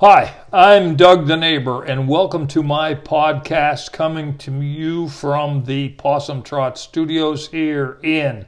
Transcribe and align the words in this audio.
Hi, 0.00 0.34
I'm 0.52 0.94
Doug 0.94 1.26
the 1.26 1.38
Neighbor, 1.38 1.82
and 1.82 2.06
welcome 2.06 2.46
to 2.48 2.62
my 2.62 2.94
podcast 2.94 3.92
coming 3.92 4.36
to 4.36 4.60
you 4.60 5.08
from 5.08 5.64
the 5.64 5.88
Possum 5.88 6.42
Trot 6.42 6.76
Studios 6.76 7.48
here 7.48 7.98
in 8.02 8.44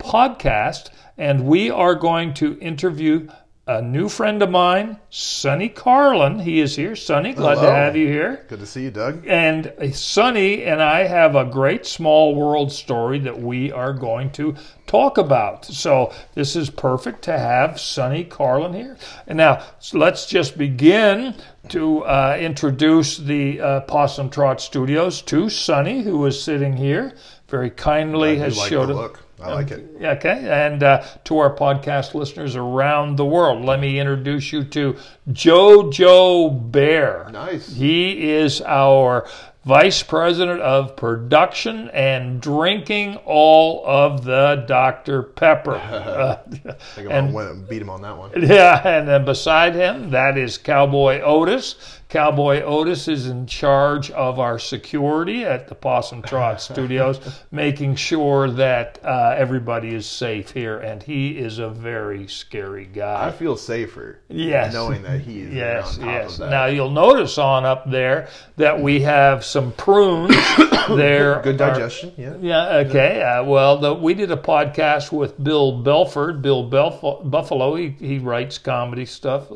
podcast, 0.00 0.90
and 1.16 1.46
we 1.46 1.70
are 1.70 1.94
going 1.94 2.34
to 2.34 2.58
interview 2.58 3.28
a 3.68 3.82
new 3.82 4.08
friend 4.08 4.42
of 4.42 4.50
mine, 4.50 4.96
Sunny 5.10 5.68
Carlin. 5.68 6.38
He 6.38 6.60
is 6.60 6.76
here. 6.76 6.94
Sunny, 6.94 7.32
glad 7.32 7.58
Hello. 7.58 7.68
to 7.68 7.74
have 7.74 7.96
you 7.96 8.06
here. 8.06 8.44
Good 8.48 8.60
to 8.60 8.66
see 8.66 8.84
you, 8.84 8.92
Doug. 8.92 9.26
And 9.26 9.66
uh, 9.66 9.90
Sunny 9.90 10.62
and 10.62 10.80
I 10.80 11.02
have 11.02 11.34
a 11.34 11.44
great 11.44 11.84
small 11.84 12.36
world 12.36 12.70
story 12.70 13.18
that 13.20 13.40
we 13.40 13.72
are 13.72 13.92
going 13.92 14.30
to 14.32 14.54
talk 14.86 15.18
about. 15.18 15.64
So 15.64 16.12
this 16.34 16.54
is 16.54 16.70
perfect 16.70 17.22
to 17.22 17.36
have 17.36 17.80
Sunny 17.80 18.22
Carlin 18.22 18.72
here. 18.72 18.96
And 19.26 19.36
now 19.36 19.64
let's 19.92 20.26
just 20.26 20.56
begin 20.56 21.34
to 21.70 22.04
uh, 22.04 22.36
introduce 22.38 23.16
the 23.16 23.60
uh, 23.60 23.80
Possum 23.80 24.30
Trot 24.30 24.60
Studios 24.60 25.22
to 25.22 25.50
Sunny, 25.50 26.02
who 26.02 26.24
is 26.26 26.40
sitting 26.40 26.76
here. 26.76 27.14
Very 27.48 27.70
kindly 27.70 28.40
I 28.40 28.44
has 28.44 28.58
like 28.58 28.68
showed 28.68 28.90
look. 28.90 29.25
I 29.40 29.52
like 29.52 29.70
it. 29.70 29.86
Okay, 30.00 30.48
and 30.48 30.82
uh, 30.82 31.04
to 31.24 31.38
our 31.38 31.54
podcast 31.54 32.14
listeners 32.14 32.56
around 32.56 33.16
the 33.16 33.24
world, 33.26 33.64
let 33.64 33.80
me 33.80 34.00
introduce 34.00 34.50
you 34.52 34.64
to 34.64 34.96
Jojo 35.28 36.70
Bear. 36.72 37.28
Nice. 37.30 37.72
He 37.74 38.30
is 38.32 38.62
our 38.62 39.26
vice 39.66 40.02
president 40.02 40.60
of 40.60 40.96
production 40.96 41.90
and 41.90 42.40
drinking 42.40 43.16
all 43.24 43.84
of 43.84 44.24
the 44.24 44.64
Dr. 44.68 45.22
Pepper. 45.24 45.74
Uh, 45.74 46.38
I 46.46 46.72
think 46.94 47.10
I'm 47.10 47.36
And- 47.36 47.68
beat 47.68 47.82
him 47.82 47.90
on 47.90 48.00
that 48.02 48.16
one. 48.16 48.30
yeah, 48.40 48.80
and 48.86 49.08
then 49.08 49.24
beside 49.24 49.74
him, 49.74 50.10
that 50.10 50.38
is 50.38 50.56
Cowboy 50.56 51.20
Otis. 51.20 51.95
Cowboy 52.20 52.62
Otis 52.62 53.08
is 53.08 53.26
in 53.26 53.46
charge 53.46 54.10
of 54.12 54.38
our 54.38 54.58
security 54.58 55.44
at 55.44 55.68
the 55.68 55.74
Possum 55.74 56.22
Trot 56.22 56.60
Studios, 56.62 57.20
making 57.50 57.94
sure 57.96 58.48
that 58.52 58.98
uh, 59.04 59.34
everybody 59.36 59.94
is 59.94 60.06
safe 60.06 60.50
here. 60.50 60.78
And 60.78 61.02
he 61.02 61.36
is 61.36 61.58
a 61.58 61.68
very 61.68 62.26
scary 62.26 62.86
guy. 62.86 63.26
I 63.26 63.32
feel 63.32 63.54
safer 63.54 64.20
Yes. 64.30 64.72
knowing 64.72 65.02
that 65.02 65.20
he 65.20 65.40
is 65.42 65.52
Yes, 65.52 65.98
on 65.98 66.04
top 66.06 66.14
yes. 66.14 66.32
of 66.32 66.38
that. 66.38 66.50
Now 66.50 66.66
you'll 66.66 66.90
notice 66.90 67.36
on 67.36 67.66
up 67.66 67.90
there 67.90 68.28
that 68.56 68.80
we 68.80 69.00
have 69.02 69.44
some 69.44 69.72
prunes. 69.72 70.34
there 70.88 71.42
Good 71.42 71.60
are- 71.60 71.74
digestion, 71.74 72.12
yeah. 72.16 72.34
yeah. 72.40 72.76
Okay. 72.88 73.20
Uh, 73.22 73.44
well, 73.44 73.76
the, 73.76 73.92
we 73.92 74.14
did 74.14 74.30
a 74.30 74.36
podcast 74.38 75.12
with 75.12 75.42
Bill 75.44 75.82
Belford. 75.82 76.40
Bill 76.40 76.68
Belf- 76.70 77.28
Buffalo. 77.30 77.74
He 77.74 77.90
he 78.00 78.18
writes 78.18 78.56
comedy 78.56 79.04
stuff, 79.04 79.48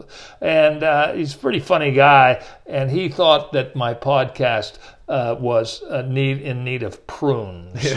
and 0.42 0.82
uh, 0.82 1.12
he's 1.14 1.34
a 1.34 1.38
pretty 1.38 1.60
funny 1.60 1.92
guy. 1.92 2.42
And 2.66 2.90
he 2.90 3.08
thought 3.08 3.52
that 3.52 3.76
my 3.76 3.94
podcast 3.94 4.78
uh, 5.10 5.36
was 5.40 5.82
uh, 5.82 6.02
need 6.02 6.40
in 6.40 6.62
need 6.62 6.84
of 6.84 7.04
prunes. 7.08 7.96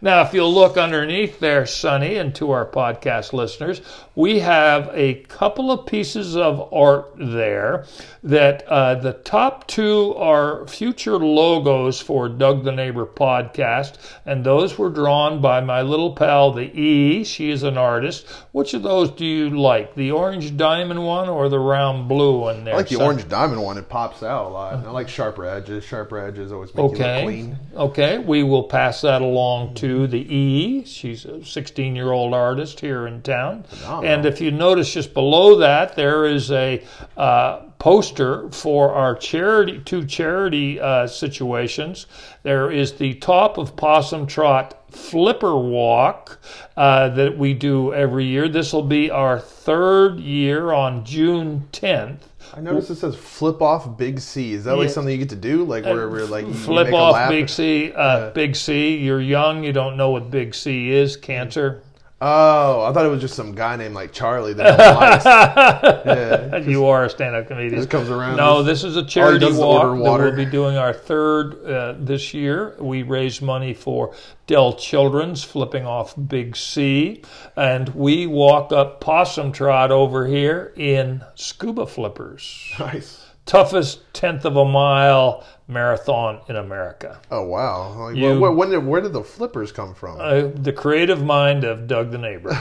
now, 0.00 0.22
if 0.22 0.32
you'll 0.32 0.54
look 0.54 0.76
underneath 0.76 1.40
there, 1.40 1.66
Sunny, 1.66 2.14
and 2.16 2.32
to 2.36 2.52
our 2.52 2.64
podcast 2.64 3.32
listeners, 3.32 3.82
we 4.14 4.38
have 4.38 4.90
a 4.92 5.14
couple 5.24 5.72
of 5.72 5.86
pieces 5.86 6.36
of 6.36 6.72
art 6.72 7.12
there 7.18 7.84
that 8.22 8.62
uh, 8.68 8.94
the 8.94 9.14
top 9.14 9.66
two 9.66 10.14
are 10.16 10.68
future 10.68 11.18
logos 11.18 12.00
for 12.00 12.28
Doug 12.28 12.62
the 12.62 12.70
Neighbor 12.70 13.06
podcast, 13.06 13.96
and 14.24 14.44
those 14.44 14.78
were 14.78 14.90
drawn 14.90 15.40
by 15.40 15.60
my 15.62 15.82
little 15.82 16.12
pal, 16.12 16.52
the 16.52 16.70
E. 16.80 17.24
She 17.24 17.50
is 17.50 17.64
an 17.64 17.76
artist. 17.76 18.28
Which 18.52 18.72
of 18.72 18.84
those 18.84 19.10
do 19.10 19.26
you 19.26 19.50
like, 19.50 19.96
the 19.96 20.12
orange 20.12 20.56
diamond 20.56 21.04
one 21.04 21.28
or 21.28 21.48
the 21.48 21.58
round 21.58 22.08
blue 22.08 22.38
one 22.38 22.62
there? 22.62 22.74
I 22.74 22.76
like 22.76 22.88
the 22.88 22.94
son? 22.94 23.04
orange 23.04 23.28
diamond 23.28 23.60
one. 23.60 23.78
It 23.78 23.88
pops 23.88 24.22
out 24.22 24.43
a 24.46 24.48
lot. 24.48 24.74
And 24.74 24.86
I 24.86 24.90
like 24.90 25.08
sharper 25.08 25.44
edges. 25.44 25.84
Sharper 25.84 26.18
edges 26.18 26.52
always 26.52 26.74
make 26.74 26.92
you 26.92 26.98
look 26.98 27.22
clean. 27.22 27.58
Okay. 27.74 28.18
We 28.18 28.42
will 28.42 28.64
pass 28.64 29.00
that 29.02 29.22
along 29.22 29.74
to 29.76 30.06
the 30.06 30.20
E. 30.20 30.84
She's 30.84 31.24
a 31.24 31.44
16 31.44 31.96
year 31.96 32.12
old 32.12 32.34
artist 32.34 32.80
here 32.80 33.06
in 33.06 33.22
town. 33.22 33.64
Phenomenal. 33.64 34.12
And 34.12 34.26
if 34.26 34.40
you 34.40 34.50
notice 34.50 34.92
just 34.92 35.14
below 35.14 35.58
that, 35.58 35.96
there 35.96 36.26
is 36.26 36.50
a 36.50 36.84
uh, 37.16 37.60
poster 37.78 38.48
for 38.50 38.92
our 38.92 39.14
charity, 39.14 39.80
two 39.84 40.06
charity 40.06 40.80
uh, 40.80 41.06
situations. 41.06 42.06
There 42.42 42.70
is 42.70 42.94
the 42.94 43.14
top 43.14 43.58
of 43.58 43.76
Possum 43.76 44.26
Trot 44.26 44.84
Flipper 44.90 45.56
Walk 45.56 46.38
uh, 46.76 47.08
that 47.10 47.36
we 47.36 47.52
do 47.52 47.92
every 47.92 48.24
year. 48.26 48.48
This 48.48 48.72
will 48.72 48.82
be 48.82 49.10
our 49.10 49.38
third 49.38 50.18
year 50.20 50.72
on 50.72 51.04
June 51.04 51.68
10th. 51.72 52.20
I 52.52 52.60
noticed 52.60 52.90
it 52.90 52.96
says 52.96 53.16
flip 53.16 53.62
off 53.62 53.96
Big 53.96 54.20
C. 54.20 54.52
Is 54.52 54.64
that 54.64 54.76
like 54.76 54.90
something 54.90 55.10
you 55.12 55.18
get 55.18 55.30
to 55.30 55.36
do? 55.36 55.64
Like 55.64 55.84
where 55.84 56.08
we're 56.08 56.26
like 56.26 56.46
flip 56.52 56.92
off? 56.92 57.28
Big 57.30 57.48
C. 57.48 57.92
Uh, 57.92 58.30
Big 58.30 58.54
C. 58.54 58.96
You're 58.96 59.20
young. 59.20 59.64
You 59.64 59.72
don't 59.72 59.96
know 59.96 60.10
what 60.10 60.30
Big 60.30 60.54
C 60.54 60.90
is. 60.90 61.16
Cancer. 61.16 61.82
Oh, 62.20 62.84
I 62.84 62.92
thought 62.92 63.04
it 63.04 63.10
was 63.10 63.20
just 63.20 63.34
some 63.34 63.54
guy 63.54 63.76
named 63.76 63.94
like 63.94 64.12
Charlie 64.12 64.54
that 64.54 64.76
don't 64.78 66.06
Yeah. 66.06 66.56
you 66.58 66.86
are 66.86 67.04
a 67.04 67.10
stand-up 67.10 67.48
comedian. 67.48 67.74
Just 67.74 67.90
comes 67.90 68.08
around. 68.08 68.36
No, 68.36 68.62
this 68.62 68.82
is 68.84 68.96
a 68.96 69.04
charity 69.04 69.52
walk 69.52 69.82
that 69.96 70.00
we'll 70.00 70.36
be 70.36 70.44
doing 70.46 70.76
our 70.78 70.92
third 70.94 71.62
uh, 71.66 71.94
this 71.98 72.32
year. 72.32 72.76
We 72.78 73.02
raise 73.02 73.42
money 73.42 73.74
for 73.74 74.14
Dell 74.46 74.74
Children's, 74.74 75.42
flipping 75.44 75.86
off 75.86 76.14
Big 76.28 76.56
C, 76.56 77.22
and 77.56 77.88
we 77.90 78.26
walk 78.26 78.72
up 78.72 79.00
Possum 79.00 79.52
Trot 79.52 79.90
over 79.90 80.26
here 80.26 80.72
in 80.76 81.22
scuba 81.34 81.84
flippers. 81.86 82.72
nice. 82.78 83.20
Toughest 83.46 84.00
tenth 84.14 84.46
of 84.46 84.56
a 84.56 84.64
mile 84.64 85.44
marathon 85.68 86.40
in 86.48 86.56
America. 86.56 87.20
Oh 87.30 87.42
wow! 87.42 87.92
Like, 88.06 88.16
You- 88.16 88.40
where, 88.40 88.50
when 88.50 88.70
did, 88.70 88.78
where 88.86 89.02
did 89.02 89.12
the 89.12 89.22
flippers 89.22 89.70
come 89.70 89.94
from? 89.94 90.18
Uh, 90.18 90.48
the 90.54 90.72
creative 90.72 91.22
mind 91.22 91.62
of 91.64 91.86
Doug 91.86 92.10
the 92.10 92.16
neighbor. 92.16 92.50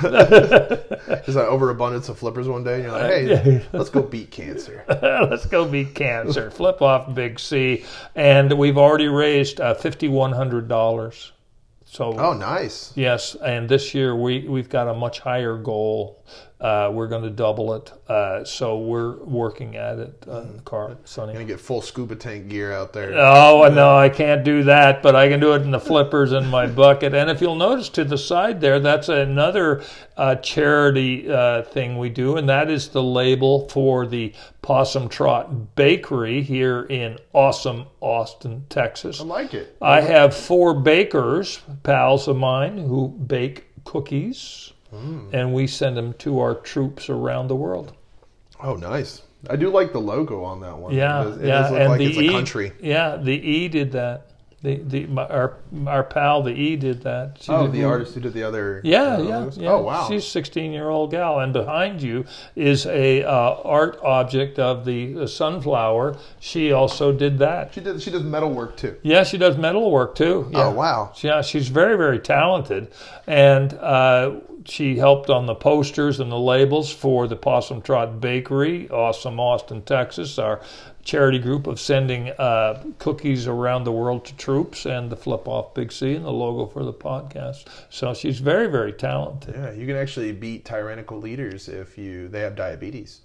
Is 1.25 1.35
that 1.35 1.47
overabundance 1.47 2.09
of 2.09 2.19
flippers 2.19 2.47
one 2.49 2.63
day? 2.65 2.75
And 2.75 2.83
you're 2.83 2.91
like, 2.91 3.01
hey, 3.03 3.65
let's 3.71 3.89
go 3.89 4.01
beat 4.01 4.31
cancer. 4.31 4.83
Let's 5.29 5.45
go 5.45 5.65
beat 5.65 5.95
cancer. 5.95 6.51
Flip 6.51 6.81
off 6.81 7.13
Big 7.15 7.39
C, 7.39 7.85
and 8.15 8.51
we've 8.57 8.77
already 8.77 9.07
raised 9.07 9.61
uh, 9.61 9.73
fifty 9.75 10.07
one 10.09 10.33
hundred 10.33 10.67
dollars. 10.67 11.31
So 11.85 12.17
Oh, 12.17 12.33
nice. 12.33 12.91
yes, 12.95 13.35
and 13.35 13.69
this 13.69 13.93
year 13.93 14.15
we 14.15 14.47
we've 14.47 14.69
got 14.69 14.87
a 14.87 14.93
much 14.93 15.19
higher 15.19 15.57
goal. 15.57 16.23
Uh, 16.59 16.89
we're 16.93 17.07
going 17.07 17.23
to 17.23 17.29
double 17.29 17.73
it. 17.73 17.91
Uh, 18.07 18.43
so 18.45 18.79
we're 18.79 19.17
working 19.23 19.75
at 19.75 19.99
it, 19.99 20.25
uh, 20.29 20.45
Carl, 20.63 20.97
Sunny. 21.03 21.33
Gonna 21.33 21.45
get 21.45 21.59
full 21.59 21.81
scuba 21.81 22.15
tank 22.15 22.47
gear 22.47 22.71
out 22.71 22.93
there. 22.93 23.13
Oh 23.15 23.69
no, 23.73 23.95
I 23.97 24.07
can't 24.09 24.43
do 24.43 24.63
that, 24.63 25.03
but 25.03 25.15
I 25.15 25.27
can 25.27 25.39
do 25.39 25.53
it 25.53 25.63
in 25.63 25.71
the 25.71 25.79
flippers 25.79 26.31
in 26.31 26.47
my 26.47 26.67
bucket. 26.67 27.13
And 27.13 27.29
if 27.29 27.41
you'll 27.41 27.55
notice 27.55 27.89
to 27.89 28.03
the 28.05 28.17
side 28.17 28.61
there, 28.61 28.79
that's 28.79 29.09
another 29.09 29.83
uh, 30.15 30.35
charity 30.35 31.29
uh, 31.29 31.63
thing 31.63 31.97
we 31.97 32.09
do, 32.09 32.37
and 32.37 32.47
that 32.49 32.69
is 32.69 32.89
the 32.89 33.03
label 33.03 33.67
for 33.69 34.05
the 34.05 34.33
Possum 34.61 35.09
Trot 35.09 35.75
Bakery 35.75 36.41
here 36.41 36.83
in 36.83 37.17
awesome 37.33 37.85
Austin, 37.99 38.65
Texas. 38.69 39.19
I 39.19 39.23
like 39.23 39.53
it. 39.53 39.75
I 39.81 40.01
have 40.01 40.35
four 40.35 40.73
bakers, 40.73 41.61
pals 41.83 42.27
of 42.27 42.37
mine, 42.37 42.77
who 42.77 43.07
bake 43.07 43.65
cookies, 43.85 44.72
and 45.31 45.53
we 45.53 45.67
send 45.67 45.97
them 45.97 46.13
to 46.19 46.39
our 46.39 46.55
troops 46.55 47.09
around 47.09 47.47
the 47.47 47.55
world. 47.55 47.93
Oh, 48.61 48.75
nice. 48.75 49.21
I 49.49 49.55
do 49.57 49.69
like 49.69 49.91
the 49.91 49.99
logo 49.99 50.43
on 50.43 50.61
that 50.61 50.77
one. 50.77 50.93
Yeah, 50.95 51.21
it 51.21 51.23
does, 51.25 51.37
it 51.41 51.47
yeah, 51.47 51.73
and 51.73 51.89
like 51.89 51.97
the 51.99 52.05
it's 52.05 52.17
E, 52.17 52.27
a 52.27 52.31
country. 52.31 52.71
yeah, 52.81 53.17
the 53.17 53.33
E 53.33 53.67
did 53.67 53.91
that. 53.91 54.27
The 54.61 54.77
the 54.77 55.05
my, 55.07 55.25
our 55.27 55.57
our 55.87 56.05
pal 56.05 56.41
the 56.41 56.53
E 56.53 56.77
did 56.77 57.01
that. 57.03 57.39
She 57.41 57.51
Oh, 57.51 57.63
did- 57.63 57.73
the 57.73 57.83
artist 57.83 58.13
who 58.13 58.21
did 58.21 58.31
the 58.31 58.43
other. 58.43 58.79
Yeah, 58.85 59.15
uh, 59.15 59.21
yeah, 59.21 59.37
logos? 59.39 59.57
yeah. 59.57 59.71
Oh, 59.71 59.81
wow. 59.83 60.07
She's 60.07 60.23
a 60.23 60.29
16 60.29 60.71
year 60.71 60.87
old 60.87 61.11
gal, 61.11 61.39
and 61.41 61.51
behind 61.51 62.01
you 62.01 62.23
is 62.55 62.85
a 62.85 63.23
uh, 63.25 63.57
art 63.65 63.99
object 64.01 64.59
of 64.59 64.85
the, 64.85 65.11
the 65.11 65.27
sunflower. 65.27 66.15
She 66.39 66.71
also 66.71 67.11
did 67.11 67.39
that. 67.39 67.73
She 67.73 67.81
did. 67.81 68.01
She 68.01 68.09
does 68.11 68.23
metal 68.23 68.51
work 68.53 68.77
too. 68.77 68.95
Yeah, 69.03 69.25
she 69.25 69.37
does 69.37 69.57
metal 69.57 69.91
work 69.91 70.15
too. 70.15 70.47
Yeah. 70.53 70.67
Oh, 70.67 70.71
wow. 70.71 71.11
Yeah, 71.17 71.41
she's 71.41 71.67
very, 71.67 71.97
very 71.97 72.19
talented. 72.19 72.89
And 73.27 73.73
uh, 73.73 74.35
she 74.65 74.97
helped 74.97 75.29
on 75.29 75.45
the 75.45 75.55
posters 75.55 76.19
and 76.19 76.31
the 76.31 76.37
labels 76.39 76.91
for 76.91 77.27
the 77.27 77.35
Possum 77.35 77.81
Trot 77.81 78.19
Bakery, 78.21 78.89
awesome 78.89 79.39
Austin, 79.39 79.81
Texas, 79.83 80.37
our 80.39 80.61
charity 81.03 81.39
group 81.39 81.67
of 81.67 81.79
sending 81.79 82.29
uh, 82.29 82.83
cookies 82.99 83.47
around 83.47 83.83
the 83.83 83.91
world 83.91 84.25
to 84.25 84.35
troops, 84.37 84.85
and 84.85 85.09
the 85.09 85.15
Flip 85.17 85.47
Off 85.47 85.73
Big 85.73 85.91
C 85.91 86.15
and 86.15 86.25
the 86.25 86.31
logo 86.31 86.65
for 86.71 86.83
the 86.83 86.93
podcast. 86.93 87.65
So 87.89 88.13
she's 88.13 88.39
very, 88.39 88.67
very 88.67 88.93
talented. 88.93 89.53
Yeah, 89.55 89.71
you 89.71 89.85
can 89.85 89.95
actually 89.95 90.31
beat 90.31 90.65
tyrannical 90.65 91.19
leaders 91.19 91.67
if 91.67 91.97
you 91.97 92.27
they 92.27 92.41
have 92.41 92.55
diabetes. 92.55 93.21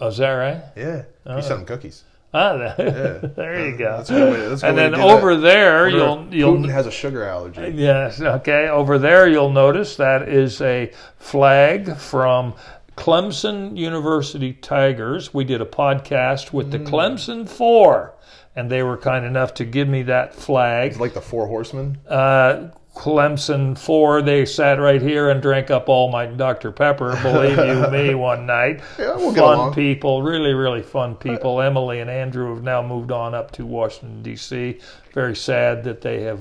Oh, 0.00 0.08
is 0.08 0.18
that 0.18 0.30
right? 0.32 0.62
Yeah, 0.76 1.04
Oh. 1.26 1.36
you 1.36 1.42
selling 1.42 1.64
cookies. 1.64 2.04
Ah, 2.34 2.56
there 2.78 3.68
you 3.68 3.76
go. 3.76 3.98
That's 3.98 4.08
a 4.10 4.14
good 4.14 4.32
way- 4.32 4.48
that's 4.48 4.62
a 4.62 4.66
and 4.68 4.76
way 4.76 4.82
then 4.84 4.90
to 4.92 4.96
do 4.96 5.02
that. 5.02 5.10
over 5.18 5.36
there, 5.36 5.82
Wonder 5.82 5.96
you'll 5.98 6.26
if 6.28 6.34
you'll 6.34 6.54
Putin 6.56 6.70
has 6.72 6.86
a 6.86 6.90
sugar 6.90 7.24
allergy. 7.24 7.72
Yes, 7.76 8.20
okay. 8.22 8.68
Over 8.68 8.98
there, 8.98 9.28
you'll 9.28 9.50
notice 9.50 9.96
that 9.96 10.28
is 10.28 10.60
a 10.62 10.90
flag 11.18 11.96
from 11.98 12.54
Clemson 12.96 13.76
University 13.76 14.52
Tigers. 14.54 15.34
We 15.34 15.44
did 15.44 15.60
a 15.60 15.66
podcast 15.66 16.52
with 16.52 16.70
the 16.70 16.78
Mm. 16.78 16.88
Clemson 16.88 17.48
Four, 17.48 18.14
and 18.56 18.70
they 18.70 18.82
were 18.82 18.96
kind 18.96 19.24
enough 19.26 19.52
to 19.54 19.64
give 19.64 19.88
me 19.88 20.02
that 20.04 20.34
flag. 20.34 20.92
It's 20.92 21.00
like 21.00 21.14
the 21.14 21.20
Four 21.20 21.46
Horsemen. 21.48 21.98
Uh, 22.08 22.68
Clemson 22.94 23.76
Four, 23.76 24.20
they 24.20 24.44
sat 24.44 24.78
right 24.78 25.00
here 25.00 25.30
and 25.30 25.40
drank 25.40 25.70
up 25.70 25.88
all 25.88 26.10
my 26.10 26.26
Dr. 26.26 26.70
Pepper, 26.70 27.18
believe 27.22 27.56
you 27.56 27.88
me, 27.90 28.14
one 28.14 28.44
night. 28.44 28.82
Yeah, 28.98 29.16
we'll 29.16 29.34
fun 29.34 29.72
people, 29.72 30.22
really, 30.22 30.52
really 30.52 30.82
fun 30.82 31.14
people. 31.16 31.62
Emily 31.62 32.00
and 32.00 32.10
Andrew 32.10 32.54
have 32.54 32.62
now 32.62 32.82
moved 32.82 33.10
on 33.10 33.34
up 33.34 33.50
to 33.52 33.64
Washington, 33.64 34.22
D.C. 34.22 34.78
Very 35.14 35.34
sad 35.34 35.84
that 35.84 36.02
they 36.02 36.22
have 36.22 36.40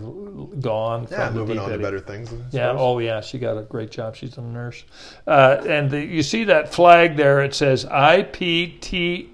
gone 0.61 1.07
Yeah, 1.09 1.27
from 1.27 1.35
moving 1.37 1.57
on 1.57 1.69
to 1.69 1.77
better 1.77 1.99
things. 1.99 2.33
I 2.33 2.37
Yeah. 2.51 2.75
Oh, 2.77 2.99
yeah. 2.99 3.21
She 3.21 3.39
got 3.39 3.57
a 3.57 3.63
great 3.63 3.91
job. 3.91 4.17
She's 4.17 4.37
a 4.37 4.41
nurse. 4.41 4.83
Uh, 5.25 5.61
and 5.67 5.89
the, 5.89 6.03
you 6.03 6.21
see 6.21 6.43
that 6.45 6.73
flag 6.73 7.15
there? 7.15 7.41
It 7.41 7.53
says 7.55 7.85
IPTAY, 7.85 9.29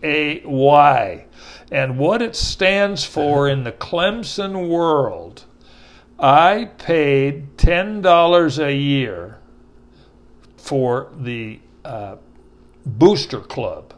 and 1.72 1.98
what 1.98 2.22
it 2.22 2.36
stands 2.36 3.04
for 3.04 3.50
in 3.50 3.64
the 3.64 3.72
Clemson 3.72 4.70
world. 4.70 5.46
I 6.20 6.72
paid 6.78 7.58
ten 7.58 8.02
dollars 8.02 8.58
a 8.58 8.74
year 8.74 9.38
for 10.58 11.12
the 11.16 11.60
uh, 11.86 12.18
booster 12.86 13.40
club. 13.40 13.94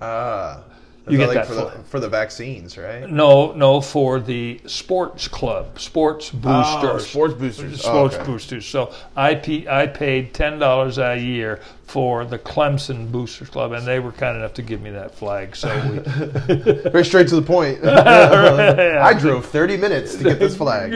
Ah, 0.00 0.64
You 1.08 1.18
get 1.18 1.28
like 1.28 1.34
that 1.34 1.46
for 1.46 1.54
the, 1.54 1.70
for 1.84 1.98
the 1.98 2.08
vaccines, 2.08 2.76
right? 2.76 3.08
No, 3.08 3.52
no, 3.52 3.80
for 3.80 4.20
the 4.20 4.60
sports 4.66 5.28
club, 5.28 5.80
sports 5.80 6.30
oh, 6.34 6.38
boosters. 6.38 6.92
Oh, 6.92 6.98
sports 6.98 7.34
boosters. 7.34 7.72
Oh, 7.72 7.76
sports 7.76 8.14
okay. 8.16 8.24
boosters. 8.24 8.66
So 8.66 8.92
I, 9.16 9.34
paid 9.34 10.34
ten 10.34 10.58
dollars 10.58 10.98
a 10.98 11.16
year 11.16 11.60
for 11.90 12.24
the 12.24 12.38
Clemson 12.38 13.10
Boosters 13.10 13.48
Club, 13.50 13.72
and 13.72 13.84
they 13.84 13.98
were 13.98 14.12
kind 14.12 14.36
enough 14.36 14.54
to 14.54 14.62
give 14.62 14.80
me 14.80 14.90
that 14.90 15.12
flag. 15.12 15.56
So 15.56 15.68
we, 15.90 15.98
Very 16.90 17.04
straight 17.04 17.26
to 17.28 17.34
the 17.34 17.42
point. 17.42 17.84
I 17.84 19.12
drove 19.18 19.46
30 19.46 19.76
minutes 19.76 20.14
to 20.14 20.22
get 20.22 20.38
this 20.38 20.56
flag. 20.56 20.92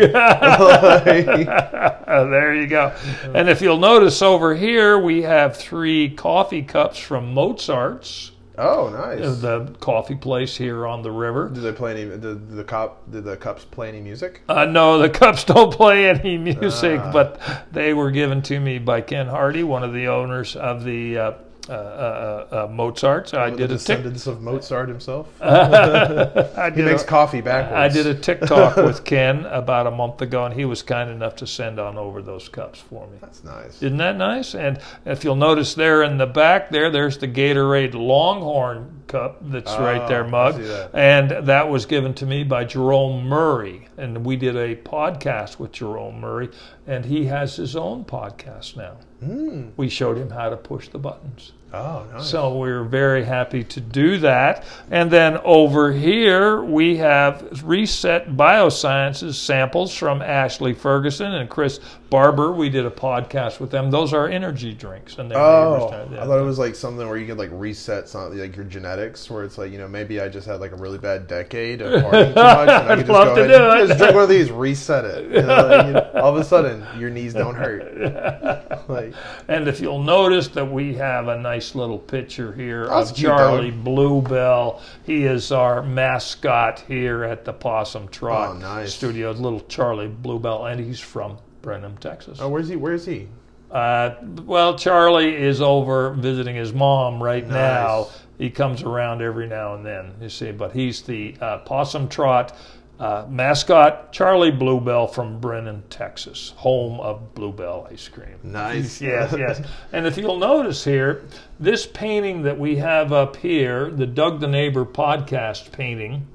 There 2.06 2.54
you 2.54 2.66
go. 2.68 2.94
And 3.34 3.48
if 3.48 3.60
you'll 3.60 3.78
notice 3.78 4.22
over 4.22 4.54
here, 4.54 4.96
we 4.96 5.22
have 5.22 5.56
three 5.56 6.10
coffee 6.10 6.62
cups 6.62 7.00
from 7.00 7.34
Mozart's, 7.34 8.30
oh, 8.58 8.88
nice. 8.90 9.40
the 9.40 9.74
coffee 9.80 10.14
place 10.14 10.56
here 10.56 10.86
on 10.86 11.02
the 11.02 11.10
river. 11.10 11.48
Did 11.48 11.62
they 11.62 11.72
play 11.72 11.92
any? 11.92 12.04
Did 12.04 12.50
the 12.50 12.64
cop? 12.64 13.10
Did 13.10 13.24
the 13.24 13.36
cups 13.36 13.64
play 13.64 13.88
any 13.88 14.00
music? 14.00 14.42
Uh, 14.48 14.64
no, 14.64 14.98
the 14.98 15.10
Cups 15.10 15.44
don't 15.54 15.72
play 15.72 16.08
any 16.08 16.38
music, 16.38 17.00
Ah. 17.02 17.12
but 17.12 17.40
they 17.72 17.92
were 17.94 18.10
given 18.10 18.42
to 18.42 18.60
me 18.60 18.78
by 18.78 19.00
Ken 19.00 19.26
Hardy, 19.26 19.62
one 19.62 19.82
of 19.82 19.92
the 19.92 20.08
owners 20.08 20.56
of 20.56 20.84
the 20.84 21.18
uh, 21.18 21.32
uh, 21.69 21.72
uh, 21.72 22.46
uh, 22.50 22.72
Mozart's. 22.72 23.32
I 23.32 23.50
the 23.50 23.56
did 23.56 23.70
a 23.70 23.75
descendants 23.75 24.26
of 24.26 24.43
Mozart 24.43 24.88
himself. 24.88 25.28
I 25.43 26.70
he 26.75 26.82
makes 26.82 27.02
a, 27.02 27.06
coffee 27.06 27.40
backwards. 27.40 27.75
I 27.75 27.88
did 27.88 28.06
a 28.06 28.19
TikTok 28.19 28.76
with 28.76 29.05
Ken 29.06 29.46
about 29.46 29.87
a 29.87 29.90
month 29.90 30.20
ago, 30.20 30.44
and 30.44 30.55
he 30.55 30.64
was 30.64 30.82
kind 30.82 31.11
enough 31.11 31.37
to 31.37 31.46
send 31.46 31.78
on 31.78 31.96
over 31.96 32.20
those 32.20 32.49
cups 32.49 32.81
for 32.81 33.06
me. 33.06 33.16
That's 33.20 33.44
nice. 33.44 33.82
Isn't 33.82 33.96
that 33.99 34.16
nice? 34.16 34.55
And 34.55 34.78
if 35.06 35.25
you'll 35.25 35.37
notice 35.37 35.75
there 35.75 36.02
in 36.02 36.19
the 36.19 36.26
back 36.26 36.70
there, 36.70 36.90
there's 36.90 37.19
the 37.19 37.28
Gatorade 37.28 37.94
Longhorn 37.94 39.02
cup 39.06 39.38
that's 39.43 39.72
right 39.76 40.06
there 40.08 40.25
Oh, 40.25 40.28
mug. 40.28 40.56
that. 40.61 40.90
And 40.94 41.46
that 41.46 41.69
was 41.69 41.87
given 41.87 42.14
to 42.14 42.26
me 42.26 42.44
by 42.44 42.64
Jerome 42.64 43.26
Murray. 43.26 43.88
And 43.96 44.25
we 44.25 44.37
did 44.37 44.56
a 44.56 44.76
podcast 44.76 45.58
with 45.58 45.72
Jerome 45.72 46.20
Murray, 46.20 46.50
and 46.87 47.05
he 47.06 47.26
has 47.26 47.56
his 47.56 47.76
own 47.76 48.05
podcast 48.05 48.76
now. 48.76 48.96
Mm. 49.25 49.73
We 49.76 49.88
showed 49.88 50.19
him 50.19 50.31
how 50.31 50.50
to 50.50 50.56
push 50.56 50.88
the 50.88 50.99
buttons. 50.99 51.53
Oh, 51.75 52.06
nice. 52.12 52.26
So 52.31 52.56
we're 52.56 52.85
very 52.85 53.25
happy 53.25 53.65
to 53.65 53.81
do 53.81 54.19
that. 54.19 54.65
And 54.91 55.11
then 55.11 55.38
over 55.44 55.93
here, 55.93 56.62
we 56.62 56.97
have 56.99 57.62
Reset 57.65 58.37
Biosciences 58.37 59.35
samples 59.35 59.94
from 59.94 60.23
Ashley 60.23 60.73
Ferguson 60.73 61.32
and 61.35 61.50
Chris 61.50 61.81
Barber. 62.11 62.53
We 62.53 62.69
did 62.71 62.87
a 62.87 62.91
podcast 62.91 63.59
with 63.61 63.71
them. 63.71 63.91
Those 63.91 64.12
are 64.12 64.29
energy 64.29 64.73
drinks. 64.73 65.19
And 65.19 65.32
Oh. 65.32 65.88
I 66.21 66.26
thought 66.26 66.38
it 66.38 66.43
was 66.44 66.59
like 66.59 66.75
something 66.75 67.06
where 67.09 67.17
you 67.19 67.26
could 67.26 67.38
like 67.38 67.50
reset 67.53 68.09
something 68.09 68.38
like 68.38 68.55
your 68.55 68.65
genetics, 68.67 69.29
where 69.31 69.43
it's 69.43 69.59
like 69.59 69.73
you 69.73 69.79
know 69.79 69.88
maybe 69.88 70.21
I 70.21 70.29
just 70.29 70.47
had 70.47 70.61
like 70.61 70.73
a 70.73 70.76
really 70.76 70.99
bad 70.99 71.26
decade 71.26 71.81
of 71.82 72.03
partying 72.05 72.29
too 72.29 72.35
much, 72.35 72.69
and 72.69 72.71
I 72.71 72.93
I'd 72.93 72.99
could 72.99 73.06
just 73.06 73.09
love 73.11 73.29
go 73.29 73.35
to 73.35 73.43
ahead 73.43 73.59
do 73.59 73.65
and 73.71 73.81
it. 73.81 73.87
just 73.88 73.99
drink 73.99 74.15
one 74.15 74.23
of 74.23 74.29
these, 74.29 74.50
reset 74.53 75.05
it. 75.05 75.25
You 75.32 75.43
know, 75.43 75.67
like, 75.67 75.87
you 75.87 75.93
know, 75.94 76.11
all 76.17 76.35
of 76.35 76.37
a 76.37 76.44
sudden 76.44 76.85
your 77.00 77.11
knees 77.11 77.35
don't 77.35 77.55
hurt. 77.56 78.61
Like 78.87 79.15
And 79.49 79.67
if 79.67 79.81
you'll 79.81 80.03
notice 80.03 80.49
that 80.49 80.71
we 80.71 80.93
have 80.94 81.29
a 81.29 81.38
nice 81.38 81.63
little 81.75 81.99
picture 81.99 82.52
here 82.52 82.87
That's 82.88 83.11
of 83.12 83.16
Charlie 83.16 83.70
dog. 83.70 83.84
Bluebell. 83.84 84.82
He 85.05 85.25
is 85.25 85.52
our 85.52 85.82
mascot 85.82 86.81
here 86.88 87.22
at 87.25 87.44
the 87.44 87.52
Possum 87.52 88.08
Trot 88.08 88.56
Oh, 88.56 88.58
nice. 88.58 88.93
Studios, 88.94 89.38
little 89.38 89.61
Charlie 89.61 90.08
Bluebell, 90.08 90.66
and 90.66 90.81
he's 90.81 90.99
from 91.00 91.38
Brenham, 91.62 91.96
Texas. 91.99 92.38
oh, 92.40 92.49
where's 92.49 92.69
he? 92.69 92.76
Where's 92.76 93.06
he? 93.06 93.28
Uh, 93.70 94.14
well, 94.44 94.76
Charlie 94.78 95.34
is 95.34 95.61
over 95.61 96.11
visiting 96.11 96.55
his 96.55 96.72
mom 96.72 97.22
right 97.22 97.44
Nice. 97.44 97.52
now. 97.52 98.06
He 98.38 98.50
comes 98.50 98.82
around 98.82 99.22
every 99.22 99.46
now 99.46 99.75
and 99.75 99.87
then, 99.87 100.12
you 100.20 100.28
see, 100.28 100.50
but 100.52 100.72
he's 100.72 101.02
the 101.02 101.37
uh, 101.40 101.58
Possum 101.58 102.08
Trot 102.08 102.56
uh, 102.99 103.26
mascot, 103.29 104.12
Charlie 104.12 104.50
Bluebell 104.50 105.08
from 105.08 105.41
Brenham, 105.41 105.82
Texas, 105.91 106.52
home 106.56 107.00
of 107.00 107.35
Bluebell 107.35 107.88
ice 107.91 108.08
cream. 108.08 108.38
Nice. 108.43 109.00
Yes, 109.05 109.35
yes. 109.37 109.61
And 109.93 110.06
if 110.06 110.17
you'll 110.17 110.38
notice 110.38 110.85
here, 110.85 111.25
this 111.59 111.87
painting 111.87 112.42
that 112.42 112.59
we 112.59 112.76
have 112.76 113.12
up 113.12 113.37
here, 113.37 113.90
the 113.90 114.07
Doug 114.07 114.40
the 114.40 114.47
Neighbor 114.47 114.85
podcast 114.85 115.73
painting, 115.73 116.26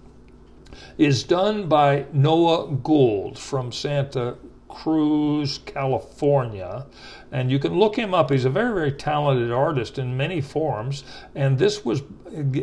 is 0.98 1.24
done 1.24 1.68
by 1.68 2.06
Noah 2.12 2.72
Gould 2.72 3.40
from 3.40 3.72
Santa 3.72 4.36
Cruz, 4.68 5.60
California. 5.66 6.86
And 7.32 7.52
you 7.52 7.60
can 7.60 7.78
look 7.78 7.96
him 7.96 8.14
up. 8.14 8.32
He's 8.32 8.46
a 8.46 8.50
very, 8.50 8.74
very 8.74 8.92
talented 8.92 9.52
artist 9.52 10.00
in 10.00 10.18
many 10.18 10.42
forms. 10.42 11.04
And 11.36 11.58
this 11.58 11.86
was 11.86 12.02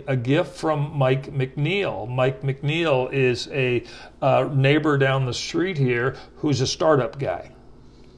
a 0.06 0.16
gift 0.16 0.56
from 0.56 0.96
Mike 0.96 1.32
McNeil. 1.32 2.08
Mike 2.08 2.42
McNeil 2.42 3.12
is 3.12 3.49
a 3.49 3.85
uh, 4.20 4.49
neighbor 4.52 4.99
down 4.99 5.25
the 5.25 5.35
street 5.35 5.78
here 5.78 6.16
who's 6.37 6.61
a 6.61 6.66
startup 6.66 7.18
guy 7.18 7.52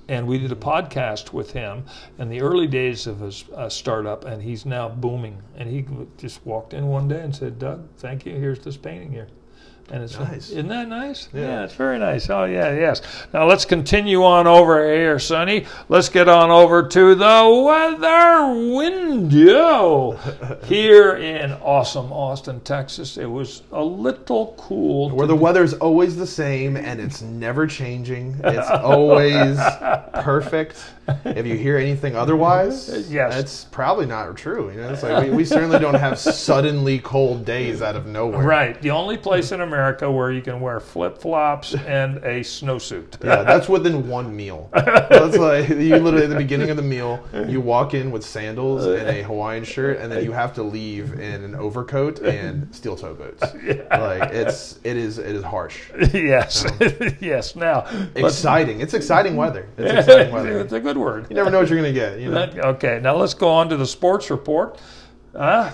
and 0.08 0.26
we 0.26 0.38
did 0.38 0.50
a 0.50 0.56
podcast 0.56 1.32
with 1.32 1.52
him 1.52 1.84
in 2.18 2.30
the 2.30 2.40
early 2.40 2.66
days 2.66 3.06
of 3.06 3.20
his 3.20 3.44
uh, 3.54 3.68
startup, 3.68 4.24
and 4.24 4.42
he's 4.42 4.64
now 4.64 4.88
booming. 4.88 5.40
And 5.56 5.68
he 5.68 5.84
just 6.16 6.44
walked 6.46 6.72
in 6.72 6.88
one 6.88 7.08
day 7.08 7.20
and 7.20 7.34
said, 7.34 7.58
"Doug, 7.58 7.88
thank 7.98 8.24
you. 8.24 8.34
Here's 8.34 8.60
this 8.60 8.76
painting 8.76 9.12
here." 9.12 9.28
And 9.90 10.02
it's 10.02 10.18
Nice. 10.18 10.50
isn't 10.50 10.68
that 10.68 10.86
nice? 10.88 11.28
Yeah. 11.32 11.40
yeah, 11.40 11.64
it's 11.64 11.72
very 11.74 11.98
nice. 11.98 12.28
Oh 12.28 12.44
yeah, 12.44 12.74
yes. 12.74 13.00
Now 13.32 13.46
let's 13.46 13.64
continue 13.64 14.22
on 14.22 14.46
over 14.46 14.84
eh, 14.86 14.96
here, 14.96 15.18
Sunny. 15.18 15.64
Let's 15.88 16.10
get 16.10 16.28
on 16.28 16.50
over 16.50 16.86
to 16.86 17.14
the 17.14 17.64
weather 17.64 18.74
window 18.76 20.12
here 20.64 21.16
in 21.16 21.52
awesome 21.54 22.12
Austin, 22.12 22.60
Texas. 22.60 23.16
It 23.16 23.24
was 23.30 23.62
a 23.72 23.82
little 23.82 24.54
cool. 24.58 25.08
Where 25.10 25.26
to 25.26 25.32
the 25.32 25.36
weather's 25.36 25.72
always 25.72 26.16
the 26.16 26.26
same 26.26 26.76
and 26.76 27.00
it's 27.00 27.22
never 27.22 27.66
changing. 27.66 28.36
It's 28.44 28.68
always 28.70 29.56
perfect. 30.22 30.76
If 31.24 31.46
you 31.46 31.56
hear 31.56 31.78
anything 31.78 32.14
otherwise, 32.14 32.90
uh, 32.90 33.02
Yes. 33.08 33.34
it's 33.38 33.64
probably 33.64 34.04
not 34.04 34.36
true. 34.36 34.70
You 34.70 34.82
know, 34.82 34.90
it's 34.92 35.02
like 35.02 35.24
we, 35.24 35.30
we 35.30 35.44
certainly 35.46 35.78
don't 35.78 35.94
have 35.94 36.18
suddenly 36.18 36.98
cold 36.98 37.46
days 37.46 37.80
out 37.80 37.96
of 37.96 38.04
nowhere. 38.04 38.42
Right. 38.46 38.78
The 38.82 38.90
only 38.90 39.16
place 39.16 39.50
in 39.50 39.62
America 39.62 39.77
America 39.78 40.10
where 40.10 40.32
you 40.32 40.42
can 40.42 40.60
wear 40.60 40.80
flip 40.80 41.18
flops 41.18 41.74
and 41.86 42.16
a 42.18 42.40
snowsuit. 42.40 43.24
Yeah, 43.24 43.44
that's 43.44 43.68
within 43.68 44.08
one 44.08 44.34
meal. 44.34 44.68
That's 44.72 45.36
like 45.36 45.68
you 45.68 45.96
literally 45.96 46.24
at 46.24 46.30
the 46.30 46.36
beginning 46.36 46.70
of 46.70 46.76
the 46.76 46.82
meal, 46.82 47.24
you 47.46 47.60
walk 47.60 47.94
in 47.94 48.10
with 48.10 48.24
sandals 48.24 48.86
and 48.86 49.08
a 49.08 49.22
Hawaiian 49.22 49.62
shirt, 49.64 49.98
and 49.98 50.10
then 50.10 50.24
you 50.24 50.32
have 50.32 50.52
to 50.54 50.64
leave 50.64 51.12
in 51.14 51.44
an 51.44 51.54
overcoat 51.54 52.18
and 52.20 52.74
steel 52.74 52.96
toe 52.96 53.14
boots. 53.14 53.40
Like 53.42 54.32
it's 54.32 54.80
it 54.82 54.96
is 54.96 55.18
it 55.18 55.36
is 55.36 55.44
harsh. 55.44 55.90
yes, 56.12 56.66
yes. 57.20 57.54
Now, 57.54 57.86
Exciting. 58.16 58.80
It's 58.80 58.94
exciting 58.94 59.36
weather. 59.42 59.68
It's 59.76 60.08
exciting 60.08 60.32
weather. 60.32 60.58
it's 60.58 60.72
a 60.72 60.80
good 60.80 60.96
word. 60.96 61.26
You 61.30 61.36
never 61.36 61.50
know 61.50 61.60
what 61.60 61.68
you're 61.68 61.78
gonna 61.78 61.92
get. 61.92 62.18
You 62.18 62.30
know. 62.32 62.50
Okay, 62.74 62.98
now 63.00 63.14
let's 63.16 63.34
go 63.34 63.48
on 63.48 63.68
to 63.68 63.76
the 63.76 63.86
sports 63.86 64.28
report. 64.28 64.80
Uh, 65.34 65.72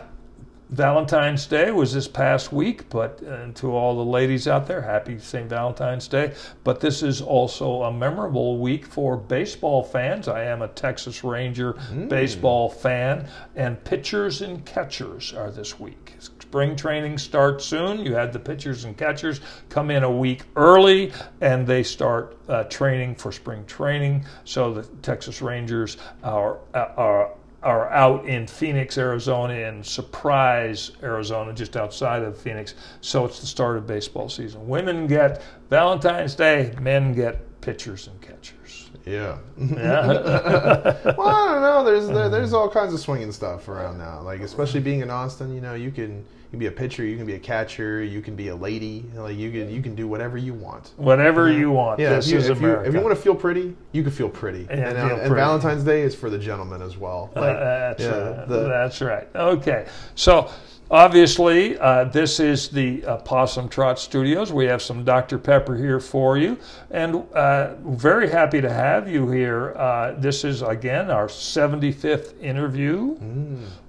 Valentine's 0.75 1.47
Day 1.47 1.71
was 1.71 1.95
this 1.95 2.09
past 2.09 2.53
week, 2.53 2.89
but 2.91 3.23
uh, 3.27 3.53
to 3.55 3.73
all 3.73 3.95
the 3.95 4.05
ladies 4.05 4.49
out 4.49 4.67
there, 4.67 4.83
happy 4.83 5.19
St. 5.19 5.49
Valentine's 5.49 6.09
Day. 6.09 6.35
But 6.65 6.81
this 6.81 7.03
is 7.03 7.23
also 7.23 7.83
a 7.83 7.93
memorable 7.93 8.59
week 8.59 8.85
for 8.85 9.17
baseball 9.17 9.85
fans. 9.85 10.27
I 10.27 10.45
am 10.45 10.63
a 10.63 10.69
Texas 10.69 11.23
Ranger 11.23 11.77
baseball 12.09 12.69
fan, 12.69 13.29
and 13.55 13.83
pitchers 13.85 14.43
and 14.43 14.65
catchers 14.65 15.33
are 15.33 15.51
this 15.51 15.79
week. 15.79 16.15
Spring 16.19 16.77
training 16.77 17.19
starts 17.19 17.65
soon. 17.65 18.05
You 18.05 18.15
had 18.15 18.33
the 18.33 18.39
pitchers 18.39 18.85
and 18.85 18.97
catchers 18.97 19.41
come 19.69 19.91
in 19.91 20.03
a 20.03 20.11
week 20.11 20.43
early, 20.57 21.13
and 21.41 21.67
they 21.67 21.83
start 21.83 22.37
uh, 22.49 22.65
training 22.65 23.15
for 23.15 23.31
spring 23.33 23.65
training. 23.67 24.25
So 24.45 24.75
the 24.75 24.83
Texas 25.03 25.41
Rangers 25.41 25.97
are 26.23 26.59
are 26.75 27.31
are 27.65 27.91
out 27.91 28.27
in 28.27 28.47
Phoenix, 28.47 28.99
Arizona, 28.99 29.55
in 29.55 29.83
Surprise, 29.83 30.93
Arizona, 31.03 31.53
just 31.53 31.77
outside 31.77 32.23
of 32.23 32.37
Phoenix. 32.37 32.75
So 33.01 33.25
it's 33.25 33.41
the 33.41 33.47
start 33.47 33.77
of 33.77 33.87
baseball 33.87 34.29
season. 34.29 34.69
Women 34.69 35.07
get 35.07 35.43
Valentine's 35.71 36.35
Day, 36.35 36.75
men 36.81 37.15
get 37.15 37.54
pitchers 37.65 38.09
and 38.09 38.21
catchers. 38.21 38.91
Yeah. 39.07 39.39
Yeah. 39.59 40.07
well, 41.17 41.29
I 41.29 41.53
don't 41.53 41.63
know. 41.63 41.85
There's 41.85 42.09
there, 42.09 42.29
there's 42.29 42.53
all 42.53 42.69
kinds 42.69 42.93
of 42.93 43.01
swinging 43.01 43.33
stuff 43.33 43.69
around 43.69 43.99
now. 43.99 44.21
Like 44.21 44.41
especially 44.41 44.81
being 44.81 45.01
in 45.01 45.11
Austin, 45.11 45.55
you 45.55 45.61
know, 45.61 45.75
you 45.75 45.91
can 45.91 46.19
you 46.19 46.51
can 46.51 46.59
be 46.59 46.67
a 46.67 46.73
pitcher, 46.73 47.05
you 47.05 47.17
can 47.17 47.27
be 47.27 47.35
a 47.35 47.39
catcher, 47.39 48.03
you 48.03 48.21
can 48.21 48.37
be 48.37 48.49
a 48.49 48.55
lady. 48.55 49.05
Like 49.15 49.37
you 49.37 49.51
can 49.51 49.71
you 49.71 49.83
can 49.83 49.95
do 49.95 50.07
whatever 50.07 50.37
you 50.37 50.53
want. 50.53 50.93
Whatever 50.97 51.51
you 51.51 51.71
want. 51.71 52.01
Yeah, 52.01 52.17
this 52.17 52.27
if 52.27 52.33
you, 52.33 52.39
is 52.39 52.49
if 52.51 52.61
you, 52.61 52.73
if 52.73 52.93
you 52.93 53.01
want 53.01 53.17
to 53.17 53.21
feel 53.21 53.35
pretty, 53.35 53.75
you 53.93 54.03
can 54.03 54.13
feel 54.13 54.29
pretty. 54.29 54.67
Yeah, 54.69 54.75
and, 54.75 54.97
feel 54.97 55.05
uh, 55.05 55.09
and 55.09 55.21
pretty. 55.21 55.35
Valentine's 55.35 55.85
Day 55.85 56.03
is 56.03 56.15
for 56.15 56.29
the 56.29 56.39
gentleman 56.39 56.83
as 56.83 56.99
well. 56.99 57.31
Uh, 57.35 57.41
that's, 57.41 58.03
yeah, 58.03 58.09
right. 58.09 58.49
the- 58.49 58.69
that's 58.69 59.01
right. 59.01 59.29
Okay. 59.35 59.87
So 60.15 60.51
obviously, 60.95 61.77
uh, 61.79 62.05
this 62.05 62.39
is 62.39 62.69
the 62.69 63.05
uh, 63.05 63.17
Possum 63.19 63.69
Trot 63.69 63.99
Studios. 63.99 64.53
We 64.53 64.67
have 64.67 64.81
some 64.81 65.05
Dr. 65.05 65.39
Pepper 65.39 65.77
here 65.77 65.99
for 65.99 66.39
you, 66.39 66.57
and 66.93 67.17
uh, 67.33 67.75
very 67.85 68.31
happy 68.31 68.61
to 68.61 68.73
have 68.73 69.09
you 69.09 69.29
here. 69.29 69.75
Uh, 69.77 70.15
this 70.17 70.45
is 70.45 70.63
again 70.63 71.11
our 71.11 71.27
75th 71.27 72.41
interview 72.41 73.17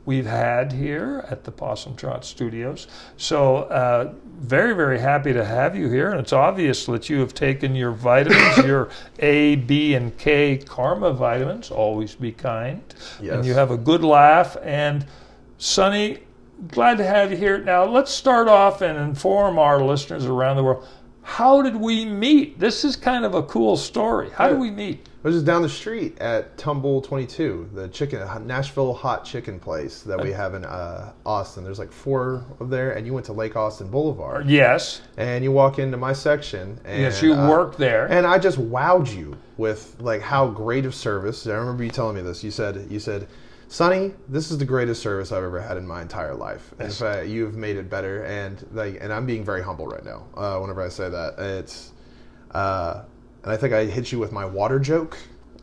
we've 0.06 0.26
had 0.26 0.72
here 0.72 1.26
at 1.30 1.44
the 1.44 1.52
Possum 1.52 1.96
Trot 1.96 2.26
Studios. 2.26 2.88
So 3.18 3.58
uh, 3.58 4.14
very, 4.40 4.74
very 4.74 5.00
happy 5.00 5.32
to 5.32 5.46
have 5.46 5.76
you 5.76 5.90
here, 5.90 6.10
and 6.10 6.20
it's 6.20 6.34
obvious 6.34 6.88
that 6.88 7.08
you 7.08 7.20
have 7.20 7.36
taken 7.36 7.76
your 7.76 7.92
vitamins, 7.92 8.66
your 8.66 8.90
A, 9.20 9.58
B, 9.58 9.94
and 9.94 10.18
K 10.18 10.58
Karma 10.58 11.14
vitamins. 11.14 11.70
Always 11.70 12.16
be 12.16 12.32
kind, 12.32 12.82
and 13.36 13.46
you 13.46 13.54
have 13.54 13.70
a 13.70 13.78
good 13.78 14.04
laugh. 14.04 14.58
And 14.64 15.06
Sunny, 15.60 16.20
glad 16.70 16.98
to 16.98 17.06
have 17.06 17.32
you 17.32 17.38
here. 17.38 17.58
Now 17.58 17.86
let's 17.86 18.12
start 18.12 18.48
off 18.48 18.82
and 18.82 18.98
inform 18.98 19.58
our 19.60 19.84
listeners 19.84 20.26
around 20.26 20.58
the 20.58 20.64
world. 20.64 20.88
How 21.22 21.64
did 21.64 21.76
we 21.76 22.06
meet? 22.06 22.60
This 22.60 22.86
is 22.86 22.96
kind 22.96 23.26
of 23.26 23.34
a 23.34 23.42
cool 23.44 23.78
story. 23.78 24.30
How 24.30 24.48
did 24.48 24.60
we 24.60 24.70
meet? 24.70 25.10
I 25.24 25.28
was 25.30 25.38
just 25.38 25.46
down 25.48 25.64
the 25.64 25.70
street 25.70 26.20
at 26.20 26.56
Tumble 26.56 27.02
22, 27.02 27.72
the 27.74 27.88
chicken 27.88 28.20
Nashville 28.46 28.94
hot 28.94 29.26
chicken 29.26 29.60
place 29.60 30.04
that 30.04 30.22
we 30.22 30.32
have 30.32 30.54
in 30.54 30.64
uh, 30.66 31.14
Austin. 31.26 31.64
There's 31.64 31.80
like 31.80 31.92
four 31.92 32.46
of 32.60 32.70
there, 32.70 32.92
and 32.92 33.08
you 33.08 33.14
went 33.16 33.26
to 33.26 33.34
Lake 33.34 33.56
Austin 33.56 33.88
Boulevard, 33.90 34.48
Yes, 34.48 35.02
and 35.18 35.44
you 35.44 35.52
walk 35.52 35.80
into 35.80 35.98
my 35.98 36.14
section, 36.14 36.80
and 36.86 37.02
yes, 37.02 37.24
you 37.24 37.34
uh, 37.34 37.50
worked 37.50 37.80
there. 37.80 38.06
and 38.06 38.28
I 38.28 38.38
just 38.38 38.60
wowed 38.60 39.12
you 39.12 39.36
with 39.58 39.96
like 40.00 40.22
how 40.22 40.48
great 40.48 40.86
of 40.86 40.94
service. 40.94 41.48
I 41.48 41.54
remember 41.56 41.84
you 41.84 41.90
telling 41.90 42.16
me 42.16 42.22
this. 42.22 42.44
You 42.44 42.52
said 42.52 42.86
you 42.92 43.00
said, 43.00 43.28
"Sunny, 43.76 44.14
this 44.30 44.52
is 44.52 44.58
the 44.58 44.64
greatest 44.64 45.02
service 45.02 45.34
I've 45.34 45.44
ever 45.44 45.60
had 45.60 45.76
in 45.76 45.86
my 45.86 46.02
entire 46.02 46.34
life. 46.34 46.74
In 46.80 46.90
fact, 46.90 47.28
you've 47.28 47.56
made 47.56 47.76
it 47.76 47.90
better." 47.90 48.24
And 48.24 48.66
like, 48.72 49.00
and 49.02 49.12
I'm 49.12 49.26
being 49.26 49.44
very 49.44 49.62
humble 49.62 49.86
right 49.86 50.06
now. 50.06 50.28
Uh, 50.34 50.60
whenever 50.60 50.82
I 50.82 50.88
say 50.88 51.10
that, 51.10 51.38
it's, 51.38 51.92
uh, 52.52 53.04
and 53.44 53.52
I 53.52 53.58
think 53.58 53.74
I 53.74 53.84
hit 53.84 54.14
you 54.14 54.18
with 54.18 54.32
my 54.32 54.46
water 54.46 54.80
joke. 54.80 55.18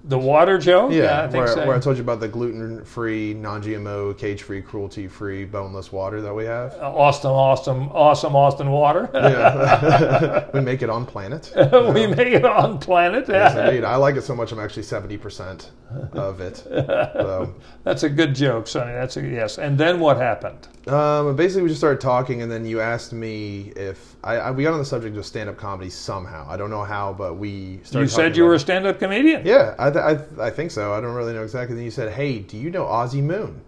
The 0.04 0.18
water 0.18 0.58
joke? 0.58 0.92
I 0.92 1.28
think 1.28 1.44
where, 1.44 1.54
so. 1.54 1.66
where 1.66 1.76
I 1.76 1.78
told 1.78 1.96
you 1.96 2.02
about 2.02 2.18
the 2.18 2.26
gluten-free, 2.26 3.34
non-GMO, 3.34 4.18
cage-free, 4.18 4.62
cruelty-free, 4.62 5.44
boneless 5.44 5.92
water 5.92 6.20
that 6.20 6.34
we 6.34 6.44
have. 6.44 6.74
Uh, 6.74 6.92
awesome, 6.92 7.30
awesome, 7.30 7.88
awesome 7.90 8.34
Austin 8.34 8.70
water. 8.70 9.08
Yeah, 9.14 10.50
we 10.54 10.60
make 10.60 10.82
it 10.82 10.90
on 10.90 11.06
planet. 11.06 11.52
we 11.94 12.08
make 12.08 12.28
it 12.28 12.44
on 12.44 12.80
planet. 12.80 13.26
Yes, 13.28 13.56
indeed. 13.56 13.84
I 13.84 13.94
like 13.94 14.16
it 14.16 14.22
so 14.22 14.34
much. 14.34 14.50
I'm 14.50 14.58
actually 14.58 14.82
seventy 14.82 15.16
percent 15.16 15.70
of 16.12 16.40
it. 16.40 16.56
So, 16.56 17.54
That's 17.84 18.02
a 18.02 18.08
good 18.08 18.34
joke, 18.34 18.66
Sunny. 18.66 18.92
That's 18.92 19.16
a 19.16 19.22
yes. 19.22 19.58
And 19.58 19.78
then 19.78 20.00
what 20.00 20.16
happened? 20.16 20.66
Um, 20.88 21.36
basically, 21.36 21.62
we 21.62 21.68
just 21.68 21.80
started 21.80 22.00
talking, 22.00 22.42
and 22.42 22.50
then 22.50 22.64
you 22.64 22.80
asked 22.80 23.12
me 23.12 23.72
if 23.76 24.16
I, 24.24 24.36
I 24.36 24.50
we 24.50 24.64
got 24.64 24.72
on 24.72 24.80
the 24.80 24.84
subject 24.84 25.16
of 25.16 25.24
stand-up 25.24 25.56
comedy 25.56 25.90
somehow. 25.90 26.46
I 26.48 26.56
don't 26.56 26.70
know 26.70 26.82
how, 26.82 27.12
but 27.12 27.34
we 27.34 27.78
started. 27.84 28.06
You 28.06 28.08
said 28.08 28.36
you 28.36 28.44
were 28.44 28.54
a 28.54 28.58
stand-up 28.58 28.98
comedian. 28.98 29.46
Yeah, 29.46 29.76
I, 29.78 29.90
th- 29.90 30.04
I, 30.04 30.14
th- 30.16 30.38
I 30.40 30.50
think 30.50 30.72
so. 30.72 30.92
I 30.92 31.00
don't 31.00 31.14
really 31.14 31.32
know 31.34 31.42
exactly. 31.44 31.76
Then 31.76 31.84
you 31.84 31.90
said, 31.92 32.12
"Hey, 32.12 32.40
do 32.40 32.56
you 32.56 32.70
know 32.70 32.84
Ozzy 32.84 33.22
Moon?" 33.22 33.60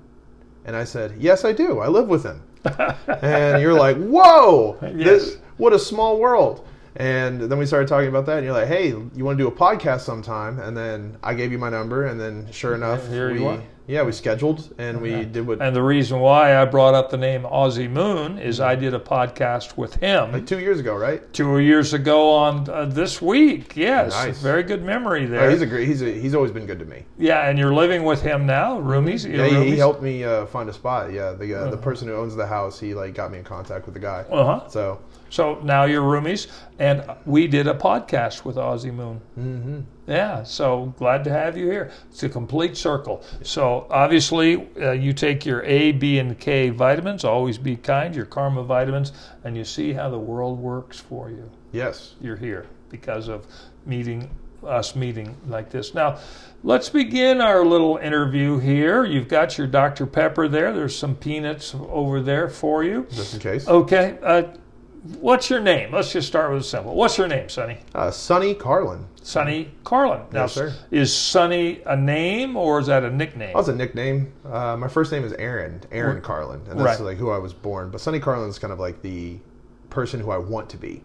And 0.64 0.74
I 0.74 0.82
said, 0.84 1.14
"Yes, 1.18 1.44
I 1.44 1.52
do. 1.52 1.78
I 1.78 1.86
live 1.86 2.08
with 2.08 2.24
him." 2.24 2.42
and 3.22 3.62
you're 3.62 3.74
like, 3.74 3.96
"Whoa, 3.96 4.76
Yes. 4.82 4.94
this, 5.04 5.36
what 5.56 5.72
a 5.72 5.78
small 5.78 6.18
world!" 6.18 6.66
And 6.96 7.40
then 7.42 7.58
we 7.58 7.66
started 7.66 7.88
talking 7.88 8.08
about 8.08 8.26
that, 8.26 8.38
and 8.38 8.44
you're 8.44 8.54
like, 8.54 8.68
"Hey, 8.68 8.88
you 8.88 9.24
want 9.24 9.38
to 9.38 9.44
do 9.44 9.48
a 9.48 9.52
podcast 9.52 10.00
sometime?" 10.00 10.58
And 10.58 10.76
then 10.76 11.16
I 11.22 11.34
gave 11.34 11.52
you 11.52 11.58
my 11.58 11.70
number, 11.70 12.06
and 12.06 12.20
then 12.20 12.50
sure 12.50 12.74
enough, 12.74 13.06
here 13.08 13.32
we 13.32 13.38
you 13.40 13.46
are. 13.48 13.62
Yeah 13.86 14.02
we 14.02 14.12
scheduled 14.12 14.72
and 14.78 15.00
we 15.00 15.24
did 15.24 15.46
what 15.46 15.60
And 15.60 15.76
the 15.76 15.82
reason 15.82 16.20
why 16.20 16.56
I 16.56 16.64
brought 16.64 16.94
up 16.94 17.10
the 17.10 17.16
name 17.18 17.42
Ozzy 17.42 17.88
Moon 17.90 18.38
is 18.38 18.58
I 18.60 18.74
did 18.74 18.94
a 18.94 18.98
podcast 18.98 19.76
with 19.76 19.94
him 19.96 20.32
like 20.32 20.46
two 20.46 20.58
years 20.58 20.80
ago, 20.80 20.94
right? 20.96 21.20
two 21.34 21.58
years 21.58 21.92
ago 21.92 22.30
on 22.30 22.68
uh, 22.70 22.86
this 22.86 23.20
week. 23.20 23.76
Yes, 23.76 24.12
Nice. 24.12 24.40
very 24.40 24.62
good 24.62 24.82
memory 24.82 25.24
Oh, 25.26 25.28
there. 25.28 25.50
he's 25.50 25.60
a 25.60 25.66
great. 25.66 25.86
He's 25.86 26.00
a, 26.02 26.10
he's 26.12 26.34
always 26.34 26.50
been 26.52 26.66
good 26.66 26.78
to 26.78 26.84
me. 26.86 27.04
yeah, 27.18 27.48
and 27.48 27.58
you're 27.58 27.74
living 27.74 28.04
with 28.04 28.22
him 28.22 28.46
now, 28.46 28.80
roomies. 28.80 29.30
Yeah, 29.30 29.46
he, 29.62 29.70
he 29.72 29.76
helped 29.76 30.00
me 30.02 30.24
uh, 30.24 30.46
find 30.46 30.68
a 30.68 30.72
spot. 30.72 31.12
Yeah, 31.12 31.32
the 31.32 31.54
uh, 31.54 31.70
the 31.70 31.76
person 31.76 32.08
who 32.08 32.14
owns 32.14 32.34
the 32.34 32.46
house, 32.46 32.80
he 32.80 32.94
like 32.94 33.14
got 33.14 33.30
me 33.32 33.38
in 33.38 33.44
contact 33.44 33.84
with 33.86 33.94
the 33.94 34.00
guy. 34.00 34.24
Uh 34.30 34.60
huh. 34.60 34.68
So 34.68 35.00
So 35.28 35.60
now 35.62 35.84
you're 35.84 36.02
roomies, 36.02 36.46
and 36.78 37.04
we 37.26 37.46
did 37.46 37.66
a 37.66 37.74
podcast 37.74 38.44
with 38.46 38.56
Ozzy 38.56 38.92
Moon. 38.94 39.20
Mm-hmm. 39.38 39.80
Yeah, 40.06 40.42
so 40.42 40.92
glad 40.98 41.24
to 41.24 41.30
have 41.30 41.56
you 41.56 41.66
here. 41.70 41.90
It's 42.10 42.22
a 42.22 42.28
complete 42.28 42.76
circle. 42.76 43.22
So 43.42 43.86
obviously, 43.90 44.68
uh, 44.80 44.92
you 44.92 45.12
take 45.12 45.46
your 45.46 45.62
A, 45.62 45.92
B, 45.92 46.18
and 46.18 46.38
K 46.38 46.70
vitamins. 46.70 47.24
Always 47.24 47.56
be 47.56 47.76
kind. 47.76 48.14
Your 48.14 48.26
Karma 48.26 48.62
vitamins, 48.64 49.12
and 49.44 49.56
you 49.56 49.64
see 49.64 49.92
how 49.94 50.10
the 50.10 50.18
world 50.18 50.58
works 50.58 50.98
for 51.00 51.30
you. 51.30 51.50
yes, 51.72 52.14
You're 52.20 52.36
here 52.36 52.66
because 52.90 53.28
of 53.28 53.46
meeting 53.86 54.30
us 54.64 54.96
meeting 54.96 55.36
like 55.46 55.68
this. 55.70 55.92
Now, 55.94 56.18
let's 56.62 56.88
begin 56.88 57.40
our 57.42 57.64
little 57.66 57.98
interview 57.98 58.58
here. 58.58 59.04
You've 59.04 59.28
got 59.28 59.58
your 59.58 59.66
Dr. 59.66 60.06
Pepper 60.06 60.48
there. 60.48 60.72
There's 60.72 60.96
some 60.96 61.14
peanuts 61.16 61.74
over 61.74 62.22
there 62.22 62.48
for 62.48 62.82
you. 62.82 63.06
just 63.10 63.34
in 63.34 63.40
case. 63.40 63.68
Okay. 63.68 64.18
Uh, 64.22 64.44
what's 65.20 65.50
your 65.50 65.60
name? 65.60 65.92
Let's 65.92 66.12
just 66.12 66.26
start 66.28 66.50
with 66.52 66.62
a 66.62 66.64
simple. 66.64 66.94
What's 66.94 67.18
your 67.18 67.28
name, 67.28 67.48
Sunny? 67.48 67.78
Uh, 67.94 68.10
Sunny 68.10 68.54
Carlin. 68.54 69.06
Sunny 69.22 69.70
Carlin. 69.84 70.22
Now, 70.32 70.42
Yes, 70.42 70.52
sir. 70.54 70.74
is 70.90 71.14
Sunny 71.14 71.80
a 71.86 71.96
name 71.96 72.56
or 72.56 72.78
is 72.80 72.86
that 72.88 73.04
a 73.04 73.10
nickname? 73.10 73.52
That's 73.54 73.68
a 73.68 73.74
nickname. 73.74 74.32
Uh, 74.44 74.76
my 74.76 74.88
first 74.88 75.12
name 75.12 75.24
is 75.24 75.32
Aaron, 75.34 75.80
Aaron 75.92 76.20
Carlin, 76.20 76.60
and 76.68 76.78
that's 76.80 77.00
Right. 77.00 77.06
like 77.06 77.16
who 77.18 77.30
I 77.30 77.38
was 77.38 77.52
born. 77.52 77.90
But 77.90 78.00
Sunny 78.00 78.20
Carlin 78.20 78.48
is 78.48 78.58
kind 78.58 78.72
of 78.72 78.78
like 78.80 79.00
the 79.02 79.38
person 79.90 80.20
who 80.20 80.30
I 80.30 80.38
want 80.38 80.68
to 80.70 80.76
be. 80.76 81.02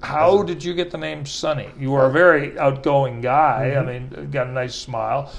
How 0.00 0.42
did 0.42 0.62
you 0.62 0.74
get 0.74 0.90
the 0.90 0.98
name 0.98 1.26
Sunny? 1.26 1.68
You 1.78 1.94
are 1.94 2.06
a 2.06 2.10
very 2.10 2.56
outgoing 2.58 3.20
guy. 3.20 3.72
Mm-hmm. 3.74 3.88
I 3.88 3.92
mean, 4.20 4.30
got 4.30 4.46
a 4.46 4.52
nice 4.52 4.74
smile. 4.74 5.32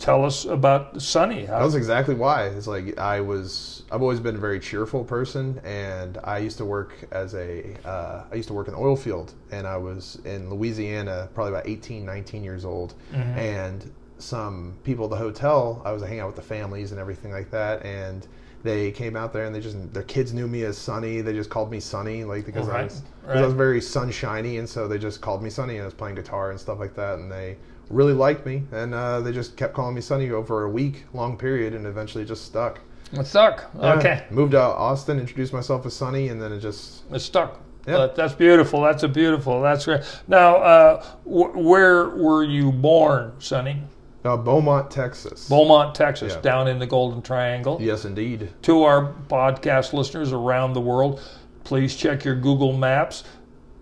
Tell 0.00 0.24
us 0.24 0.46
about 0.46 1.00
Sunny. 1.02 1.44
How, 1.44 1.58
That 1.58 1.64
was 1.66 1.74
exactly 1.74 2.14
why. 2.14 2.46
It's 2.46 2.66
like 2.66 2.98
I 2.98 3.20
was. 3.20 3.82
I've 3.92 4.00
always 4.00 4.18
been 4.18 4.34
a 4.36 4.38
very 4.38 4.58
cheerful 4.58 5.04
person, 5.04 5.60
and 5.62 6.16
I 6.24 6.38
used 6.38 6.56
to 6.58 6.64
work 6.64 6.94
as 7.12 7.34
a. 7.34 7.76
Uh, 7.84 8.24
I 8.32 8.34
used 8.34 8.48
to 8.48 8.54
work 8.54 8.66
in 8.68 8.72
the 8.74 8.80
oil 8.80 8.96
field, 8.96 9.34
and 9.52 9.66
I 9.66 9.76
was 9.76 10.18
in 10.24 10.48
Louisiana, 10.48 11.28
probably 11.34 11.52
about 11.52 11.68
18, 11.68 12.06
19 12.06 12.42
years 12.42 12.64
old, 12.64 12.94
and 13.36 13.92
some 14.18 14.74
people 14.84 15.04
at 15.04 15.10
the 15.10 15.16
hotel. 15.16 15.82
I 15.84 15.92
was 15.92 16.02
hanging 16.02 16.20
out 16.20 16.28
with 16.28 16.36
the 16.36 16.42
families 16.42 16.92
and 16.92 17.00
everything 17.00 17.30
like 17.30 17.50
that, 17.50 17.84
and 17.84 18.26
they 18.62 18.92
came 18.92 19.16
out 19.16 19.32
there 19.34 19.44
and 19.44 19.54
they 19.54 19.60
just 19.60 19.92
their 19.92 20.02
kids 20.04 20.32
knew 20.32 20.48
me 20.48 20.64
as 20.64 20.78
Sunny. 20.78 21.20
They 21.20 21.34
just 21.34 21.50
called 21.50 21.70
me 21.70 21.78
Sunny, 21.80 22.24
like 22.24 22.46
because 22.46 22.68
I 22.68 22.72
Right, 22.72 22.84
was 22.84 23.02
'cause 23.22 23.34
right. 23.34 23.42
I 23.42 23.44
was 23.46 23.54
very 23.54 23.82
sunshiny, 23.82 24.56
and 24.56 24.66
so 24.68 24.88
they 24.88 24.96
just 24.98 25.20
called 25.20 25.42
me 25.42 25.50
Sunny. 25.50 25.74
And 25.74 25.82
I 25.82 25.84
was 25.84 25.94
playing 25.94 26.14
guitar 26.16 26.50
and 26.52 26.58
stuff 26.58 26.78
like 26.78 26.94
that, 26.94 27.18
and 27.18 27.30
they 27.30 27.56
really 27.90 28.12
liked 28.14 28.46
me, 28.46 28.62
and 28.72 28.94
uh, 28.94 29.20
they 29.20 29.32
just 29.32 29.56
kept 29.56 29.74
calling 29.74 29.94
me 29.94 30.00
Sunny 30.00 30.30
over 30.30 30.64
a 30.64 30.70
week 30.70 31.04
long 31.12 31.36
period, 31.36 31.74
and 31.74 31.86
eventually 31.86 32.24
just 32.24 32.44
stuck. 32.44 32.80
It 33.12 33.26
stuck. 33.26 33.68
Yeah. 33.78 33.94
Okay. 33.94 34.24
moved 34.30 34.54
out 34.54 34.72
to 34.72 34.78
Austin, 34.78 35.18
introduced 35.18 35.52
myself 35.52 35.84
as 35.84 35.94
Sunny, 35.94 36.28
and 36.28 36.40
then 36.40 36.52
it 36.52 36.60
just 36.60 37.02
it 37.12 37.18
stuck. 37.20 37.60
Yeah. 37.86 37.96
That- 37.98 38.14
that's 38.14 38.34
beautiful. 38.34 38.82
That's 38.82 39.02
a 39.02 39.08
beautiful. 39.08 39.60
That's 39.60 39.84
great. 39.84 40.02
Now, 40.28 40.56
uh, 40.56 41.02
wh- 41.24 41.56
where 41.56 42.10
were 42.10 42.44
you 42.44 42.70
born, 42.70 43.32
Sunny? 43.40 43.82
uh, 44.24 44.36
Beaumont, 44.36 44.90
Texas. 44.90 45.48
Beaumont, 45.48 45.94
Texas, 45.94 46.34
Yeah. 46.34 46.40
down 46.42 46.68
in 46.68 46.78
the 46.78 46.86
Golden 46.86 47.22
Triangle. 47.22 47.78
yes, 47.80 48.04
indeed. 48.04 48.50
To 48.62 48.82
our 48.84 49.14
podcast 49.28 49.92
listeners 49.94 50.32
around 50.32 50.74
the 50.74 50.80
world, 50.80 51.20
please 51.64 51.96
check 51.96 52.24
your 52.24 52.34
Google 52.36 52.74
Maps. 52.74 53.24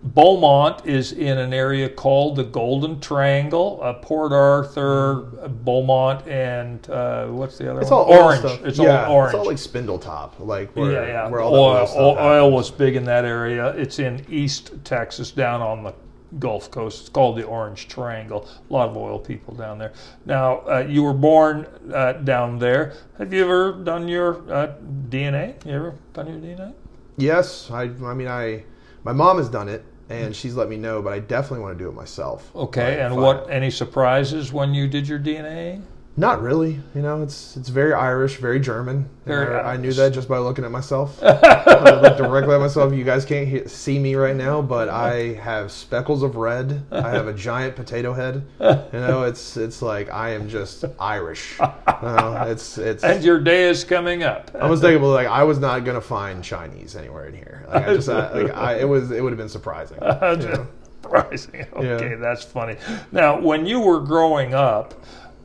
Beaumont 0.01 0.85
is 0.85 1.11
in 1.11 1.37
an 1.37 1.53
area 1.53 1.89
called 1.89 2.37
the 2.37 2.43
Golden 2.45 3.01
Triangle, 3.01 3.79
uh, 3.83 3.93
Port 3.93 4.31
Arthur, 4.31 5.27
uh, 5.41 5.49
Beaumont, 5.49 6.25
and 6.25 6.89
uh, 6.89 7.27
what's 7.27 7.57
the 7.57 7.69
other 7.69 7.81
It's 7.81 7.91
one? 7.91 7.99
all 7.99 8.13
orange. 8.13 8.39
stuff. 8.39 8.63
It's 8.63 8.77
yeah, 8.77 9.05
all 9.07 9.15
orange. 9.15 9.33
It's 9.35 9.39
all 9.39 9.45
like 9.45 9.57
Spindletop, 9.57 10.39
like 10.39 10.73
where, 10.75 10.91
yeah, 10.91 11.07
yeah. 11.07 11.29
where 11.29 11.41
all 11.41 11.53
oil, 11.53 11.73
that 11.73 11.79
oil, 11.81 11.87
stuff 11.87 11.99
oil, 11.99 12.17
oil 12.17 12.51
was 12.51 12.71
big 12.71 12.95
in 12.95 13.03
that 13.05 13.25
area. 13.25 13.69
It's 13.75 13.99
in 13.99 14.25
East 14.29 14.71
Texas, 14.85 15.31
down 15.31 15.61
on 15.61 15.83
the 15.83 15.93
Gulf 16.37 16.71
Coast. 16.71 17.01
It's 17.01 17.09
called 17.09 17.37
the 17.37 17.43
Orange 17.43 17.87
Triangle. 17.87 18.47
A 18.69 18.73
lot 18.73 18.89
of 18.89 18.95
oil 18.95 19.19
people 19.19 19.53
down 19.53 19.79
there. 19.79 19.93
Now, 20.25 20.59
uh, 20.59 20.85
you 20.87 21.03
were 21.03 21.13
born 21.13 21.67
uh, 21.93 22.13
down 22.13 22.59
there. 22.59 22.93
Have 23.17 23.33
you 23.33 23.43
ever 23.43 23.73
done 23.73 24.07
your 24.07 24.49
uh, 24.51 24.75
DNA? 25.09 25.65
You 25.65 25.73
ever 25.73 25.95
done 26.13 26.27
your 26.27 26.37
DNA? 26.37 26.73
Yes, 27.17 27.69
I. 27.71 27.83
I 27.83 28.13
mean, 28.13 28.27
I. 28.27 28.63
My 29.09 29.13
mom 29.13 29.39
has 29.39 29.49
done 29.49 29.69
it, 29.69 29.83
and 30.07 30.35
she's 30.35 30.53
let 30.53 30.69
me 30.69 30.77
know, 30.77 31.01
but 31.01 31.13
I 31.13 31.17
definitely 31.17 31.61
want 31.61 31.75
to 31.79 31.83
do 31.83 31.89
it 31.89 31.95
myself. 31.95 32.55
Okay, 32.55 33.01
and 33.01 33.15
what? 33.15 33.49
Any 33.49 33.71
surprises 33.71 34.53
when 34.53 34.75
you 34.75 34.87
did 34.87 35.07
your 35.07 35.17
DNA? 35.17 35.81
Not 36.19 36.41
really. 36.41 36.81
You 36.93 37.01
know, 37.01 37.23
it's 37.23 37.55
it's 37.55 37.69
very 37.69 37.93
Irish, 37.93 38.35
very 38.39 38.59
German. 38.59 39.09
Very 39.25 39.55
I, 39.55 39.75
I 39.75 39.77
knew 39.77 39.93
that 39.93 40.11
just 40.11 40.27
by 40.27 40.37
looking 40.37 40.65
at 40.65 40.71
myself. 40.71 41.17
I 41.23 42.01
looked 42.01 42.17
directly 42.17 42.53
at 42.55 42.59
myself. 42.59 42.93
You 42.93 43.05
guys 43.05 43.23
can't 43.23 43.47
he- 43.47 43.65
see 43.69 43.97
me 43.97 44.15
right 44.15 44.35
now, 44.35 44.61
but 44.61 44.89
I 44.89 45.35
have 45.35 45.71
speckles 45.71 46.21
of 46.21 46.35
red. 46.35 46.83
I 46.91 47.09
have 47.11 47.27
a 47.27 47.33
giant 47.33 47.77
potato 47.77 48.11
head. 48.11 48.45
You 48.59 48.99
know, 48.99 49.23
it's 49.23 49.55
it's 49.55 49.81
like 49.81 50.11
I 50.11 50.31
am 50.31 50.49
just 50.49 50.83
Irish. 50.99 51.57
You 51.57 51.67
know, 52.01 52.43
it's 52.49 52.77
it's. 52.77 53.05
And 53.05 53.23
your 53.23 53.39
day 53.39 53.69
is 53.69 53.85
coming 53.85 54.23
up. 54.23 54.51
I 54.59 54.67
was 54.69 54.81
thinking, 54.81 55.01
like, 55.01 55.27
I 55.27 55.43
was 55.43 55.57
not 55.57 55.85
gonna 55.85 56.01
find 56.01 56.43
Chinese 56.43 56.97
anywhere 56.97 57.27
in 57.27 57.33
here. 57.33 57.65
Like, 57.69 57.87
I 57.87 57.95
just, 57.95 58.09
I, 58.09 58.33
like, 58.43 58.53
I, 58.53 58.73
it 58.79 58.89
was, 58.89 59.11
it 59.11 59.23
would 59.23 59.31
have 59.31 59.37
been 59.37 59.47
surprising. 59.47 59.97
you 60.01 60.47
know? 60.49 60.67
Surprising. 61.01 61.65
Okay, 61.73 62.09
Yeah. 62.09 62.15
that's 62.17 62.43
funny. 62.43 62.75
Now, 63.13 63.39
when 63.39 63.65
you 63.65 63.79
were 63.79 64.01
growing 64.01 64.53
up, 64.53 64.93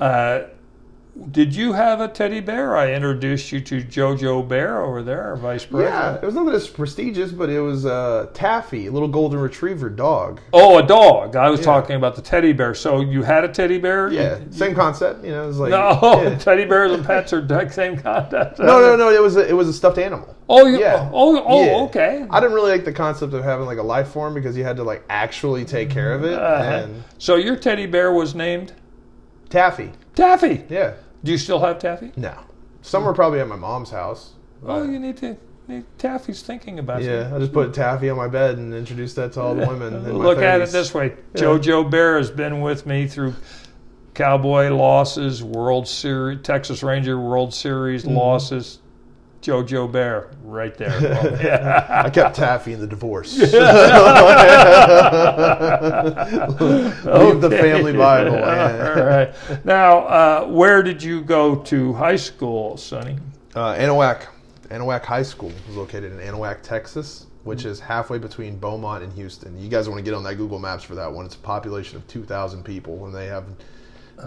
uh, 0.01 0.45
did 1.31 1.55
you 1.55 1.73
have 1.75 2.01
a 2.01 2.09
teddy 2.09 2.41
bear? 2.41 2.77
I 2.77 2.93
introduced 2.93 3.53
you 3.53 3.61
to 3.61 3.83
Jojo 3.83 4.47
Bear 4.49 4.83
over 4.83 5.01
there, 5.01 5.23
our 5.23 5.37
vice 5.37 5.65
Yeah, 5.71 6.17
it 6.17 6.23
was 6.25 6.35
nothing 6.35 6.55
as 6.55 6.67
prestigious, 6.67 7.31
but 7.31 7.49
it 7.49 7.61
was 7.61 7.87
uh, 7.87 8.29
Taffy, 8.35 8.89
a 8.89 8.91
little 8.91 9.07
golden 9.07 9.39
retriever 9.39 9.89
dog. 9.89 10.41
Oh, 10.53 10.79
a 10.79 10.83
dog. 10.83 11.37
I 11.37 11.51
was 11.51 11.61
Yeah. 11.61 11.67
talking 11.67 11.95
about 11.97 12.17
the 12.17 12.23
teddy 12.23 12.53
bear. 12.53 12.75
So 12.75 13.01
you 13.01 13.23
had 13.23 13.45
a 13.45 13.49
teddy 13.49 13.79
bear? 13.79 14.11
Yeah, 14.11 14.39
You- 14.39 14.47
same 14.51 14.75
concept. 14.75 15.25
You 15.25 15.31
know, 15.31 15.45
it 15.45 15.47
was 15.47 15.59
like 15.61 15.71
no, 15.71 16.23
yeah. 16.23 16.35
teddy 16.39 16.65
bears 16.65 16.91
and 16.91 17.05
pets 17.05 17.33
are 17.33 17.41
the 17.41 17.69
same 17.69 17.97
concept. 17.97 18.59
no, 18.59 18.81
no, 18.81 18.97
no. 18.97 19.11
It 19.11 19.23
was 19.23 19.37
a, 19.37 19.49
it 19.49 19.53
was 19.55 19.69
a 19.69 19.73
stuffed 19.73 19.99
animal. 19.99 20.35
Oh, 20.49 20.67
you, 20.67 20.81
Yeah. 20.81 21.09
oh, 21.13 21.43
oh, 21.47 21.65
Yeah. 21.65 21.77
okay. 21.85 22.27
I 22.29 22.41
didn't 22.41 22.55
really 22.57 22.73
like 22.73 22.85
the 22.85 22.93
concept 22.93 23.33
of 23.35 23.45
having 23.45 23.67
like 23.67 23.79
a 23.79 23.83
life 23.83 24.09
form 24.09 24.35
because 24.35 24.57
you 24.57 24.65
had 24.65 24.77
to 24.79 24.83
like 24.83 25.05
actually 25.09 25.65
take 25.65 25.91
care 25.91 26.13
of 26.13 26.25
it. 26.25 26.35
Uh-huh. 26.35 26.63
And 26.87 27.05
So 27.19 27.37
your 27.37 27.55
teddy 27.55 27.87
bear 27.87 28.13
was 28.13 28.35
named 28.35 28.73
Taffy, 29.49 29.93
Taffy. 30.17 30.65
yeah, 30.69 30.95
Do 31.25 31.33
you 31.33 31.39
still 31.39 31.59
have 31.61 31.79
Taffy? 31.81 32.13
no, 32.17 32.35
some 32.83 33.05
were 33.05 33.15
probably 33.15 33.41
at 33.41 33.49
my 33.49 33.57
mom's 33.57 33.91
house. 33.91 34.35
Oh, 34.65 34.83
you 34.85 34.99
need 35.01 35.17
to. 35.19 35.37
need- 35.67 35.85
Taffy's 35.99 36.43
thinking 36.43 36.79
about 36.79 37.03
you. 37.03 37.11
yeah, 37.11 37.35
I 37.35 37.39
just 37.39 37.53
put 37.53 37.73
Taffy 37.75 38.09
on 38.11 38.17
my 38.17 38.29
bed 38.29 38.59
and 38.59 38.73
introduced 38.75 39.17
that 39.17 39.33
to 39.33 39.41
all 39.41 39.55
the 39.55 39.67
women. 39.67 39.95
In 39.95 40.03
my 40.05 40.11
Look 40.11 40.39
at 40.39 40.61
it 40.61 40.69
this 40.71 40.93
way: 40.95 41.15
Yeah. 41.35 41.41
JoJo 41.43 41.91
Bear 41.91 42.19
has 42.19 42.31
been 42.31 42.61
with 42.61 42.87
me 42.87 43.07
through 43.09 43.35
Cowboy 44.15 44.69
losses, 44.69 45.43
World 45.43 45.89
Series, 45.89 46.41
Texas 46.43 46.83
Ranger 46.83 47.19
World 47.19 47.53
Series 47.55 48.05
Mm-hmm. 48.05 48.17
losses. 48.17 48.79
JoJo 49.45 49.93
Bear, 49.93 50.31
right 50.43 50.75
there. 50.75 50.99
Well, 51.03 51.39
yeah. 51.45 52.03
I 52.07 52.09
kept 52.09 52.37
Taffy 52.37 52.73
in 52.73 52.81
the 52.81 52.87
divorce. 52.87 53.37
Leave 53.39 53.53
the 57.43 57.51
family 57.51 57.93
Bible. 57.93 58.37
All 58.37 59.05
right. 59.05 59.35
Now, 59.67 59.99
uh, 59.99 60.47
where 60.47 60.83
did 60.83 61.03
you 61.03 61.21
go 61.21 61.57
to 61.57 61.93
high 61.93 62.17
school, 62.17 62.79
Sunny? 62.79 63.19
Uh, 63.55 63.75
Anahuac, 63.75 64.29
Anahuac 64.69 65.05
High 65.05 65.23
School 65.23 65.53
is 65.69 65.77
located 65.77 66.13
in 66.13 66.21
Anahuac, 66.21 66.63
Texas, 66.63 67.27
which 67.43 67.67
is 67.67 67.79
halfway 67.79 68.17
between 68.17 68.57
Beaumont 68.57 69.05
and 69.05 69.13
Houston. 69.13 69.61
You 69.61 69.69
guys 69.69 69.91
want 69.91 69.99
to 69.99 70.03
get 70.03 70.15
on 70.15 70.23
that 70.25 70.37
Google 70.37 70.59
Maps 70.59 70.85
for 70.85 70.95
that 70.95 71.13
one? 71.13 71.27
It's 71.27 71.35
a 71.35 71.39
population 71.39 71.99
of 71.99 72.09
2,000 72.09 72.63
people, 72.65 73.05
and 73.05 73.15
they 73.15 73.27
have. 73.27 73.45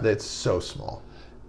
It's 0.04 0.24
so 0.24 0.60
small. 0.60 1.02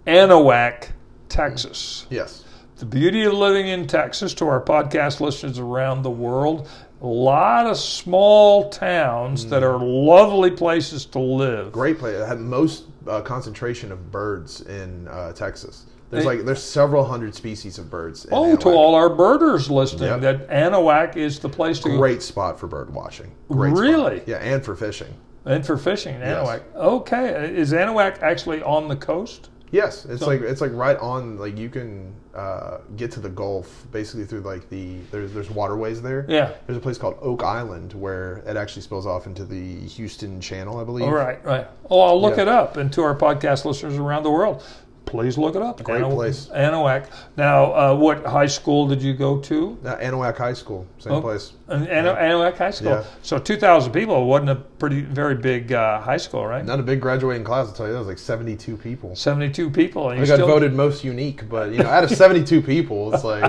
Anahuac, 0.08 0.88
Texas. 1.28 2.08
Yes. 2.10 2.44
The 2.80 2.86
beauty 2.86 3.24
of 3.24 3.34
living 3.34 3.68
in 3.68 3.86
Texas 3.86 4.32
to 4.34 4.48
our 4.48 4.60
podcast 4.62 5.20
listeners 5.20 5.58
around 5.58 6.00
the 6.02 6.10
world, 6.10 6.66
a 7.02 7.06
lot 7.06 7.66
of 7.66 7.76
small 7.76 8.70
towns 8.70 9.44
that 9.48 9.62
are 9.62 9.78
lovely 9.78 10.50
places 10.50 11.04
to 11.06 11.18
live. 11.18 11.66
Mm. 11.68 11.72
Great 11.72 11.98
place. 11.98 12.14
It 12.16 12.26
had 12.26 12.40
most 12.40 12.84
uh, 13.06 13.20
concentration 13.20 13.92
of 13.92 14.10
birds 14.10 14.62
in 14.62 15.06
uh, 15.08 15.32
Texas. 15.34 15.84
There's 16.08 16.24
like 16.24 16.46
there's 16.46 16.62
several 16.62 17.04
hundred 17.04 17.34
species 17.34 17.78
of 17.78 17.90
birds. 17.90 18.24
In 18.24 18.30
Oh, 18.32 18.56
to 18.56 18.70
all 18.70 18.94
our 18.94 19.10
birders 19.14 19.70
listening, 19.70 20.08
Yep. 20.08 20.20
that 20.22 20.48
Anahuac 20.48 21.16
is 21.18 21.38
the 21.38 21.50
place 21.50 21.80
to 21.80 21.90
go. 21.90 21.98
Great 21.98 22.22
spot 22.22 22.58
for 22.58 22.66
bird 22.66 22.92
watching. 22.94 23.30
Great 23.50 23.72
spot. 23.72 23.82
Really? 23.82 24.22
Yeah, 24.26 24.36
and 24.38 24.64
for 24.64 24.74
fishing. 24.74 25.14
And 25.44 25.64
for 25.66 25.76
fishing, 25.76 26.14
in 26.14 26.22
Yes. 26.22 26.48
Anahuac. 26.48 26.62
Okay. 26.76 27.54
Is 27.54 27.72
Anahuac 27.74 28.22
actually 28.22 28.62
on 28.62 28.88
the 28.88 28.96
coast? 28.96 29.50
Yes, 29.70 30.06
it's 30.06 30.20
So- 30.22 30.26
like 30.26 30.40
it's 30.40 30.62
like 30.62 30.72
right 30.72 30.96
on. 30.96 31.36
Like 31.36 31.58
you 31.58 31.68
can 31.68 32.12
uh, 32.34 32.78
get 32.96 33.10
to 33.12 33.20
the 33.20 33.28
Gulf 33.28 33.86
basically 33.90 34.24
through 34.24 34.40
like 34.40 34.68
the 34.70 34.98
there's 35.10 35.32
there's 35.32 35.50
waterways 35.50 36.00
there. 36.00 36.24
Yeah. 36.28 36.52
There's 36.66 36.76
a 36.76 36.80
place 36.80 36.96
called 36.98 37.16
Oak 37.20 37.42
Island 37.42 37.92
where 37.94 38.38
it 38.46 38.56
actually 38.56 38.82
spills 38.82 39.06
off 39.06 39.26
into 39.26 39.44
the 39.44 39.80
Houston 39.86 40.40
Channel, 40.40 40.78
I 40.78 40.84
believe. 40.84 41.06
All 41.06 41.12
right, 41.12 41.44
right. 41.44 41.66
Oh, 41.90 42.00
I'll 42.02 42.20
look 42.20 42.36
Yeah. 42.36 42.42
it 42.42 42.48
up. 42.48 42.76
And 42.76 42.92
to 42.92 43.02
our 43.02 43.14
podcast 43.16 43.64
listeners 43.64 43.96
around 43.96 44.22
the 44.22 44.30
world, 44.30 44.62
please 45.06 45.36
look 45.36 45.56
it 45.56 45.62
up. 45.62 45.82
Great 45.82 46.04
place. 46.04 46.48
Anahuac. 46.54 47.06
Now, 47.36 47.72
uh, 47.74 47.94
what 47.96 48.24
high 48.24 48.46
school 48.46 48.86
did 48.86 49.02
you 49.02 49.12
go 49.14 49.38
to? 49.40 49.78
Uh, 49.84 49.96
Anahuac 49.96 50.36
High 50.36 50.52
School, 50.52 50.86
same 50.98 51.14
Oh. 51.14 51.20
place. 51.20 51.52
An- 51.68 51.86
Ana- 51.88 52.14
Anahuac 52.14 52.56
High 52.56 52.70
School. 52.70 52.90
Yeah. 52.90 53.04
So 53.22 53.38
2,000 53.38 53.92
people 53.92 54.24
wasn't 54.26 54.50
a 54.50 54.56
pretty, 54.56 55.00
very 55.02 55.34
big 55.34 55.72
uh, 55.72 56.00
high 56.00 56.16
school, 56.16 56.46
right? 56.46 56.64
Not 56.64 56.78
a 56.80 56.82
big 56.82 57.00
graduating 57.00 57.44
class, 57.44 57.66
I'll 57.68 57.72
tell 57.74 57.86
you. 57.86 57.92
That 57.92 57.98
it 57.98 58.00
was 58.00 58.08
like 58.08 58.18
72 58.18 58.76
people. 58.76 59.14
72 59.16 59.70
people. 59.70 60.10
And 60.10 60.18
I 60.18 60.22
you 60.22 60.26
got 60.28 60.34
still, 60.34 60.46
voted 60.46 60.72
most 60.74 61.02
unique, 61.04 61.48
but 61.48 61.72
you 61.72 61.78
know, 61.78 61.88
out 61.90 62.04
of 62.04 62.10
72 62.10 62.62
people, 62.62 63.12
it's 63.14 63.24
like 63.24 63.42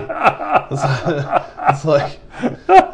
it's, 0.71 0.81
it's 1.69 1.85
like 1.85 2.19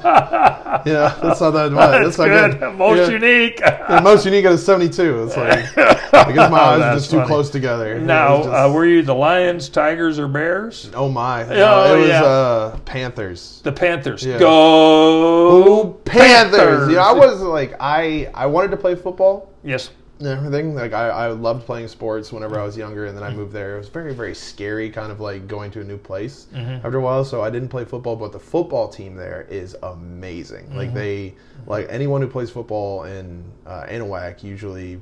yeah, 0.86 1.17
that's 1.22 1.41
not 1.41 1.52
that 1.52 1.72
much. 1.74 2.04
That's, 2.04 2.17
That's, 2.17 2.54
good. 2.54 2.60
good. 2.60 2.76
Most 2.78 3.12
unique. 3.12 3.60
Yeah, 3.60 4.00
most 4.04 4.26
unique 4.26 4.46
out 4.46 4.54
of 4.54 4.60
72. 4.60 5.24
It's 5.24 5.38
like 5.38 5.78
I 6.13 6.32
guess 6.32 6.50
my 6.52 6.58
eyes 6.60 6.82
are 6.82 6.96
just 6.96 7.12
too 7.12 7.24
close 7.26 7.50
together. 7.50 8.00
Now, 8.00 8.38
just- 8.38 8.50
uh, 8.50 8.72
were 8.74 8.86
you 8.86 9.02
the 9.04 9.15
Lions, 9.15 9.70
Tigers, 9.70 10.20
or 10.20 10.28
Bears? 10.28 10.89
oh 10.93 11.10
my, 11.10 11.43
No, 11.43 11.84
Oh, 11.84 11.96
it 11.96 12.00
was 12.02 12.10
yeah. 12.10 12.24
uh, 12.24 12.78
Panthers. 12.86 13.62
The 13.63 13.72
Panthers. 13.72 14.26
Yeah. 14.26 14.39
Go 14.39 15.93
Panthers. 16.06 16.91
Yeah, 16.91 17.04
I 17.04 17.12
was 17.13 17.41
like 17.41 17.76
I 17.80 18.30
I 18.34 18.46
wanted 18.48 18.72
to 18.72 18.78
play 18.78 18.96
football 18.96 19.50
Yes. 19.63 19.89
And 20.19 20.27
everything. 20.27 20.75
Like 20.75 20.93
I, 20.93 21.10
I 21.10 21.27
loved 21.27 21.65
playing 21.65 21.88
sports 21.88 22.32
whenever 22.32 22.60
I 22.60 22.63
was 22.63 22.75
younger, 22.77 23.06
and 23.06 23.15
then 23.17 23.23
I 23.23 23.30
moved 23.32 23.53
there. 23.53 23.75
It 23.75 23.80
was 23.80 23.89
very 23.89 24.13
very 24.13 24.34
scary, 24.36 24.89
kind 24.89 25.12
of 25.12 25.19
like 25.19 25.47
going 25.47 25.71
to 25.71 25.82
a 25.82 25.84
new 25.84 25.97
place 25.97 26.47
after 26.56 26.97
a 26.97 27.01
while. 27.01 27.23
So 27.25 27.41
I 27.41 27.49
didn't 27.49 27.69
play 27.69 27.86
football, 27.86 28.15
but 28.15 28.32
the 28.32 28.39
football 28.39 28.88
team 28.88 29.15
there 29.15 29.45
is 29.49 29.75
amazing. 29.84 30.75
Like 30.75 30.93
they 30.93 31.36
like 31.65 31.88
anyone 31.89 32.21
who 32.21 32.27
plays 32.27 32.49
football 32.49 33.03
in 33.03 33.43
uh, 33.65 33.84
Anahuac 33.88 34.43
usually 34.43 35.01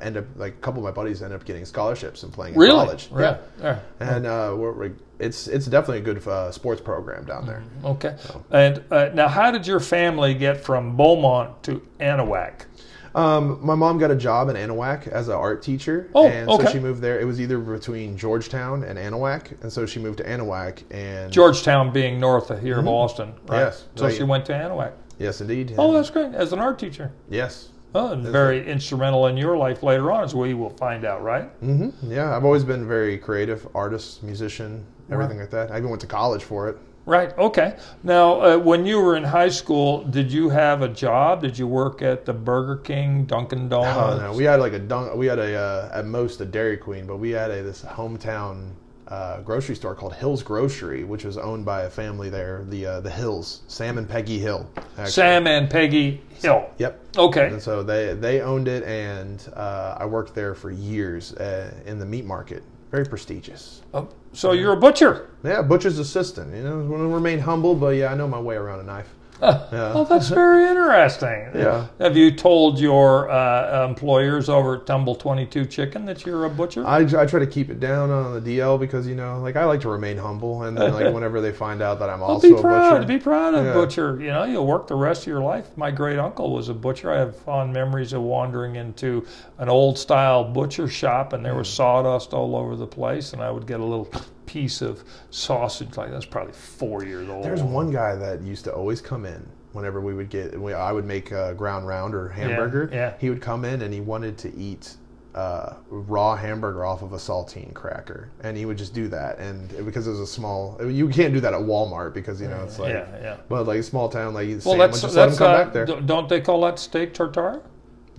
end 0.00 0.16
up 0.16 0.24
like 0.36 0.52
a 0.52 0.56
couple 0.58 0.78
of 0.80 0.84
my 0.84 0.90
buddies 0.90 1.22
end 1.22 1.32
up 1.32 1.44
getting 1.44 1.64
scholarships 1.64 2.22
and 2.22 2.32
playing 2.32 2.54
in 2.54 2.60
Really? 2.60 2.72
college. 2.84 3.08
Right. 3.10 3.36
Yeah, 3.60 3.78
Yeah. 4.00 4.14
and 4.16 4.26
uh, 4.26 4.54
we're, 4.56 4.72
we're, 4.72 4.92
it's 5.18 5.48
it's 5.48 5.66
definitely 5.66 5.98
a 5.98 6.02
good 6.14 6.28
uh, 6.28 6.52
sports 6.52 6.80
program 6.80 7.24
down 7.24 7.46
there. 7.46 7.62
Okay. 7.84 8.16
And 8.50 8.82
uh, 8.90 9.10
now, 9.14 9.28
how 9.28 9.50
did 9.50 9.66
your 9.66 9.80
family 9.80 10.34
get 10.34 10.60
from 10.60 10.96
Beaumont 10.96 11.62
to 11.64 11.80
Anahuac? 12.00 12.66
Um, 13.14 13.58
my 13.64 13.74
mom 13.74 13.98
got 13.98 14.10
a 14.10 14.16
job 14.16 14.48
in 14.48 14.56
Anahuac 14.56 15.06
as 15.08 15.28
an 15.28 15.34
art 15.34 15.62
teacher, 15.62 16.08
Oh, 16.14 16.26
and 16.28 16.48
okay. 16.48 16.64
so 16.64 16.70
she 16.72 16.78
moved 16.78 17.02
there. 17.02 17.20
It 17.20 17.24
was 17.24 17.40
either 17.40 17.58
between 17.58 18.16
Georgetown 18.16 18.84
and 18.84 18.98
Anahuac, 18.98 19.60
and 19.62 19.70
so 19.72 19.84
she 19.86 20.00
moved 20.00 20.18
to 20.18 20.24
Anahuac. 20.24 20.82
And 20.90 21.30
Georgetown 21.32 21.92
being 21.92 22.18
north 22.18 22.50
of 22.50 22.60
here 22.62 22.78
of 22.78 22.88
Austin, 22.88 23.28
right? 23.28 23.36
Mm-hmm. 23.46 23.52
Yes. 23.54 23.84
So 23.96 24.04
Right. 24.06 24.14
she 24.14 24.22
went 24.22 24.46
to 24.46 24.52
Anahuac. 24.52 24.92
yes, 25.18 25.40
indeed. 25.40 25.74
Oh, 25.76 25.92
that's 25.92 26.10
great. 26.10 26.34
As 26.34 26.52
an 26.52 26.58
art 26.58 26.78
teacher. 26.78 27.12
yes. 27.28 27.68
Oh, 27.94 28.12
and 28.12 28.22
very 28.26 28.66
instrumental 28.66 29.26
in 29.26 29.36
your 29.36 29.54
life 29.58 29.82
later 29.82 30.10
on, 30.10 30.24
as 30.24 30.34
we 30.34 30.54
will 30.54 30.70
find 30.70 31.04
out, 31.04 31.22
right? 31.22 31.44
hmm 31.60 31.90
Yeah, 32.02 32.34
I've 32.34 32.42
always 32.46 32.64
been 32.64 32.88
very 32.88 33.18
creative, 33.18 33.68
artist, 33.74 34.22
musician, 34.22 34.86
everything 35.10 35.38
like 35.38 35.50
that. 35.50 35.70
I 35.70 35.76
even 35.76 35.90
went 35.90 36.00
to 36.00 36.06
college 36.06 36.42
for 36.42 36.70
it. 36.70 36.78
Right. 37.04 37.36
Okay. 37.36 37.76
Now, 38.04 38.40
uh, 38.40 38.58
when 38.58 38.86
you 38.86 39.00
were 39.00 39.16
in 39.16 39.24
high 39.24 39.48
school, 39.48 40.04
did 40.04 40.30
you 40.30 40.48
have 40.50 40.82
a 40.82 40.88
job? 40.88 41.42
Did 41.42 41.58
you 41.58 41.66
work 41.66 42.00
at 42.00 42.24
the 42.24 42.32
Burger 42.32 42.76
King, 42.76 43.24
Dunkin' 43.24 43.68
Donuts? 43.68 44.20
no, 44.20 44.30
no. 44.30 44.36
we 44.36 44.44
had 44.44 44.60
like 44.60 44.72
a 44.72 44.78
dunk, 44.78 45.14
we 45.16 45.26
had 45.26 45.38
a 45.40 45.56
uh, 45.56 45.98
at 45.98 46.06
most 46.06 46.40
a 46.40 46.44
Dairy 46.44 46.76
Queen, 46.76 47.06
but 47.06 47.16
we 47.16 47.30
had 47.30 47.50
a 47.50 47.62
this 47.62 47.82
hometown 47.82 48.70
uh, 49.08 49.40
grocery 49.42 49.74
store 49.74 49.94
called 49.94 50.14
Hills 50.14 50.42
Grocery, 50.42 51.04
which 51.04 51.24
was 51.24 51.36
owned 51.36 51.64
by 51.64 51.82
a 51.82 51.90
family 51.90 52.30
there, 52.30 52.64
the 52.68 52.86
uh, 52.86 53.00
the 53.00 53.10
Hills, 53.10 53.62
Sam 53.66 53.98
and 53.98 54.08
Peggy 54.08 54.38
Hill. 54.38 54.70
actually. 54.76 55.06
Sam 55.06 55.46
and 55.46 55.68
Peggy 55.68 56.22
Hill. 56.40 56.70
Yep. 56.78 57.00
Okay. 57.18 57.48
And 57.48 57.60
so 57.60 57.82
they 57.82 58.14
they 58.14 58.40
owned 58.40 58.68
it, 58.68 58.84
and 58.84 59.46
uh, 59.54 59.96
I 59.98 60.06
worked 60.06 60.34
there 60.34 60.54
for 60.54 60.70
years 60.70 61.34
uh, 61.34 61.74
in 61.84 61.98
the 61.98 62.06
meat 62.06 62.24
market. 62.24 62.62
Very 62.92 63.06
prestigious. 63.06 63.80
Oh, 63.94 64.06
so 64.34 64.52
you're 64.52 64.74
a 64.74 64.76
butcher. 64.76 65.30
Yeah, 65.42 65.62
butcher's 65.62 65.98
assistant. 65.98 66.54
You 66.54 66.62
know, 66.62 66.78
I 66.78 66.82
want 66.82 67.00
to 67.02 67.08
remain 67.08 67.38
humble, 67.38 67.74
but 67.74 67.96
yeah, 67.96 68.12
I 68.12 68.14
know 68.14 68.28
my 68.28 68.38
way 68.38 68.54
around 68.54 68.80
a 68.80 68.82
knife. 68.82 69.08
Yeah. 69.42 69.92
Oh, 69.94 70.04
that's 70.04 70.28
very 70.28 70.68
interesting. 70.68 71.48
Yeah. 71.54 71.86
Have 71.98 72.16
you 72.16 72.30
told 72.30 72.78
your 72.78 73.28
uh, 73.30 73.84
employers 73.88 74.48
over 74.48 74.76
at 74.76 74.86
Tumble 74.86 75.14
22 75.16 75.64
Chicken 75.66 76.04
that 76.06 76.24
you're 76.24 76.44
a 76.44 76.50
butcher? 76.50 76.86
I, 76.86 76.98
I 77.00 77.26
try 77.26 77.40
to 77.40 77.46
keep 77.46 77.68
it 77.70 77.80
down 77.80 78.10
on 78.10 78.32
the 78.32 78.40
DL 78.58 78.78
because 78.78 79.06
you 79.06 79.14
know, 79.16 79.40
like 79.40 79.56
I 79.56 79.64
like 79.64 79.80
to 79.82 79.88
remain 79.88 80.16
humble, 80.16 80.62
and 80.64 80.76
then 80.76 80.92
like 81.00 81.12
whenever 81.12 81.40
they 81.40 81.52
find 81.52 81.82
out 81.82 81.98
that 81.98 82.08
I'm 82.08 82.20
Well, 82.20 82.30
also 82.30 82.48
be 82.48 82.56
a 82.56 82.60
proud. 82.60 82.98
butcher, 83.00 83.06
Be 83.08 83.18
proud 83.18 83.54
of 83.54 83.64
Yeah. 83.64 83.72
butcher. 83.74 84.18
You 84.20 84.28
know, 84.28 84.44
you'll 84.44 84.66
work 84.66 84.86
the 84.86 84.94
rest 84.96 85.22
of 85.22 85.26
your 85.28 85.40
life. 85.42 85.76
My 85.76 85.90
great 85.90 86.18
uncle 86.18 86.52
was 86.52 86.68
a 86.68 86.74
butcher. 86.74 87.10
I 87.12 87.18
have 87.18 87.36
fond 87.36 87.72
memories 87.72 88.12
of 88.12 88.22
wandering 88.22 88.76
into 88.76 89.26
an 89.58 89.68
old 89.68 89.98
style 89.98 90.44
butcher 90.44 90.86
shop, 90.88 91.32
and 91.32 91.44
there 91.44 91.54
was 91.54 91.68
Mm. 91.68 91.76
sawdust 91.76 92.32
all 92.34 92.54
over 92.56 92.76
the 92.76 92.86
place, 92.86 93.32
and 93.32 93.42
I 93.42 93.50
would 93.50 93.66
get 93.66 93.80
a 93.80 93.84
little 93.84 94.08
piece 94.46 94.82
of 94.82 95.04
sausage. 95.30 95.96
Like 95.96 96.10
that's 96.10 96.26
probably 96.26 96.52
four 96.52 97.04
years 97.04 97.28
old. 97.28 97.44
there's 97.44 97.62
one 97.62 97.90
guy 97.90 98.14
that 98.14 98.42
used 98.42 98.64
to 98.64 98.72
always 98.72 99.00
come 99.00 99.24
in 99.24 99.46
whenever 99.72 100.00
we 100.00 100.14
would 100.14 100.28
get, 100.28 100.58
we, 100.60 100.72
I 100.72 100.92
would 100.92 101.04
make 101.04 101.30
a 101.30 101.54
ground 101.54 101.86
round 101.86 102.14
or 102.14 102.28
hamburger. 102.28 102.90
yeah. 102.92 103.14
He 103.18 103.30
would 103.30 103.40
come 103.40 103.64
in 103.64 103.82
and 103.82 103.92
he 103.92 104.00
wanted 104.00 104.38
to 104.38 104.54
eat 104.54 104.96
uh, 105.34 105.76
raw 105.88 106.36
hamburger 106.36 106.84
off 106.84 107.02
of 107.02 107.12
a 107.12 107.16
saltine 107.16 107.72
cracker, 107.72 108.30
and 108.42 108.56
he 108.56 108.66
would 108.66 108.76
just 108.76 108.92
do 108.92 109.08
that. 109.08 109.38
And 109.38 109.68
because 109.84 110.06
it 110.06 110.10
was 110.10 110.20
a 110.20 110.26
small, 110.26 110.78
you 110.84 111.08
can't 111.08 111.32
do 111.32 111.40
that 111.40 111.54
at 111.54 111.60
Walmart 111.60 112.12
because 112.12 112.40
you 112.40 112.48
know 112.48 112.62
it's 112.62 112.78
like, 112.78 112.92
yeah, 112.92 113.06
yeah. 113.20 113.36
but 113.48 113.66
like 113.66 113.80
a 113.80 113.82
small 113.82 114.08
town, 114.08 114.34
like 114.34 114.48
Well, 114.48 114.60
Sam 114.60 114.78
that's 114.78 115.00
just 115.00 115.14
let 115.14 115.24
him 115.24 115.28
that's 115.30 115.38
come 115.38 115.50
uh, 115.50 115.64
back 115.64 115.72
there. 115.72 115.86
don't 115.86 116.28
they 116.28 116.40
call 116.40 116.60
that 116.62 116.78
steak 116.78 117.14
tartare? 117.14 117.62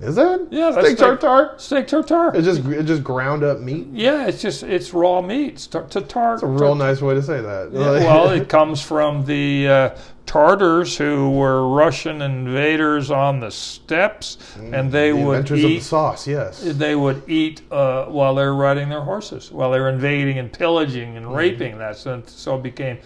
Is 0.02 0.16
that? 0.16 0.48
Yeah, 0.52 0.72
steak 0.72 0.86
steak- 0.86 0.98
tartare. 0.98 1.54
Steak 1.58 1.88
tartare. 1.88 2.32
It's 2.36 2.46
just 2.46 2.66
it's 2.66 2.88
just 2.88 3.04
ground 3.04 3.44
up 3.44 3.60
meat. 3.60 3.88
Yeah, 3.92 4.28
it's 4.28 4.42
just 4.42 4.64
it's 4.64 4.94
raw 4.94 5.22
meat. 5.22 5.54
It's 5.54 5.68
tar- 5.68 5.84
tartare. 5.88 6.34
It's 6.34 6.44
a 6.44 6.48
real 6.48 6.76
nice 6.76 7.02
way 7.02 7.14
to 7.14 7.22
say 7.22 7.42
that. 7.42 7.70
Yeah, 7.72 7.80
well, 7.80 8.30
it 8.32 8.50
comes 8.50 8.82
from 8.82 9.24
the 9.26 9.68
uh, 9.68 9.90
Tartars 10.26 10.98
who 10.98 11.30
were 11.32 11.68
Russian 11.70 12.22
invaders 12.22 13.12
on 13.12 13.40
the 13.40 13.52
steppes, 13.52 14.38
and 14.58 14.92
they 14.92 15.12
the 15.12 15.18
would 15.18 15.40
of 15.52 15.58
the 15.58 15.68
eat. 15.68 15.84
sauce. 15.84 16.28
Yes. 16.28 16.62
They 16.64 16.96
would 16.96 17.22
eat 17.30 17.62
uh, 17.72 18.06
while 18.06 18.34
they 18.36 18.44
were 18.46 18.56
riding 18.56 18.90
their 18.90 19.02
horses, 19.02 19.52
while 19.52 19.70
they 19.72 19.80
were 19.80 19.90
invading 19.90 20.40
and 20.40 20.52
pillaging 20.52 21.18
and 21.18 21.34
raping. 21.36 21.78
That's 21.78 22.06
and 22.08 22.28
so 22.28 22.56
it 22.56 22.64
became 22.64 22.98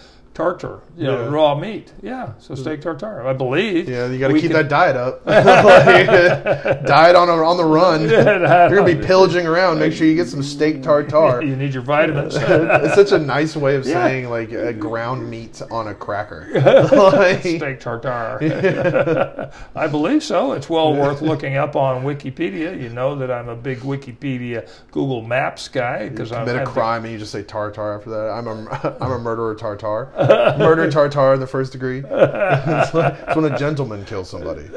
tartar, 0.41 0.82
you 0.95 1.06
know, 1.06 1.23
Yeah. 1.23 1.30
raw 1.30 1.56
meat. 1.56 1.91
Yeah, 2.04 2.34
so 2.38 2.54
steak 2.54 2.80
tartare, 2.82 3.26
I 3.28 3.34
believe. 3.34 3.89
Yeah, 3.89 4.06
you 4.06 4.19
got 4.19 4.28
to 4.28 4.36
keep 4.36 4.52
can- 4.52 4.54
that 4.54 4.69
diet 4.69 4.95
up. 4.95 5.26
Like, 5.26 6.06
diet 6.86 7.15
on 7.15 7.28
a, 7.28 7.32
on 7.43 7.58
the 7.58 7.65
run. 7.65 8.08
You're 8.08 8.23
gonna 8.69 8.84
be 8.86 8.95
pillaging 8.95 9.47
around. 9.47 9.80
Make 9.80 9.93
sure 9.93 10.06
you 10.06 10.13
get 10.15 10.28
some 10.28 10.43
steak 10.43 10.84
tartare. 10.84 11.41
You 11.47 11.56
need 11.56 11.73
your 11.73 11.82
vitamins. 11.82 12.36
it's 12.38 12.93
such 12.95 13.12
a 13.13 13.17
nice 13.17 13.56
way 13.56 13.76
of 13.78 13.86
Yeah. 13.88 13.93
saying 14.04 14.30
like 14.30 14.52
a 14.52 14.73
ground 14.73 15.28
meat 15.28 15.60
on 15.71 15.88
a 15.88 15.95
cracker. 15.95 16.47
Like, 16.54 17.39
steak 17.41 17.80
tartare. 17.80 19.50
I 19.76 19.88
believe 19.88 20.23
so. 20.23 20.52
It's 20.52 20.69
well 20.69 20.93
worth 20.93 21.21
looking 21.23 21.58
up 21.58 21.76
on 21.76 22.04
Wikipedia. 22.04 22.80
You 22.80 22.89
know 22.89 23.15
that 23.15 23.32
I'm 23.32 23.50
a 23.50 23.56
big 23.56 23.80
Wikipedia 23.80 24.69
Google 24.91 25.23
Maps 25.23 25.67
guy 25.67 26.10
because 26.10 26.32
I'm 26.32 26.45
commit 26.45 26.58
a 26.58 26.62
I've- 26.62 26.71
crime 26.71 27.04
and 27.06 27.13
you 27.13 27.17
just 27.19 27.32
say 27.32 27.41
tartar 27.43 27.93
after 27.95 28.10
that. 28.12 28.30
I'm 28.30 28.47
a 28.47 28.97
I'm 29.02 29.12
a 29.13 29.19
murderer 29.19 29.56
tartar. 29.56 30.12
Murder 30.58 30.90
tartar 30.92 31.34
in 31.34 31.40
the 31.40 31.48
first 31.48 31.72
degree. 31.72 32.00
it's, 32.06 32.94
like, 32.94 33.16
it's 33.28 33.36
when 33.36 33.52
a 33.52 33.58
gentleman 33.58 34.06
kills 34.06 34.30
somebody. 34.30 34.68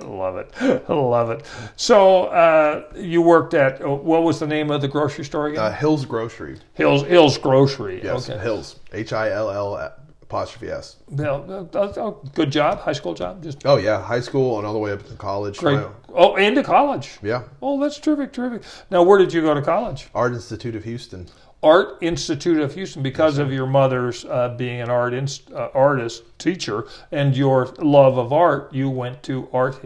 Love 0.00 0.36
it, 0.36 0.88
love 0.90 1.30
it. 1.30 1.44
So 1.76 2.24
uh, 2.26 2.82
you 2.96 3.22
worked 3.22 3.54
at 3.54 3.80
uh, 3.84 3.88
what 3.88 4.22
was 4.24 4.40
the 4.40 4.46
name 4.46 4.70
of 4.70 4.80
the 4.80 4.88
grocery 4.88 5.24
store 5.24 5.46
again? 5.48 5.62
Uh, 5.62 5.70
Hills 5.72 6.04
Grocery. 6.04 6.58
Hills 6.74 7.02
Hills 7.04 7.38
Grocery. 7.38 8.02
Yes, 8.02 8.28
Okay. 8.28 8.38
Hills. 8.42 8.80
H 8.92 9.12
I 9.12 9.30
L 9.30 9.48
L 9.50 9.92
apostrophe 10.22 10.70
S. 10.70 10.96
Uh, 11.16 11.24
uh, 11.24 12.10
good 12.34 12.50
job, 12.50 12.80
high 12.80 12.92
school 12.92 13.14
job. 13.14 13.42
Just 13.44 13.62
Oh 13.64 13.76
yeah, 13.76 14.02
high 14.02 14.20
school 14.20 14.58
and 14.58 14.66
all 14.66 14.72
the 14.72 14.78
way 14.78 14.92
up 14.92 15.06
to 15.06 15.14
college. 15.14 15.58
great. 15.58 15.80
Oh, 16.12 16.34
into 16.36 16.62
college. 16.64 17.18
yeah, 17.22 17.42
Oh, 17.62 17.80
that's 17.80 17.98
terrific, 17.98 18.32
terrific. 18.32 18.62
Now, 18.90 19.02
where 19.04 19.18
did 19.18 19.32
you 19.32 19.40
go 19.42 19.54
to 19.54 19.62
college? 19.62 20.08
Art 20.14 20.32
Institute 20.32 20.74
of 20.74 20.84
Houston. 20.84 21.28
Art 21.62 21.98
Institute 22.00 22.60
of 22.60 22.74
Houston 22.74 23.02
because 23.02 23.38
of 23.38 23.52
your 23.52 23.66
mother's 23.66 24.24
uh, 24.24 24.54
being 24.56 24.80
an 24.80 24.90
art 24.90 25.12
inst- 25.12 25.50
uh, 25.50 25.70
artist 25.74 26.22
teacher 26.38 26.86
and 27.10 27.36
your 27.36 27.66
love 27.78 28.16
of 28.16 28.32
art. 28.32 28.72
You 28.72 28.88
went 28.88 29.22
to 29.24 29.48
Art 29.52 29.80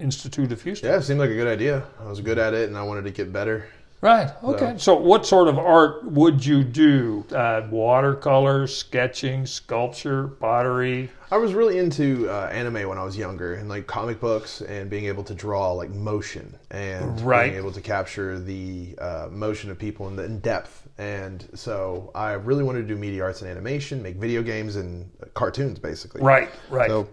Institute 0.00 0.50
of 0.50 0.62
Houston. 0.62 0.88
Yeah, 0.88 0.96
it 0.96 1.02
seemed 1.02 1.20
like 1.20 1.30
a 1.30 1.34
good 1.34 1.46
idea. 1.46 1.84
I 2.00 2.08
was 2.08 2.20
good 2.20 2.38
at 2.38 2.54
it, 2.54 2.68
and 2.68 2.76
I 2.76 2.82
wanted 2.82 3.04
to 3.04 3.12
get 3.12 3.32
better. 3.32 3.68
Right. 4.02 4.32
Okay. 4.42 4.74
So, 4.78 4.96
what 4.96 5.24
sort 5.24 5.46
of 5.46 5.60
art 5.60 6.04
would 6.04 6.44
you 6.44 6.64
do? 6.64 7.24
Uh, 7.30 7.68
watercolor, 7.70 8.66
sketching, 8.66 9.46
sculpture, 9.46 10.26
pottery. 10.26 11.08
I 11.30 11.36
was 11.36 11.54
really 11.54 11.78
into 11.78 12.28
uh, 12.28 12.50
anime 12.52 12.88
when 12.88 12.98
I 12.98 13.04
was 13.04 13.16
younger, 13.16 13.54
and 13.54 13.68
like 13.68 13.86
comic 13.86 14.18
books, 14.18 14.60
and 14.60 14.90
being 14.90 15.04
able 15.04 15.22
to 15.22 15.34
draw 15.34 15.70
like 15.70 15.90
motion 15.90 16.58
and 16.72 17.20
Right. 17.20 17.44
being 17.50 17.56
able 17.56 17.70
to 17.70 17.80
capture 17.80 18.40
the 18.40 18.96
uh, 18.98 19.28
motion 19.30 19.70
of 19.70 19.78
people 19.78 20.08
in, 20.08 20.16
the, 20.16 20.24
in 20.24 20.40
depth. 20.40 20.88
And 20.98 21.48
so 21.54 22.10
I 22.12 22.32
really 22.32 22.64
wanted 22.64 22.82
to 22.82 22.88
do 22.88 22.96
media 22.96 23.22
arts 23.22 23.40
and 23.42 23.50
animation, 23.50 24.02
make 24.02 24.16
video 24.16 24.42
games 24.42 24.74
and 24.74 25.08
cartoons, 25.34 25.78
basically. 25.78 26.22
Right. 26.22 26.50
Right. 26.70 26.90
So, 26.90 27.08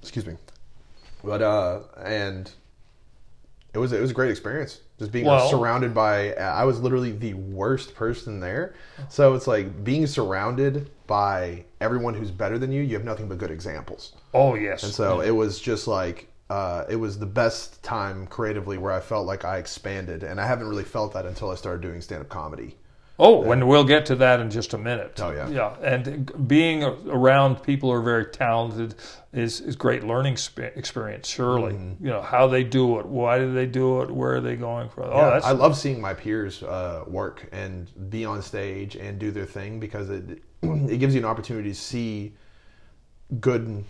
excuse 0.00 0.24
me. 0.24 0.36
But 1.22 1.42
uh, 1.42 1.80
and 2.02 2.50
it 3.74 3.78
was 3.78 3.92
it 3.92 4.00
was 4.00 4.10
a 4.10 4.14
great 4.14 4.30
experience. 4.30 4.80
Just 5.02 5.10
being 5.12 5.26
Well- 5.26 5.50
surrounded 5.50 5.92
by, 5.92 6.32
I 6.34 6.62
was 6.64 6.80
literally 6.80 7.10
the 7.10 7.34
worst 7.34 7.96
person 7.96 8.38
there. 8.38 8.74
So 9.08 9.34
it's 9.34 9.48
like 9.48 9.82
being 9.82 10.06
surrounded 10.06 10.90
by 11.08 11.64
everyone 11.80 12.14
who's 12.14 12.30
better 12.30 12.56
than 12.56 12.70
you. 12.70 12.82
You 12.82 12.94
have 12.94 13.04
nothing 13.04 13.26
but 13.26 13.38
good 13.38 13.50
examples. 13.50 14.12
oh 14.32 14.54
yes. 14.54 14.84
And 14.84 14.92
so 14.92 15.20
it 15.20 15.32
was 15.32 15.58
just 15.60 15.88
like 15.88 16.28
uh, 16.50 16.84
it 16.88 16.96
was 16.96 17.18
the 17.18 17.26
best 17.26 17.82
time 17.82 18.26
creatively 18.28 18.76
where 18.78 18.92
I 18.92 19.00
felt 19.00 19.26
like 19.26 19.44
I 19.44 19.56
expanded, 19.56 20.22
and 20.22 20.38
I 20.40 20.46
haven't 20.46 20.68
really 20.68 20.84
felt 20.84 21.14
that 21.14 21.24
until 21.26 21.50
I 21.50 21.54
started 21.56 21.80
doing 21.80 22.00
stand 22.02 22.20
up 22.20 22.28
comedy. 22.28 22.76
Oh, 23.18 23.50
and 23.52 23.68
we'll 23.68 23.84
get 23.84 24.06
to 24.06 24.16
that 24.16 24.40
in 24.40 24.50
just 24.50 24.72
a 24.74 24.78
minute. 24.78 25.20
Oh, 25.22 25.30
yeah. 25.30 25.48
yeah. 25.48 25.74
And 25.82 26.48
being 26.48 26.82
around 26.82 27.62
people 27.62 27.90
who 27.90 27.96
are 27.96 28.02
very 28.02 28.24
talented 28.26 28.94
is 29.32 29.60
is 29.60 29.76
great 29.76 30.02
learning 30.04 30.36
spe- 30.36 30.74
experience. 30.76 31.28
Surely, 31.28 31.72
Mm-hmm. 31.74 32.04
you 32.04 32.10
know 32.10 32.22
how 32.22 32.46
they 32.48 32.64
do 32.64 32.98
it, 33.00 33.06
why 33.06 33.38
do 33.38 33.52
they 33.52 33.66
do 33.66 34.00
it, 34.02 34.10
where 34.10 34.36
are 34.36 34.40
they 34.40 34.56
going 34.56 34.88
from? 34.88 35.04
Oh, 35.12 35.16
Yeah, 35.16 35.40
I 35.44 35.52
love 35.52 35.76
seeing 35.76 36.00
my 36.00 36.14
peers 36.14 36.62
uh, 36.62 37.04
work 37.06 37.48
and 37.52 37.88
be 38.10 38.24
on 38.24 38.42
stage 38.42 38.96
and 38.96 39.18
do 39.18 39.30
their 39.30 39.46
thing 39.46 39.78
because 39.78 40.10
it 40.10 40.42
it 40.62 40.98
gives 40.98 41.14
you 41.14 41.20
an 41.20 41.26
opportunity 41.26 41.68
to 41.70 41.74
see 41.74 42.34
good 43.40 43.84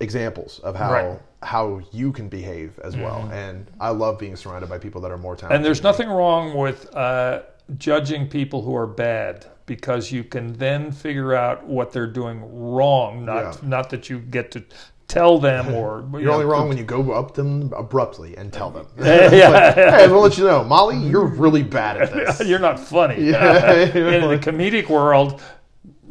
examples 0.00 0.58
of 0.60 0.74
how 0.76 0.92
Right. 0.92 1.04
Mm-hmm. 1.06 1.24
how 1.46 1.80
you 1.92 2.12
can 2.12 2.28
behave 2.28 2.78
as 2.84 2.96
well. 2.96 3.28
And 3.32 3.66
I 3.80 3.90
love 3.90 4.18
being 4.18 4.36
surrounded 4.36 4.68
by 4.68 4.78
people 4.78 5.00
that 5.02 5.10
are 5.10 5.18
more 5.18 5.36
talented. 5.36 5.56
and 5.56 5.64
there's 5.64 5.82
nothing 5.82 6.08
wrong 6.08 6.56
with 6.56 6.94
uh, 6.94 7.42
judging 7.78 8.28
people 8.28 8.62
who 8.62 8.74
are 8.76 8.86
bad 8.86 9.46
because 9.66 10.10
you 10.10 10.24
can 10.24 10.54
then 10.54 10.90
figure 10.92 11.34
out 11.34 11.64
what 11.66 11.92
they're 11.92 12.06
doing 12.06 12.40
wrong. 12.72 13.24
Not 13.24 13.54
Yeah. 13.62 13.68
not 13.68 13.90
that 13.90 14.10
you 14.10 14.18
get 14.18 14.50
to 14.52 14.64
tell 15.06 15.38
them 15.38 15.72
or 15.74 16.04
you 16.12 16.18
You're 16.20 16.26
know, 16.28 16.32
only 16.34 16.46
wrong 16.46 16.68
when 16.68 16.76
you 16.78 16.84
go 16.84 17.12
up 17.12 17.34
to 17.34 17.42
them 17.42 17.72
abruptly 17.76 18.36
and 18.36 18.52
tell 18.52 18.70
them. 18.70 18.86
Yeah, 18.98 19.04
like, 19.26 19.32
yeah. 19.32 19.72
Hey, 19.74 20.04
I 20.04 20.06
want 20.06 20.10
to 20.10 20.18
let 20.18 20.38
you 20.38 20.44
know, 20.44 20.64
Molly, 20.64 20.96
you're 20.98 21.26
really 21.26 21.62
bad 21.62 21.96
at 22.00 22.12
this. 22.12 22.46
You're 22.48 22.58
not 22.58 22.78
funny. 22.80 23.22
Yeah. 23.22 23.82
In 23.84 24.28
the 24.28 24.38
comedic 24.38 24.88
world, 24.88 25.40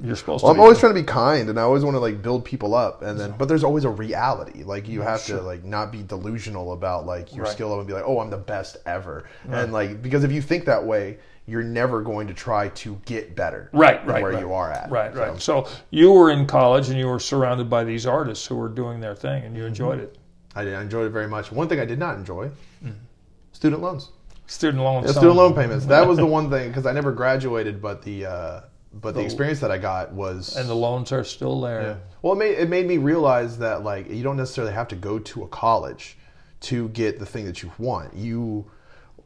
You're 0.02 0.16
supposed 0.16 0.44
Well, 0.44 0.54
to. 0.54 0.58
I'm 0.58 0.62
always 0.62 0.80
trying 0.80 0.94
to 0.96 1.00
be 1.02 1.06
kind, 1.06 1.50
and 1.50 1.60
I 1.60 1.64
always 1.64 1.84
want 1.84 1.96
to 1.96 2.00
like 2.00 2.22
build 2.22 2.46
people 2.46 2.74
up, 2.74 3.02
and 3.02 3.20
then 3.20 3.34
but 3.38 3.50
there's 3.50 3.66
always 3.66 3.84
a 3.84 3.90
reality. 3.90 4.64
Like 4.64 4.88
you 4.88 5.02
have 5.02 5.20
sure. 5.20 5.40
to 5.40 5.44
like 5.44 5.66
not 5.66 5.92
be 5.92 6.04
delusional 6.04 6.72
about 6.72 7.06
like 7.06 7.36
your 7.36 7.44
Right. 7.44 7.52
skill 7.54 7.68
level 7.68 7.80
and 7.80 7.88
be 7.88 7.94
like, 7.94 8.06
oh, 8.08 8.20
I'm 8.22 8.30
the 8.30 8.38
best 8.38 8.78
ever, 8.86 9.26
and 9.50 9.74
like 9.74 10.02
because 10.02 10.24
if 10.24 10.32
you 10.32 10.42
think 10.42 10.64
that 10.66 10.86
way, 10.86 11.18
you're 11.50 11.64
never 11.64 12.02
going 12.02 12.28
to 12.28 12.34
try 12.34 12.70
to 12.70 13.00
get 13.06 13.36
better. 13.36 13.70
right, 13.74 14.06
right, 14.06 14.22
where 14.22 14.34
right. 14.34 14.42
you 14.42 14.54
are 14.54 14.72
at. 14.72 14.90
Right, 14.90 15.14
So, 15.14 15.20
right. 15.22 15.42
So 15.42 15.68
you 15.90 16.12
were 16.12 16.32
in 16.32 16.46
college 16.46 16.90
and 16.90 16.98
you 16.98 17.08
were 17.08 17.20
surrounded 17.20 17.70
by 17.70 17.84
these 17.84 18.06
artists 18.06 18.46
who 18.46 18.56
were 18.56 18.70
doing 18.70 19.00
their 19.00 19.16
thing, 19.16 19.44
and 19.44 19.56
you 19.56 19.66
enjoyed 19.66 20.00
it. 20.00 20.18
I, 20.56 20.64
did, 20.64 20.76
I 20.76 20.82
enjoyed 20.82 21.08
it 21.08 21.12
very 21.12 21.28
much. 21.28 21.52
One 21.52 21.68
thing 21.68 21.80
I 21.80 21.86
did 21.86 22.00
not 22.00 22.16
enjoy: 22.16 22.50
student 23.52 23.82
loans. 23.82 24.10
Student 24.48 24.84
loans. 24.84 25.06
Yeah, 25.06 25.12
student 25.12 25.36
loan 25.36 25.54
payments. 25.54 25.86
That 25.86 26.08
was 26.08 26.18
the 26.18 26.26
one 26.38 26.50
thing 26.50 26.70
because 26.70 26.86
I 26.86 26.92
never 26.92 27.12
graduated, 27.12 27.82
but 27.82 28.02
the 28.02 28.26
uh, 28.26 28.62
but 28.94 29.14
the 29.14 29.20
The- 29.20 29.26
experience 29.26 29.60
that 29.60 29.72
I 29.72 29.78
got 29.78 30.12
was 30.12 30.56
and 30.58 30.68
the 30.68 30.76
loans 30.76 31.12
are 31.12 31.24
still 31.24 31.62
there. 31.62 31.82
Yeah. 31.82 31.96
Well, 32.22 32.34
it 32.34 32.38
made 32.38 32.58
it 32.58 32.70
made 32.70 32.88
me 32.88 32.98
realize 32.98 33.60
that 33.60 33.84
like 33.84 34.10
you 34.10 34.24
don't 34.24 34.38
necessarily 34.38 34.74
have 34.74 34.88
to 34.90 34.96
go 34.96 35.20
to 35.20 35.44
a 35.44 35.48
college 35.48 36.18
to 36.62 36.90
get 36.90 37.20
the 37.20 37.26
thing 37.26 37.46
that 37.46 37.62
you 37.62 37.72
want. 37.78 38.16
You 38.16 38.70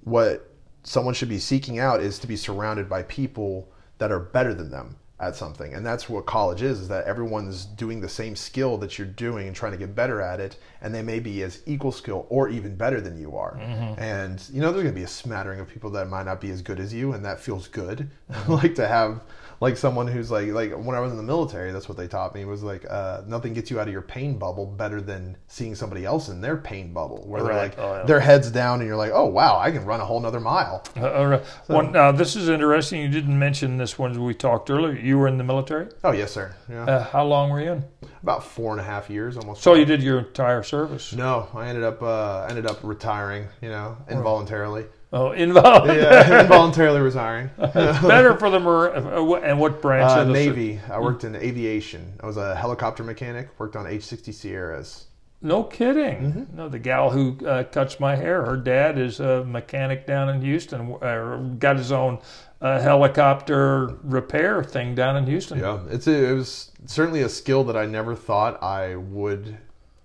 what 0.03 0.52
someone 0.83 1.13
should 1.13 1.29
be 1.29 1.39
seeking 1.39 1.79
out 1.79 2.01
is 2.01 2.19
to 2.19 2.27
be 2.27 2.35
surrounded 2.35 2.89
by 2.89 3.03
people 3.03 3.69
that 3.97 4.11
are 4.11 4.19
better 4.19 4.53
than 4.53 4.69
them 4.69 4.97
at 5.19 5.35
something. 5.35 5.73
And 5.73 5.85
that's 5.85 6.09
what 6.09 6.25
college 6.25 6.61
is 6.61 6.81
is 6.81 6.87
that 6.89 7.05
everyone's 7.05 7.65
doing 7.65 8.01
the 8.01 8.09
same 8.09 8.35
skill 8.35 8.77
that 8.79 8.97
you're 8.97 9.07
doing 9.07 9.47
and 9.47 9.55
trying 9.55 9.71
to 9.71 9.77
get 9.77 9.95
better 9.95 10.21
at 10.21 10.39
it 10.39 10.57
and 10.81 10.93
they 10.93 11.01
may 11.01 11.19
be 11.19 11.43
as 11.43 11.61
equal 11.65 11.91
skill 11.91 12.25
or 12.29 12.49
even 12.49 12.75
better 12.75 12.99
than 12.99 13.19
you 13.19 13.37
are. 13.37 13.55
Mm-hmm. 13.55 14.01
And 14.01 14.43
you 14.51 14.59
know 14.59 14.71
there's 14.71 14.83
going 14.83 14.95
to 14.95 14.99
be 14.99 15.05
a 15.05 15.07
smattering 15.07 15.59
of 15.59 15.69
people 15.69 15.89
that 15.91 16.09
might 16.09 16.25
not 16.25 16.41
be 16.41 16.49
as 16.49 16.61
good 16.61 16.79
as 16.79 16.93
you 16.93 17.13
and 17.13 17.23
that 17.23 17.39
feels 17.39 17.67
good. 17.67 18.09
like 18.47 18.75
to 18.75 18.87
have 18.87 19.21
like 19.59 19.77
someone 19.77 20.07
who's 20.07 20.29
like 20.31 20.47
like 20.49 20.71
when 20.73 20.95
I 20.95 20.99
was 20.99 21.11
in 21.11 21.17
the 21.17 21.23
military, 21.23 21.71
that's 21.71 21.87
what 21.87 21.97
they 21.97 22.07
taught 22.07 22.33
me 22.35 22.45
was 22.45 22.63
like 22.63 22.85
uh, 22.89 23.21
nothing 23.27 23.53
gets 23.53 23.69
you 23.71 23.79
out 23.79 23.87
of 23.87 23.93
your 23.93 24.01
pain 24.01 24.37
bubble 24.37 24.65
better 24.65 25.01
than 25.01 25.37
seeing 25.47 25.75
somebody 25.75 26.05
else 26.05 26.29
in 26.29 26.41
their 26.41 26.57
pain 26.57 26.93
bubble 26.93 27.23
where 27.27 27.43
they're 27.43 27.55
like 27.55 27.77
Oh, 27.77 27.97
yeah. 27.97 28.03
their 28.03 28.19
heads 28.19 28.51
down 28.51 28.79
and 28.79 28.87
you're 28.87 28.97
like, 28.97 29.11
oh 29.13 29.25
wow, 29.25 29.59
I 29.59 29.71
can 29.71 29.85
run 29.85 29.99
a 29.99 30.05
whole 30.05 30.19
nother 30.19 30.39
mile. 30.39 30.83
Uh, 30.97 31.11
all 31.11 31.27
right. 31.27 31.43
One, 31.67 31.91
now, 31.91 32.11
this 32.11 32.35
is 32.35 32.49
interesting. 32.49 33.01
You 33.01 33.09
didn't 33.09 33.37
mention 33.37 33.77
this 33.77 33.97
when 33.99 34.21
we 34.23 34.33
talked 34.33 34.69
earlier. 34.69 34.93
You 34.93 35.17
were 35.17 35.27
in 35.27 35.37
the 35.37 35.43
military. 35.43 35.87
Oh 36.03 36.11
yes, 36.11 36.31
sir. 36.31 36.55
Yeah, 36.69 36.85
Uh, 36.85 37.03
how 37.05 37.23
long 37.25 37.49
were 37.49 37.61
you 37.61 37.71
in? 37.73 37.83
about 38.21 38.41
four 38.43 38.71
and 38.71 38.79
a 38.79 38.83
half 38.83 39.09
years 39.09 39.35
almost. 39.35 39.61
So 39.61 39.73
you 39.75 39.83
did 39.83 40.01
your 40.01 40.19
entire 40.19 40.63
service. 40.63 41.11
no, 41.11 41.49
I 41.53 41.67
ended 41.67 41.83
up 41.83 42.01
uh, 42.01 42.47
ended 42.49 42.65
up 42.65 42.79
retiring. 42.83 43.47
You 43.61 43.69
know, 43.69 43.97
involuntarily. 44.09 44.85
Oh, 45.15 45.31
involved. 45.31 45.87
Yeah, 45.93 46.41
involuntarily 46.41 46.99
retiring. 46.99 47.51
Better 47.57 48.35
for 48.37 48.49
the 48.49 48.59
Mar- 48.59 48.95
uh, 48.95 49.33
and 49.41 49.59
what 49.59 49.79
branch 49.79 50.09
Uh, 50.11 50.21
of 50.21 50.27
the 50.27 50.33
Navy. 50.33 50.79
I 50.91 50.99
worked 50.99 51.23
in 51.23 51.35
aviation. 51.35 52.13
I 52.19 52.25
was 52.25 52.37
a 52.37 52.55
helicopter 52.55 53.03
mechanic. 53.03 53.49
Worked 53.59 53.75
on 53.75 53.85
H-60 53.85 54.33
Sierras. 54.33 55.05
No 55.43 55.63
kidding. 55.63 56.17
Mm-hmm. 56.33 56.55
No, 56.57 56.67
the 56.67 56.79
gal 56.79 57.11
who 57.11 57.37
uh, 57.45 57.63
cuts 57.65 57.99
my 57.99 58.15
hair, 58.15 58.43
her 58.43 58.57
dad 58.57 58.97
is 58.97 59.19
a 59.19 59.43
mechanic 59.43 60.07
down 60.07 60.29
in 60.29 60.41
Houston. 60.41 60.95
Uh, 61.01 61.37
got 61.59 61.77
his 61.77 61.91
own 61.91 62.17
uh, 62.61 62.79
helicopter 62.79 63.87
repair 64.03 64.63
thing 64.63 64.95
down 64.95 65.15
in 65.17 65.27
Houston. 65.27 65.59
Yeah, 65.59 65.79
it's 65.91 66.07
a, 66.07 66.29
it 66.29 66.33
was 66.33 66.71
certainly 66.87 67.21
a 67.21 67.29
skill 67.29 67.63
that 67.65 67.77
I 67.77 67.85
never 67.85 68.15
thought 68.15 68.63
I 68.63 68.95
would 68.95 69.57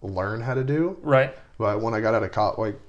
learn 0.03 0.43
how 0.43 0.55
to 0.55 0.65
do. 0.65 0.99
Right. 1.03 1.35
But 1.57 1.81
when 1.81 1.95
I 1.95 2.01
got 2.01 2.15
out 2.15 2.23
of 2.25 2.33
college, 2.33 2.59
like 2.59 2.81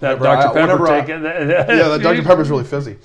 That 0.00 0.18
Whenever 0.18 0.42
Dr. 0.42 0.46
Pepper 0.48 0.60
whenever 0.60 0.88
I- 0.88 1.00
taking. 1.00 1.22
yeah, 1.24 1.88
that 1.88 2.00
Dr 2.02 2.22
Pepper's 2.22 2.50
really 2.50 2.64
fizzy. 2.64 2.96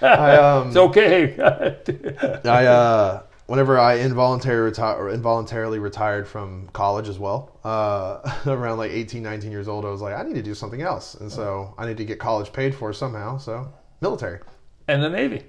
I 0.00 0.36
um, 0.36 0.68
It's 0.68 0.76
okay. 0.76 1.36
I 2.44 2.66
uh, 2.66 3.22
whenever 3.46 3.78
I 3.78 3.98
involuntarily 3.98 4.70
reti- 4.72 5.12
involuntarily 5.14 5.78
retired 5.78 6.26
from 6.28 6.68
college 6.72 7.08
as 7.08 7.18
well, 7.18 7.58
uh, 7.64 8.20
around 8.46 8.78
like 8.78 8.92
18, 8.92 9.22
19 9.22 9.50
years 9.50 9.66
old, 9.68 9.84
I 9.84 9.88
was 9.90 10.00
like, 10.00 10.14
I 10.14 10.22
need 10.22 10.34
to 10.34 10.42
do 10.42 10.54
something 10.54 10.80
else, 10.82 11.14
and 11.16 11.30
so 11.30 11.74
I 11.76 11.86
need 11.86 11.96
to 11.96 12.04
get 12.04 12.18
college 12.20 12.52
paid 12.52 12.74
for 12.74 12.92
somehow. 12.92 13.38
So 13.38 13.72
military. 14.00 14.40
and 14.88 15.02
the 15.02 15.10
Navy. 15.10 15.42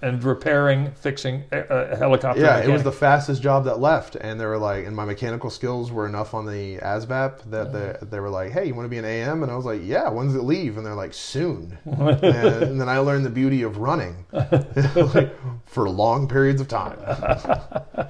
And 0.00 0.22
repairing, 0.22 0.92
fixing 0.92 1.44
a, 1.52 1.58
a 1.92 1.96
helicopter. 1.96 2.40
Yeah, 2.40 2.60
it 2.60 2.68
was 2.68 2.82
the 2.82 2.92
fastest 2.92 3.42
job 3.42 3.64
that 3.64 3.80
left, 3.80 4.14
and 4.16 4.40
they 4.40 4.46
were 4.46 4.58
like, 4.58 4.86
and 4.86 4.96
my 4.96 5.04
mechanical 5.04 5.50
skills 5.50 5.90
were 5.92 6.06
enough 6.06 6.34
on 6.34 6.46
the 6.46 6.78
ASVAB 6.78 7.50
that 7.50 7.72
they, 7.72 7.96
they 8.06 8.20
were 8.20 8.30
like, 8.30 8.52
hey, 8.52 8.66
you 8.66 8.74
want 8.74 8.86
to 8.86 8.90
be 8.90 8.98
an 8.98 9.04
AM? 9.04 9.42
And 9.42 9.52
I 9.52 9.56
was 9.56 9.64
like, 9.64 9.80
yeah. 9.84 10.08
When's 10.08 10.34
it 10.34 10.42
leave? 10.42 10.76
And 10.76 10.86
they're 10.86 10.94
like, 10.94 11.12
soon. 11.12 11.76
and, 11.84 12.02
and 12.24 12.80
then 12.80 12.88
I 12.88 12.98
learned 12.98 13.26
the 13.26 13.30
beauty 13.30 13.62
of 13.62 13.78
running 13.78 14.24
like, 14.32 15.36
for 15.66 15.88
long 15.88 16.28
periods 16.28 16.60
of 16.60 16.68
time. 16.68 16.98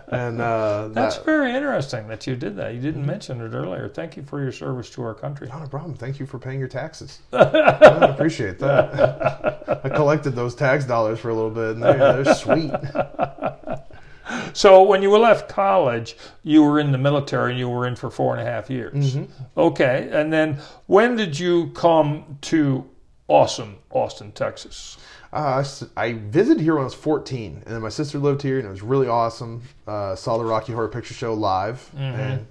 And 0.08 0.40
uh, 0.40 0.88
That's 0.88 1.16
that, 1.16 1.24
very 1.24 1.54
interesting 1.54 2.08
that 2.08 2.26
you 2.26 2.36
did 2.36 2.56
that. 2.56 2.74
You 2.74 2.80
didn't 2.80 3.04
mention 3.06 3.40
it 3.40 3.54
earlier. 3.54 3.88
Thank 3.88 4.16
you 4.16 4.22
for 4.22 4.40
your 4.40 4.52
service 4.52 4.90
to 4.90 5.02
our 5.02 5.14
country. 5.14 5.48
not 5.48 5.64
a 5.64 5.68
problem. 5.68 5.94
Thank 5.94 6.18
you 6.20 6.26
for 6.26 6.38
paying 6.38 6.58
your 6.58 6.68
taxes. 6.68 7.18
I 7.32 8.06
appreciate 8.10 8.58
that. 8.60 9.80
I 9.84 9.88
collected 9.88 10.30
those 10.32 10.54
tax 10.54 10.84
dollars 10.84 11.18
for 11.18 11.30
a 11.30 11.34
little 11.34 11.47
bit, 11.50 11.74
and 11.76 11.82
they're, 11.82 12.22
they're 12.22 12.34
sweet. 12.34 12.72
So 14.52 14.82
when 14.82 15.00
you 15.02 15.08
were 15.08 15.18
left 15.18 15.48
college, 15.48 16.14
you 16.42 16.62
were 16.62 16.78
in 16.80 16.92
the 16.92 16.98
military 16.98 17.52
and 17.52 17.58
you 17.58 17.66
were 17.68 17.86
in 17.86 17.96
for 17.96 18.10
four 18.10 18.36
and 18.36 18.46
a 18.46 18.50
half 18.50 18.68
years. 18.68 19.16
Okay. 19.56 20.08
And 20.12 20.30
then 20.30 20.58
when 20.86 21.16
did 21.16 21.38
you 21.38 21.68
come 21.70 22.36
to 22.42 22.84
awesome 23.28 23.76
Austin, 23.90 24.32
Texas? 24.32 24.98
Uh, 25.32 25.60
s- 25.60 25.84
I 25.96 26.12
visited 26.12 26.60
here 26.60 26.74
when 26.74 26.82
I 26.82 26.84
was 26.84 26.92
14, 26.94 27.62
and 27.64 27.74
then 27.74 27.80
my 27.80 27.88
sister 27.88 28.18
lived 28.18 28.42
here, 28.42 28.58
and 28.58 28.66
it 28.66 28.70
was 28.70 28.82
really 28.82 29.08
awesome. 29.08 29.62
Uh, 29.86 30.14
saw 30.14 30.36
the 30.36 30.44
Rocky 30.44 30.72
Horror 30.74 30.88
Picture 30.88 31.14
Show 31.14 31.32
live, 31.32 31.88
and 31.96 32.46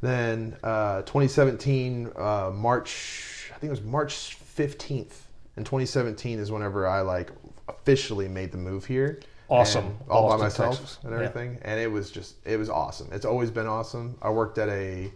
then 0.00 0.56
uh, 0.64 1.02
2017 1.02 2.10
uh, 2.16 2.50
March, 2.52 3.50
I 3.54 3.58
think 3.58 3.68
it 3.68 3.70
was 3.70 3.82
March 3.82 4.36
15th, 4.56 5.14
in 5.56 5.64
2017 5.64 6.38
is 6.38 6.50
whenever 6.50 6.86
I 6.86 7.00
like 7.00 7.30
officially 7.70 8.28
made 8.28 8.52
the 8.52 8.58
move 8.58 8.84
here. 8.84 9.20
Awesome. 9.48 9.96
all 10.08 10.28
by 10.28 10.36
myself 10.36 10.78
Texas. 10.78 10.98
and 11.02 11.10
Yeah. 11.12 11.16
everything, 11.18 11.58
and 11.62 11.80
it 11.80 11.90
was 11.90 12.10
just 12.12 12.36
it 12.44 12.56
was 12.56 12.70
awesome. 12.70 13.08
It's 13.10 13.24
always 13.24 13.50
been 13.50 13.66
awesome. 13.66 14.16
I 14.22 14.30
worked 14.30 14.58
at 14.58 14.68
a 14.68 15.10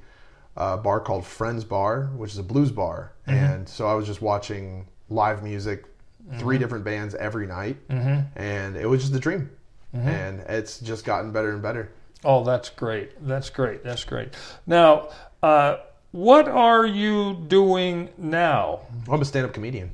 uh, 0.57 0.77
bar 0.79 0.99
called 1.01 1.25
Friends 1.25 1.63
Bar, 1.65 2.07
which 2.17 2.33
is 2.33 2.39
a 2.39 2.43
blues 2.43 2.73
bar, 2.73 3.13
and 3.27 3.69
so 3.69 3.87
I 3.87 3.95
was 3.95 4.07
just 4.07 4.23
watching 4.23 4.87
live 5.09 5.43
music, 5.45 5.85
three 6.39 6.59
different 6.59 6.85
bands 6.85 7.15
every 7.15 7.47
night, 7.47 7.77
and 7.89 8.77
it 8.77 8.87
was 8.89 9.03
just 9.03 9.15
a 9.15 9.21
dream. 9.21 9.51
And 9.93 10.41
it's 10.49 10.81
just 10.81 11.05
gotten 11.05 11.31
better 11.31 11.53
and 11.53 11.63
better. 11.63 11.93
Oh, 12.25 12.43
that's 12.43 12.71
great. 12.71 13.13
That's 13.25 13.49
great. 13.51 13.85
That's 13.85 14.03
great. 14.03 14.35
Now, 14.67 15.11
uh, 15.45 15.77
what 16.11 16.49
are 16.49 16.85
you 16.87 17.35
doing 17.47 18.09
now? 18.19 18.81
I'm 19.09 19.21
a 19.23 19.25
stand-up 19.25 19.53
comedian. 19.53 19.93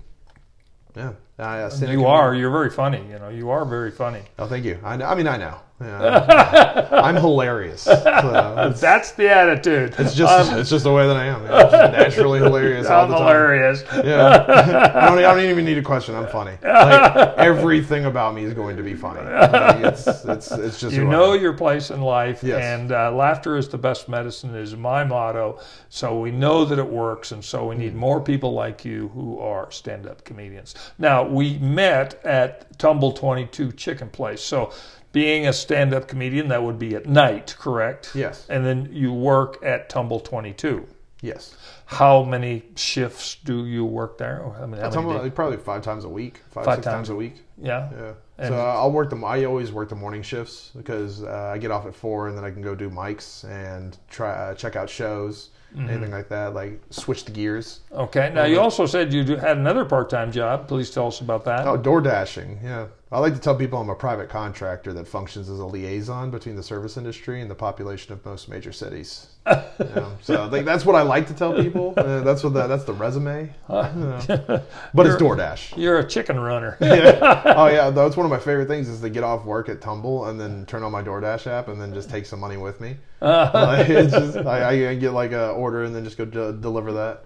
Yeah, 0.96 1.12
uh, 1.40 1.86
You 1.86 2.06
are. 2.06 2.34
You're 2.34 2.50
very 2.50 2.70
funny. 2.70 3.02
You 3.10 3.18
know, 3.18 3.28
you 3.28 3.50
are 3.50 3.64
very 3.64 3.90
funny. 3.90 4.22
Oh, 4.38 4.46
thank 4.46 4.64
you. 4.64 4.78
I, 4.84 4.96
know, 4.96 5.06
I 5.06 5.14
mean, 5.14 5.26
I 5.26 5.36
know. 5.36 5.58
Yeah. 5.80 6.88
I'm 6.92 7.16
hilarious. 7.16 7.82
So 7.82 7.94
That's 8.80 9.12
the 9.12 9.30
attitude. 9.30 9.94
it's 9.98 10.14
just 10.14 10.52
it's 10.52 10.68
just 10.70 10.84
the 10.84 10.92
way 10.92 11.06
that 11.06 11.16
I 11.16 11.24
am. 11.26 11.42
I'm 11.44 11.48
just 11.48 11.92
naturally 11.92 12.38
hilarious 12.40 12.86
all 12.90 13.04
I'm 13.04 13.10
the 13.10 13.16
time. 13.16 13.26
hilarious. 13.26 13.84
Yeah, 14.04 14.26
I, 14.94 15.08
don't, 15.08 15.18
I 15.18 15.22
don't 15.34 15.40
even 15.40 15.64
need 15.64 15.78
a 15.78 15.82
question. 15.82 16.14
I'm 16.14 16.28
funny. 16.28 16.52
Like 16.62 17.38
everything 17.38 18.04
about 18.04 18.34
me 18.34 18.44
is 18.44 18.52
going 18.54 18.76
to 18.76 18.82
be 18.82 18.94
funny. 18.94 19.20
Like, 19.20 19.84
it's, 19.84 20.06
it's 20.06 20.50
it's 20.52 20.80
just 20.80 20.94
You 20.94 21.04
know 21.04 21.32
your 21.32 21.54
place 21.54 21.90
in 21.90 22.00
life, 22.02 22.42
Yes. 22.42 22.62
and 22.62 22.92
uh, 22.92 23.10
laughter 23.12 23.56
is 23.56 23.68
the 23.68 23.78
best 23.78 24.08
medicine 24.08 24.54
is 24.54 24.76
my 24.76 25.04
motto. 25.04 25.60
So 25.88 26.18
we 26.20 26.30
know 26.30 26.64
that 26.66 26.78
it 26.78 26.86
works, 26.86 27.32
and 27.32 27.42
so 27.44 27.66
we 27.68 27.74
need 27.76 27.94
more 27.94 28.20
people 28.20 28.52
like 28.52 28.84
you 28.84 29.08
who 29.14 29.38
are 29.38 29.70
stand-up 29.70 30.24
comedians. 30.24 30.74
Now 30.98 31.26
we 31.26 31.58
met 31.58 32.20
at 32.24 32.78
Tumble 32.78 33.12
Twenty 33.12 33.46
Two 33.46 33.72
Chicken 33.72 34.08
Place. 34.10 34.42
So 34.42 34.72
being 35.12 35.46
a 35.46 35.52
stand-up 35.52 36.06
comedian, 36.08 36.48
that 36.48 36.62
would 36.62 36.78
be 36.78 36.94
at 36.94 37.06
night, 37.06 37.54
correct? 37.58 38.12
Yes. 38.14 38.46
And 38.48 38.64
then 38.64 38.88
you 38.92 39.12
work 39.12 39.58
at 39.64 39.88
Tumble 39.88 40.20
Twenty 40.20 40.52
Two. 40.52 40.86
Yes. 41.22 41.54
How 41.84 42.22
many 42.22 42.62
shifts 42.76 43.36
do 43.44 43.66
you 43.66 43.84
work 43.84 44.16
there? 44.16 44.42
I 44.58 44.64
mean, 44.64 44.80
how 44.80 45.02
many 45.02 45.24
me, 45.24 45.30
probably 45.30 45.58
five 45.58 45.82
times 45.82 46.04
a 46.04 46.08
week, 46.08 46.38
five, 46.50 46.64
Five 46.64 46.74
six 46.76 46.84
times. 46.86 46.94
times 46.96 47.10
a 47.10 47.14
week. 47.16 47.34
Yeah. 47.58 47.90
Yeah. 47.92 48.12
And- 48.38 48.48
so 48.48 48.54
I'll 48.58 48.90
work 48.92 49.10
them. 49.10 49.22
I 49.22 49.44
always 49.44 49.70
work 49.70 49.90
the 49.90 49.96
morning 49.96 50.22
shifts 50.22 50.70
because 50.74 51.22
uh, 51.22 51.50
I 51.52 51.58
get 51.58 51.70
off 51.70 51.84
at 51.86 51.94
four, 51.94 52.28
and 52.28 52.38
then 52.38 52.44
I 52.44 52.50
can 52.50 52.62
go 52.62 52.74
do 52.74 52.88
mics 52.88 53.44
and 53.44 53.98
try 54.08 54.30
uh, 54.30 54.54
check 54.54 54.76
out 54.76 54.88
shows, 54.88 55.50
Mm-hmm. 55.76 55.88
anything 55.88 56.10
like 56.10 56.28
that. 56.30 56.52
Like 56.54 56.80
switch 56.90 57.24
the 57.26 57.30
gears. 57.30 57.80
Okay. 57.92 58.32
Now 58.34 58.42
you 58.44 58.58
also 58.58 58.86
said 58.86 59.12
you 59.12 59.36
had 59.36 59.56
another 59.56 59.84
part-time 59.84 60.32
job. 60.32 60.66
Please 60.66 60.90
tell 60.90 61.06
us 61.06 61.20
about 61.20 61.44
that. 61.44 61.64
Oh, 61.64 61.76
door 61.76 62.00
dashing. 62.00 62.58
Yeah. 62.64 62.86
I 63.12 63.18
like 63.18 63.34
to 63.34 63.40
tell 63.40 63.56
people 63.56 63.80
I'm 63.80 63.88
a 63.90 63.94
private 63.96 64.28
contractor 64.28 64.92
that 64.92 65.08
functions 65.08 65.50
as 65.50 65.58
a 65.58 65.66
liaison 65.66 66.30
between 66.30 66.54
the 66.54 66.62
service 66.62 66.96
industry 66.96 67.40
and 67.40 67.50
the 67.50 67.56
population 67.56 68.12
of 68.12 68.24
most 68.24 68.48
major 68.48 68.70
cities. 68.70 69.26
You 69.48 69.54
know? 69.96 70.12
So 70.22 70.46
like, 70.46 70.64
that's 70.64 70.84
what 70.86 70.94
I 70.94 71.02
like 71.02 71.26
to 71.26 71.34
tell 71.34 71.52
people. 71.60 71.94
Uh, 71.96 72.20
that's 72.20 72.44
what 72.44 72.52
the, 72.52 72.68
that's 72.68 72.84
the 72.84 72.92
resume. 72.92 73.52
You 73.68 73.74
know. 73.74 74.62
But 74.94 75.06
it's 75.06 75.16
DoorDash. 75.16 75.76
You're 75.76 75.98
a 75.98 76.06
chicken 76.06 76.38
runner. 76.38 76.76
Yeah. 76.90 77.54
Oh 77.56 77.66
yeah, 77.66 77.90
that's 77.90 78.16
one 78.16 78.26
of 78.26 78.30
my 78.30 78.38
favorite 78.38 78.68
things 78.68 78.88
is 78.88 79.00
to 79.00 79.10
get 79.10 79.24
off 79.24 79.44
work 79.44 79.68
at 79.68 79.80
Tumble 79.80 80.26
and 80.26 80.38
then 80.40 80.66
turn 80.66 80.82
on 80.84 80.92
my 80.92 81.02
DoorDash 81.02 81.46
app 81.48 81.66
and 81.68 81.80
then 81.80 81.92
just 81.92 82.10
take 82.10 82.26
some 82.26 82.38
money 82.38 82.58
with 82.58 82.80
me. 82.80 82.96
It's 83.22 84.12
just, 84.12 84.36
I, 84.38 84.90
I 84.90 84.94
get 84.94 85.12
like 85.12 85.32
a 85.32 85.50
order 85.50 85.84
and 85.84 85.94
then 85.94 86.04
just 86.04 86.16
go 86.16 86.24
de- 86.24 86.52
deliver 86.52 86.92
that. 86.92 87.24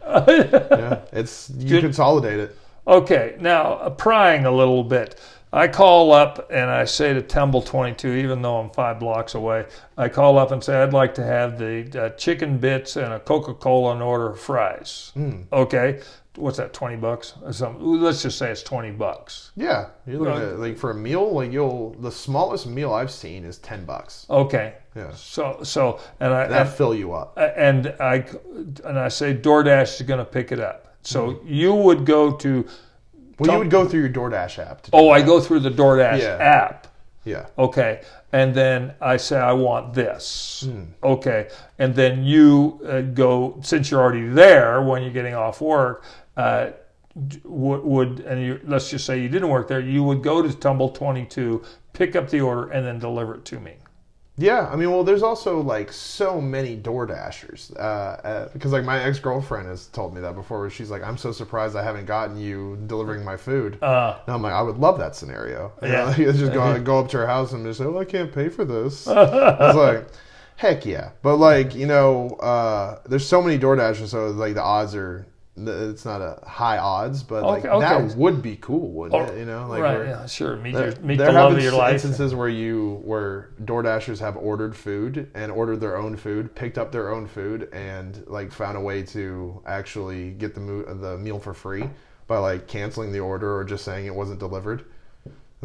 Yeah, 0.70 1.00
it's 1.12 1.50
you 1.58 1.68
Good. 1.68 1.82
consolidate 1.82 2.40
it. 2.40 2.56
Okay, 2.86 3.36
now 3.40 3.74
uh, 3.74 3.90
prying 3.90 4.44
a 4.44 4.50
little 4.50 4.84
bit. 4.84 5.18
I 5.54 5.68
call 5.68 6.12
up 6.12 6.50
and 6.50 6.68
I 6.68 6.84
say 6.84 7.12
to 7.14 7.22
Tumble 7.22 7.62
22, 7.62 8.08
even 8.08 8.42
though 8.42 8.58
I'm 8.58 8.70
five 8.70 8.98
blocks 8.98 9.36
away, 9.36 9.66
I 9.96 10.08
call 10.08 10.36
up 10.36 10.50
and 10.50 10.62
say, 10.62 10.82
I'd 10.82 10.92
like 10.92 11.14
to 11.14 11.22
have 11.24 11.58
the 11.58 12.06
uh, 12.06 12.08
chicken 12.16 12.58
bits 12.58 12.96
and 12.96 13.12
a 13.12 13.20
Coca 13.20 13.54
Cola 13.54 13.92
and 13.92 14.02
order 14.02 14.30
of 14.30 14.40
fries. 14.40 15.12
Hmm. 15.14 15.42
Okay, 15.52 16.00
what's 16.34 16.56
that, 16.56 16.72
20 16.72 16.96
bucks? 16.96 17.34
Or 17.40 17.52
something? 17.52 17.80
Let's 18.00 18.22
just 18.22 18.36
say 18.36 18.50
it's 18.50 18.64
20 18.64 18.90
bucks. 18.92 19.52
Yeah, 19.54 19.90
you're 20.08 20.18
looking 20.18 20.34
Well, 20.34 20.48
at 20.48 20.54
uh, 20.54 20.58
like 20.58 20.76
for 20.76 20.90
a 20.90 20.94
meal, 20.94 21.32
like 21.32 21.52
you'll 21.52 21.94
the 22.00 22.10
smallest 22.10 22.66
meal 22.66 22.92
I've 22.92 23.12
seen 23.12 23.44
is 23.44 23.58
ten 23.58 23.84
bucks. 23.84 24.26
Okay. 24.28 24.74
Yeah, 24.96 25.12
So, 25.14 25.60
so, 25.62 26.00
and 26.18 26.32
I, 26.32 26.48
that 26.48 26.76
fill 26.76 26.96
you 26.96 27.12
up. 27.14 27.38
and 27.38 27.94
I 28.00 28.24
and 28.84 28.98
I 28.98 29.08
say 29.08 29.34
DoorDash 29.36 30.00
is 30.00 30.02
going 30.06 30.18
to 30.18 30.24
pick 30.24 30.50
it 30.50 30.58
up. 30.58 30.96
So 31.02 31.32
hmm. 31.32 31.46
you 31.46 31.74
would 31.74 32.04
go 32.06 32.32
to 32.32 32.66
Well, 33.38 33.52
you 33.52 33.58
would 33.58 33.70
go 33.70 33.86
through 33.88 34.00
your 34.00 34.08
DoorDash 34.10 34.58
app. 34.58 34.82
To 34.82 34.90
do 34.90 34.96
oh, 34.96 35.10
I 35.10 35.22
go 35.22 35.40
through 35.40 35.60
the 35.60 35.70
DoorDash 35.70 36.20
Yeah. 36.20 36.36
app. 36.40 36.86
Yeah, 37.26 37.46
Okay, 37.56 38.02
and 38.32 38.54
then 38.54 38.92
I 39.00 39.16
say 39.16 39.38
I 39.38 39.54
want 39.54 39.94
this. 39.94 40.68
Okay, 41.02 41.48
and 41.78 41.94
then 41.94 42.22
you 42.22 42.80
uh, 42.86 43.00
go 43.00 43.58
since 43.62 43.90
you're 43.90 44.02
already 44.02 44.28
there 44.28 44.82
when 44.82 45.02
you're 45.02 45.10
getting 45.10 45.34
off 45.34 45.62
work. 45.62 46.04
Uh, 46.36 46.72
would, 47.44 47.82
would 47.82 48.20
and 48.20 48.42
you, 48.42 48.60
let's 48.64 48.90
just 48.90 49.06
say 49.06 49.20
you 49.22 49.28
didn't 49.30 49.48
work 49.48 49.68
there, 49.68 49.80
you 49.80 50.02
would 50.02 50.22
go 50.22 50.42
to 50.42 50.52
Tumble 50.52 50.90
22, 50.90 51.62
pick 51.94 52.14
up 52.16 52.28
the 52.28 52.40
order, 52.40 52.70
and 52.70 52.84
then 52.84 52.98
deliver 52.98 53.36
it 53.36 53.44
to 53.46 53.60
me. 53.60 53.74
Yeah. 54.36 54.68
I 54.72 54.76
mean, 54.76 54.90
well, 54.90 55.04
there's 55.04 55.22
also 55.22 55.60
like 55.60 55.92
so 55.92 56.40
many 56.40 56.76
DoorDashers 56.76 57.74
uh, 57.76 57.78
uh, 57.78 58.48
because 58.52 58.72
like 58.72 58.84
my 58.84 59.02
ex 59.02 59.18
girlfriend 59.18 59.68
has 59.68 59.86
told 59.86 60.14
me 60.14 60.20
that 60.22 60.34
before. 60.34 60.60
Where 60.60 60.70
she's 60.70 60.90
like, 60.90 61.02
"I'm 61.02 61.16
so 61.16 61.30
surprised 61.32 61.76
I 61.76 61.82
haven't 61.84 62.06
gotten 62.06 62.36
you 62.36 62.78
delivering 62.86 63.24
my 63.24 63.36
food." 63.36 63.78
Uh, 63.82 64.18
And 64.26 64.34
I'm 64.34 64.42
like, 64.42 64.52
I 64.52 64.62
would 64.62 64.78
love 64.78 64.98
that 64.98 65.14
scenario. 65.14 65.72
You 65.82 65.88
Yeah. 65.88 65.94
know, 65.98 66.04
like, 66.06 66.16
just 66.16 66.52
go, 66.52 66.80
go 66.84 66.98
up 66.98 67.08
to 67.10 67.18
her 67.18 67.26
house 67.26 67.52
and 67.52 67.64
just 67.64 67.78
say, 67.78 67.84
"Oh, 67.84 67.98
I 67.98 68.04
can't 68.04 68.32
pay 68.32 68.48
for 68.48 68.64
this." 68.64 69.06
I 69.06 69.12
was 69.68 69.76
like, 69.76 70.06
"Heck 70.56 70.84
yeah!" 70.86 71.10
But 71.22 71.36
like, 71.36 71.74
you 71.74 71.86
know, 71.86 72.30
uh, 72.40 73.00
there's 73.06 73.26
so 73.26 73.40
many 73.42 73.58
DoorDashers, 73.58 74.08
so 74.08 74.28
like 74.30 74.54
the 74.54 74.62
odds 74.62 74.94
are, 74.94 75.26
it's 75.56 76.04
not 76.04 76.20
a 76.20 76.40
high 76.44 76.78
odds, 76.78 77.22
but 77.22 77.44
oh, 77.44 77.48
like 77.48 77.64
Okay, 77.64 77.68
okay. 77.68 78.06
that 78.08 78.16
would 78.16 78.42
be 78.42 78.56
cool, 78.56 78.90
wouldn't 78.90 79.22
Oh, 79.22 79.32
it? 79.32 79.38
You 79.38 79.44
know, 79.44 79.68
like 79.68 79.82
right? 79.82 80.06
Yeah, 80.06 80.26
sure. 80.26 80.56
Meet, 80.56 80.74
there, 80.74 80.90
your, 80.90 81.00
meet 81.00 81.16
there 81.18 81.28
the 81.28 81.32
have 81.32 81.42
love 81.44 81.52
of 81.52 81.56
been 81.58 81.64
your 81.64 81.74
life. 81.74 81.92
instances 81.94 82.34
where 82.34 82.48
you 82.48 83.00
where 83.04 83.50
DoorDashers 83.62 84.18
have 84.18 84.36
ordered 84.36 84.74
food 84.74 85.30
and 85.34 85.52
ordered 85.52 85.80
their 85.80 85.96
own 85.96 86.16
food, 86.16 86.54
picked 86.56 86.76
up 86.76 86.90
their 86.90 87.10
own 87.12 87.26
food, 87.28 87.68
and 87.72 88.24
like 88.26 88.50
found 88.52 88.76
a 88.76 88.80
way 88.80 89.02
to 89.04 89.62
actually 89.66 90.30
get 90.32 90.54
the 90.54 90.60
mo- 90.60 90.92
the 90.94 91.18
meal 91.18 91.38
for 91.38 91.54
free 91.54 91.88
by 92.26 92.38
like 92.38 92.66
canceling 92.66 93.12
the 93.12 93.20
order 93.20 93.56
or 93.56 93.64
just 93.64 93.84
saying 93.84 94.06
it 94.06 94.14
wasn't 94.14 94.40
delivered. 94.40 94.84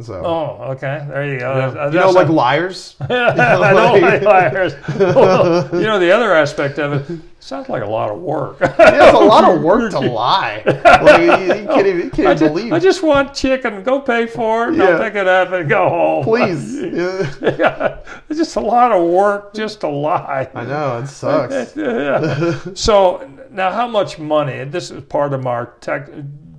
So 0.02 0.13
Oh, 0.23 0.71
okay. 0.73 1.06
There 1.10 1.25
you 1.25 1.39
go. 1.39 1.58
yeah. 1.58 1.69
That's- 1.71 1.93
you 1.93 1.99
know, 2.02 2.12
like 2.12 2.30
liars. 2.30 2.95
I 3.02 3.08
don't 3.08 4.02
like 4.02 4.21
liars. 4.21 4.73
Well, 4.99 5.67
you 5.75 5.88
know, 5.88 5.99
the 5.99 6.12
other 6.12 6.34
aspect 6.34 6.80
of 6.80 7.10
it 7.10 7.19
sounds 7.39 7.69
like 7.69 7.84
a 7.84 7.89
lot 7.89 8.10
of 8.10 8.19
work. 8.19 8.58
Yeah, 8.62 9.08
it's 9.10 9.17
a 9.17 9.19
lot 9.19 9.49
of 9.56 9.62
work 9.62 9.91
to 9.91 9.99
lie. 10.21 10.62
Like 10.65 11.21
you, 11.21 11.62
you 11.62 11.67
can't 11.67 11.88
even, 11.88 12.02
you 12.02 12.10
can't 12.12 12.28
I 12.28 12.34
just, 12.36 12.54
believe. 12.54 12.73
I 12.73 12.80
just 12.80 13.02
want 13.04 13.34
chicken. 13.34 13.84
Go 13.84 14.02
pay 14.02 14.25
for 14.28 14.65
it. 14.65 14.73
and 14.73 14.82
I'll 14.84 14.91
Yeah. 14.99 15.04
pick 15.10 15.15
it 15.15 15.28
up 15.28 15.52
and 15.52 15.69
go 15.69 15.88
home. 15.89 16.23
Please. 16.23 16.75
Yeah. 16.82 17.32
Yeah, 17.41 17.99
it's 18.30 18.38
just 18.39 18.56
a 18.56 18.60
lot 18.60 18.91
of 18.91 19.08
work 19.10 19.54
just 19.54 19.80
to 19.82 19.88
lie. 19.88 20.49
I 20.54 20.65
know 20.65 20.99
it 20.99 21.08
sucks. 21.08 21.75
Yeah. 21.75 22.58
so 22.73 23.30
now, 23.52 23.71
how 23.71 23.88
much 23.88 24.19
money? 24.19 24.63
This 24.65 24.91
is 24.91 25.04
part 25.04 25.34
of 25.34 25.45
our 25.47 25.73
tech. 25.82 26.10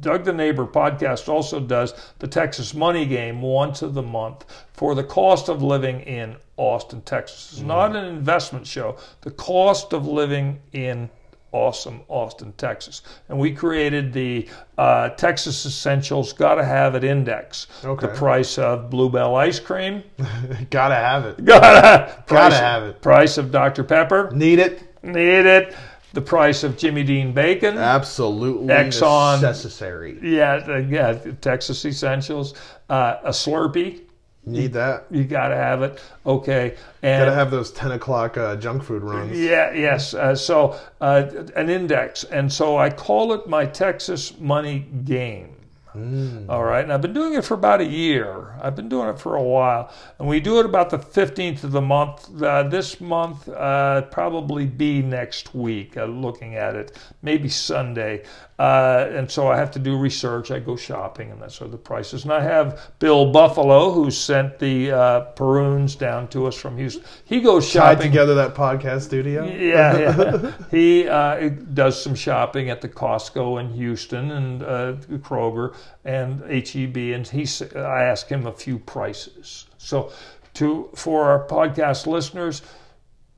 Doug 0.01 0.25
the 0.25 0.33
Neighbor 0.33 0.67
podcast 0.67 1.29
also 1.29 1.61
does 1.61 1.95
the 2.19 2.29
Texas 2.29 2.75
Money 2.75 3.07
Game 3.07 3.43
once 3.43 3.83
of 3.83 3.95
the 3.95 4.03
month 4.03 4.45
for 4.73 4.95
the 4.95 5.05
cost 5.05 5.49
of 5.49 5.63
living 5.63 6.01
in 6.01 6.37
Austin, 6.57 7.03
Texas. 7.03 7.53
It's 7.53 7.63
not 7.63 7.97
an 7.97 8.05
investment 8.05 8.67
show. 8.67 8.97
The 9.23 9.31
cost 9.31 9.93
of 9.93 10.07
living 10.07 10.61
in 10.73 11.11
awesome 11.53 12.01
Austin, 12.09 12.53
Texas. 12.57 13.03
And 13.29 13.39
we 13.39 13.53
created 13.53 14.13
the 14.13 14.49
uh, 14.79 15.11
Texas 15.11 15.67
Essentials 15.67 16.33
Gotta 16.33 16.65
Have 16.65 16.95
It 16.95 17.05
Index. 17.05 17.67
Okay. 17.85 18.07
The 18.07 18.13
price 18.13 18.59
of 18.59 18.91
Bluebell 18.91 19.35
ice 19.37 19.59
cream. 19.59 20.03
Gotta 20.71 20.95
have 20.95 21.25
it. 21.27 21.45
Gotta, 21.45 22.23
price, 22.27 22.55
have 22.55 22.85
it. 22.85 23.03
Price 23.03 23.39
of 23.39 23.51
Dr. 23.51 23.85
Pepper. 23.85 24.31
Need 24.33 24.59
it. 24.59 25.03
Need 25.03 25.47
it. 25.47 25.75
The 26.13 26.21
price 26.21 26.65
of 26.65 26.77
Jimmy 26.77 27.05
Dean 27.05 27.33
bacon. 27.33 27.79
Absolutely 27.79 28.69
Exxon. 28.69 29.41
necessary. 29.43 30.19
yeah, 30.23 30.79
yeah, 30.79 31.13
Texas 31.41 31.85
Essentials. 31.85 32.55
Uh, 32.89 33.19
a 33.23 33.31
Slurpee. 33.31 34.03
Need 34.47 34.73
that. 34.73 35.05
You 35.11 35.25
got 35.25 35.49
to 35.49 35.57
have 35.57 35.83
it. 35.83 36.01
Okay. 36.25 36.75
And 37.03 37.21
Gotta 37.27 37.35
have 37.35 37.51
those 37.51 37.71
ten 37.71 37.93
o'clock 37.93 38.39
uh, 38.39 38.57
junk 38.57 38.83
food 38.83 39.03
runs. 39.03 39.39
Yeah, 39.39 39.73
yes. 39.73 40.15
Uh, 40.15 40.35
so 40.35 40.81
uh, 41.01 41.27
an 41.55 41.69
index, 41.69 42.25
and 42.25 42.51
so 42.51 42.79
I 42.79 42.89
call 42.89 43.35
it 43.35 43.47
my 43.47 43.67
Texas 43.67 44.39
money 44.41 44.87
game. 45.05 45.55
All 45.93 46.63
right, 46.63 46.85
and 46.85 46.93
I've 46.93 47.03
been 47.03 47.13
doing 47.13 47.35
it 47.35 47.45
for 47.45 47.55
about 47.55 47.81
a 47.81 47.85
year. 47.85 48.55
I've 48.63 48.77
been 48.77 48.89
doing 48.89 49.09
it 49.09 49.19
for 49.19 49.35
a 49.35 49.43
while, 49.43 49.93
and 50.19 50.29
we 50.29 50.39
do 50.39 50.61
it 50.61 50.67
about 50.67 50.91
the 50.91 50.99
fifteenth 50.99 51.65
of 51.65 51.73
the 51.73 51.81
month. 51.81 52.41
Uh, 52.41 52.63
this 52.65 53.01
month, 53.01 53.49
uh, 53.49 54.03
probably 54.03 54.67
be 54.67 55.03
next 55.03 55.53
week. 55.53 55.97
Uh, 55.97 56.05
looking 56.05 56.55
at 56.55 56.77
it, 56.77 56.97
maybe 57.23 57.49
Sunday, 57.49 58.23
uh, 58.61 59.09
and 59.11 59.29
so 59.29 59.49
I 59.49 59.57
have 59.57 59.73
to 59.73 59.81
do 59.81 59.97
research. 59.97 60.53
I 60.53 60.61
go 60.61 60.77
shopping, 60.77 61.33
and 61.33 61.43
that's 61.43 61.57
sort 61.57 61.67
of 61.67 61.73
the 61.73 61.79
prices. 61.79 62.23
And 62.23 62.33
I 62.33 62.41
have 62.41 62.93
Bill 63.01 63.33
Buffalo, 63.33 63.91
who 63.91 64.13
sent 64.13 64.61
the 64.61 64.93
uh, 64.93 65.33
Peruns 65.35 65.99
down 65.99 66.29
to 66.29 66.47
us 66.47 66.55
from 66.55 66.77
Houston. 66.79 67.03
He 67.25 67.41
goes 67.41 67.65
Tied 67.73 67.97
shopping. 67.97 68.13
together 68.13 68.35
that 68.37 68.55
podcast 68.55 69.03
studio. 69.03 69.45
Yeah, 69.45 69.99
yeah. 69.99 70.53
he 70.71 71.09
uh, 71.09 71.49
does 71.49 72.01
some 72.01 72.15
shopping 72.15 72.71
at 72.71 72.81
the 72.81 72.89
Costco 72.89 73.59
in 73.61 73.73
Houston 73.73 74.31
and 74.31 74.63
uh, 74.63 74.93
Kroger 75.19 75.75
and 76.05 76.41
HEB, 76.43 76.97
and 76.97 77.27
he. 77.27 77.47
I 77.77 78.05
asked 78.05 78.29
him 78.29 78.47
a 78.47 78.53
few 78.53 78.79
prices. 78.79 79.67
So, 79.79 80.13
to 80.55 80.91
for 80.95 81.25
our 81.25 81.47
podcast 81.47 82.07
listeners, 82.07 82.63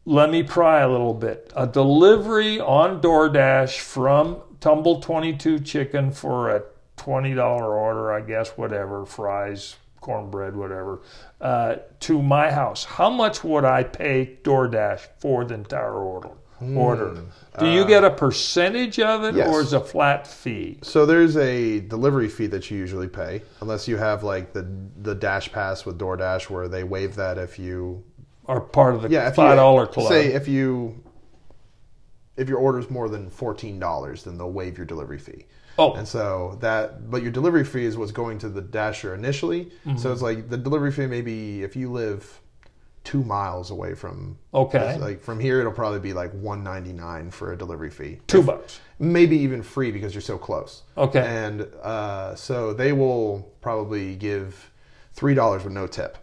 let 0.04 0.30
me 0.30 0.42
pry 0.42 0.80
a 0.80 0.88
little 0.88 1.14
bit. 1.14 1.52
A 1.56 1.66
delivery 1.66 2.60
on 2.60 3.00
DoorDash 3.00 3.78
from 3.80 4.38
Tumble 4.60 5.00
Twenty 5.00 5.36
Two 5.36 5.58
Chicken 5.58 6.10
for 6.12 6.50
a 6.50 6.62
twenty 6.96 7.34
dollar 7.34 7.76
order, 7.76 8.12
I 8.12 8.20
guess, 8.20 8.50
whatever 8.50 9.04
fries, 9.04 9.76
cornbread, 10.00 10.56
whatever, 10.56 11.02
uh, 11.40 11.76
to 12.00 12.22
my 12.22 12.50
house. 12.50 12.84
How 12.84 13.10
much 13.10 13.42
would 13.42 13.64
I 13.64 13.84
pay 13.84 14.38
DoorDash 14.42 15.08
for 15.18 15.44
the 15.44 15.54
entire 15.54 15.94
order? 15.94 16.30
Order. 16.76 17.24
Do 17.58 17.66
you 17.68 17.84
get 17.86 18.02
a 18.02 18.10
percentage 18.10 18.98
of 18.98 19.24
it, 19.24 19.34
yes. 19.34 19.48
or 19.48 19.60
is 19.60 19.74
it 19.74 19.76
a 19.76 19.80
flat 19.80 20.26
fee? 20.26 20.78
So 20.82 21.04
there's 21.04 21.36
a 21.36 21.80
delivery 21.80 22.28
fee 22.28 22.46
that 22.46 22.70
you 22.70 22.78
usually 22.78 23.08
pay, 23.08 23.42
unless 23.60 23.86
you 23.86 23.98
have 23.98 24.24
like 24.24 24.52
the 24.52 24.66
the 25.02 25.14
Dash 25.14 25.52
Pass 25.52 25.84
with 25.84 25.98
DoorDash, 25.98 26.48
where 26.48 26.66
they 26.68 26.82
waive 26.82 27.14
that 27.16 27.36
if 27.36 27.58
you 27.58 28.04
are 28.46 28.60
part 28.60 28.94
of 28.94 29.02
the 29.02 29.10
yeah 29.10 29.28
if 29.28 29.34
five 29.34 29.56
dollar 29.56 29.86
club? 29.86 30.08
Say 30.08 30.32
if 30.32 30.48
you 30.48 31.02
if 32.36 32.48
your 32.48 32.58
order's 32.58 32.88
more 32.90 33.08
than 33.08 33.28
fourteen 33.28 33.78
dollars, 33.78 34.24
then 34.24 34.38
they'll 34.38 34.52
waive 34.52 34.78
your 34.78 34.86
delivery 34.86 35.18
fee. 35.18 35.44
oh, 35.78 35.92
And 35.92 36.08
so 36.08 36.56
that, 36.60 37.10
but 37.10 37.22
your 37.22 37.30
delivery 37.30 37.64
fee 37.64 37.84
is 37.84 37.96
what's 37.96 38.12
going 38.12 38.38
to 38.38 38.48
the 38.48 38.62
dasher 38.62 39.14
initially. 39.14 39.66
Mm-hmm. 39.86 39.98
So 39.98 40.12
it's 40.12 40.22
like 40.22 40.48
the 40.48 40.56
delivery 40.56 40.92
fee 40.92 41.06
maybe 41.06 41.62
if 41.62 41.76
you 41.76 41.92
live 41.92 42.40
two 43.04 43.22
miles 43.24 43.70
away 43.70 43.94
from 43.94 44.38
okay, 44.54 44.96
like 44.98 45.20
from 45.20 45.40
here, 45.40 45.60
it'll 45.60 45.72
probably 45.72 46.00
be 46.00 46.12
like 46.12 46.32
one 46.32 46.62
ninety 46.62 46.92
nine 46.92 47.30
for 47.30 47.52
a 47.52 47.56
delivery 47.56 47.90
fee. 47.90 48.18
two 48.26 48.42
bucks. 48.42 48.80
maybe 48.98 49.36
even 49.36 49.62
free 49.62 49.90
because 49.90 50.14
you're 50.14 50.20
so 50.22 50.38
close. 50.38 50.82
Okay. 50.96 51.20
And 51.20 51.62
uh, 51.82 52.34
so 52.34 52.72
they 52.72 52.92
will 52.92 53.52
probably 53.60 54.14
give 54.16 54.70
three 55.12 55.34
dollars 55.34 55.64
with 55.64 55.72
no 55.72 55.86
tip. 55.86 56.18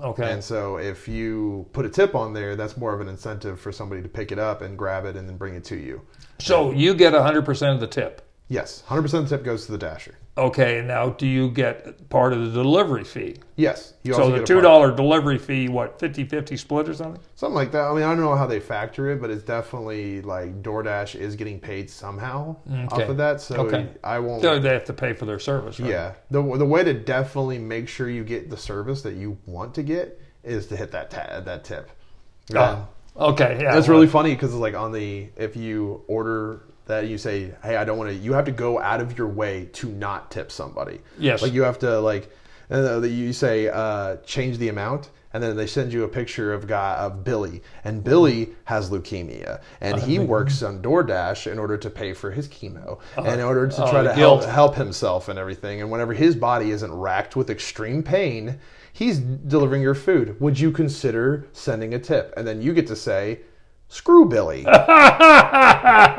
Okay. 0.00 0.32
And 0.32 0.42
so 0.42 0.78
if 0.78 1.08
you 1.08 1.66
put 1.72 1.84
a 1.84 1.88
tip 1.88 2.14
on 2.14 2.32
there, 2.32 2.56
that's 2.56 2.76
more 2.76 2.94
of 2.94 3.00
an 3.00 3.08
incentive 3.08 3.60
for 3.60 3.70
somebody 3.70 4.00
to 4.00 4.08
pick 4.08 4.32
it 4.32 4.38
up 4.38 4.62
and 4.62 4.78
grab 4.78 5.04
it 5.04 5.14
and 5.16 5.28
then 5.28 5.36
bring 5.36 5.54
it 5.54 5.64
to 5.64 5.76
you. 5.76 6.00
So 6.38 6.70
you 6.70 6.94
get 6.94 7.12
100% 7.12 7.74
of 7.74 7.80
the 7.80 7.86
tip. 7.86 8.26
Yes, 8.50 8.82
100% 8.88 9.04
of 9.14 9.28
the 9.28 9.36
tip 9.36 9.44
goes 9.44 9.66
to 9.66 9.72
the 9.72 9.78
dasher. 9.78 10.16
Okay, 10.36 10.78
and 10.80 10.88
now 10.88 11.10
do 11.10 11.24
you 11.24 11.50
get 11.50 12.08
part 12.10 12.32
of 12.32 12.40
the 12.40 12.50
delivery 12.50 13.04
fee? 13.04 13.36
Yes. 13.54 13.94
You 14.02 14.12
So 14.14 14.26
the 14.28 14.34
get 14.38 14.42
a 14.42 14.46
two 14.46 14.54
part. 14.54 14.64
dollar 14.64 14.96
delivery 14.96 15.38
fee, 15.38 15.68
what 15.68 16.00
50-50 16.00 16.58
split 16.58 16.88
or 16.88 16.94
something? 16.94 17.22
Something 17.36 17.54
like 17.54 17.70
that. 17.70 17.82
I 17.84 17.94
mean, 17.94 18.02
I 18.02 18.08
don't 18.08 18.20
know 18.20 18.34
how 18.34 18.48
they 18.48 18.58
factor 18.58 19.08
it, 19.12 19.20
but 19.20 19.30
it's 19.30 19.44
definitely 19.44 20.20
like 20.22 20.62
DoorDash 20.64 21.14
is 21.14 21.36
getting 21.36 21.60
paid 21.60 21.88
somehow 21.88 22.56
off 22.90 23.02
of 23.08 23.16
that. 23.18 23.40
So 23.40 23.54
Okay. 23.66 23.86
I 24.02 24.18
won't. 24.18 24.42
So 24.42 24.58
they 24.58 24.70
have 24.70 24.84
to 24.86 24.94
pay 24.94 25.12
for 25.12 25.26
their 25.26 25.38
service, 25.38 25.78
right? 25.78 25.88
Yeah. 25.88 26.14
The, 26.32 26.42
the 26.56 26.66
way 26.66 26.82
to 26.82 26.92
definitely 26.92 27.58
make 27.58 27.86
sure 27.88 28.10
you 28.10 28.24
get 28.24 28.50
the 28.50 28.56
service 28.56 29.02
that 29.02 29.14
you 29.14 29.38
want 29.46 29.74
to 29.76 29.84
get 29.84 30.20
is 30.42 30.66
to 30.68 30.76
hit 30.76 30.90
that 30.90 31.10
ta- 31.10 31.38
that 31.40 31.62
tip. 31.62 31.88
Oh, 32.54 32.88
okay, 33.16 33.58
yeah. 33.62 33.74
That's 33.74 33.86
well, 33.86 33.96
really 33.98 34.08
funny 34.08 34.34
because 34.34 34.50
it's 34.50 34.58
like 34.60 34.74
on 34.74 34.90
the 34.90 35.28
if 35.36 35.54
you 35.56 36.02
order 36.08 36.62
that 36.90 37.08
you 37.08 37.18
say 37.18 37.52
hey 37.62 37.76
I 37.76 37.84
don't 37.84 37.98
want 37.98 38.10
to 38.10 38.16
you 38.16 38.32
have 38.34 38.44
to 38.46 38.52
go 38.52 38.78
out 38.80 39.00
of 39.00 39.16
your 39.16 39.28
way 39.28 39.68
to 39.74 39.88
not 39.88 40.30
tip 40.30 40.52
somebody. 40.52 41.00
Yes. 41.18 41.42
Like 41.42 41.52
you 41.52 41.62
have 41.62 41.78
to 41.80 42.00
like 42.00 42.30
uh, 42.70 43.00
you 43.02 43.32
say 43.32 43.68
uh, 43.68 44.16
change 44.18 44.58
the 44.58 44.68
amount 44.68 45.10
and 45.32 45.42
then 45.42 45.56
they 45.56 45.66
send 45.66 45.92
you 45.92 46.04
a 46.04 46.08
picture 46.08 46.52
of 46.52 46.66
guy 46.66 46.94
of 46.96 47.24
Billy 47.24 47.62
and 47.84 48.02
Billy 48.02 48.50
has 48.64 48.90
leukemia 48.90 49.60
and 49.80 50.00
he 50.00 50.18
works 50.18 50.62
on 50.62 50.82
DoorDash 50.82 51.50
in 51.50 51.58
order 51.58 51.76
to 51.76 51.90
pay 51.90 52.12
for 52.12 52.30
his 52.30 52.48
chemo 52.48 53.00
and 53.16 53.40
in 53.40 53.40
order 53.40 53.66
to 53.68 53.84
Oh, 53.84 53.90
try 53.90 54.02
to 54.02 54.12
help, 54.12 54.44
help 54.44 54.74
himself 54.74 55.28
and 55.28 55.38
everything 55.38 55.80
and 55.80 55.90
whenever 55.90 56.12
his 56.12 56.34
body 56.36 56.70
isn't 56.70 56.92
racked 56.92 57.36
with 57.36 57.50
extreme 57.50 58.02
pain 58.02 58.58
he's 58.92 59.18
delivering 59.18 59.82
your 59.82 59.94
food. 59.94 60.38
Would 60.40 60.58
you 60.58 60.70
consider 60.70 61.46
sending 61.52 61.94
a 61.94 61.98
tip? 61.98 62.34
And 62.36 62.46
then 62.46 62.60
you 62.60 62.74
get 62.74 62.86
to 62.88 62.96
say 62.96 63.40
screw 63.90 64.24
Billy 64.24 64.64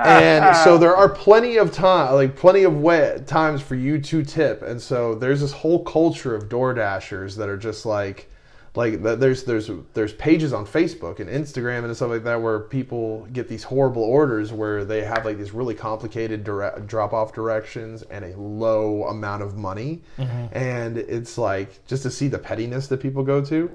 and 0.03 0.55
so 0.57 0.77
there 0.77 0.95
are 0.95 1.09
plenty 1.09 1.57
of 1.57 1.71
time, 1.71 2.13
like 2.13 2.35
plenty 2.35 2.63
of 2.63 2.79
way, 2.79 3.23
times 3.25 3.61
for 3.61 3.75
you 3.75 3.99
to 3.99 4.23
tip. 4.23 4.61
And 4.61 4.81
so 4.81 5.15
there's 5.15 5.41
this 5.41 5.53
whole 5.53 5.83
culture 5.83 6.35
of 6.35 6.49
Door 6.49 6.75
Dashers 6.75 7.35
that 7.37 7.49
are 7.49 7.57
just 7.57 7.85
like, 7.85 8.27
like 8.73 9.01
there's 9.01 9.43
there's 9.43 9.69
there's 9.93 10.13
pages 10.13 10.53
on 10.53 10.65
Facebook 10.65 11.19
and 11.19 11.29
Instagram 11.29 11.83
and 11.83 11.95
stuff 11.95 12.09
like 12.09 12.23
that 12.23 12.41
where 12.41 12.59
people 12.59 13.27
get 13.33 13.49
these 13.49 13.63
horrible 13.63 14.03
orders 14.03 14.53
where 14.53 14.85
they 14.85 15.03
have 15.03 15.25
like 15.25 15.37
these 15.37 15.51
really 15.51 15.75
complicated 15.75 16.45
dire- 16.45 16.81
drop 16.87 17.11
off 17.11 17.33
directions 17.33 18.03
and 18.03 18.23
a 18.23 18.39
low 18.39 19.03
amount 19.05 19.43
of 19.43 19.57
money, 19.57 20.01
mm-hmm. 20.17 20.57
and 20.57 20.97
it's 20.97 21.37
like 21.37 21.85
just 21.85 22.03
to 22.03 22.11
see 22.11 22.29
the 22.29 22.39
pettiness 22.39 22.87
that 22.87 23.01
people 23.01 23.23
go 23.23 23.43
to. 23.43 23.69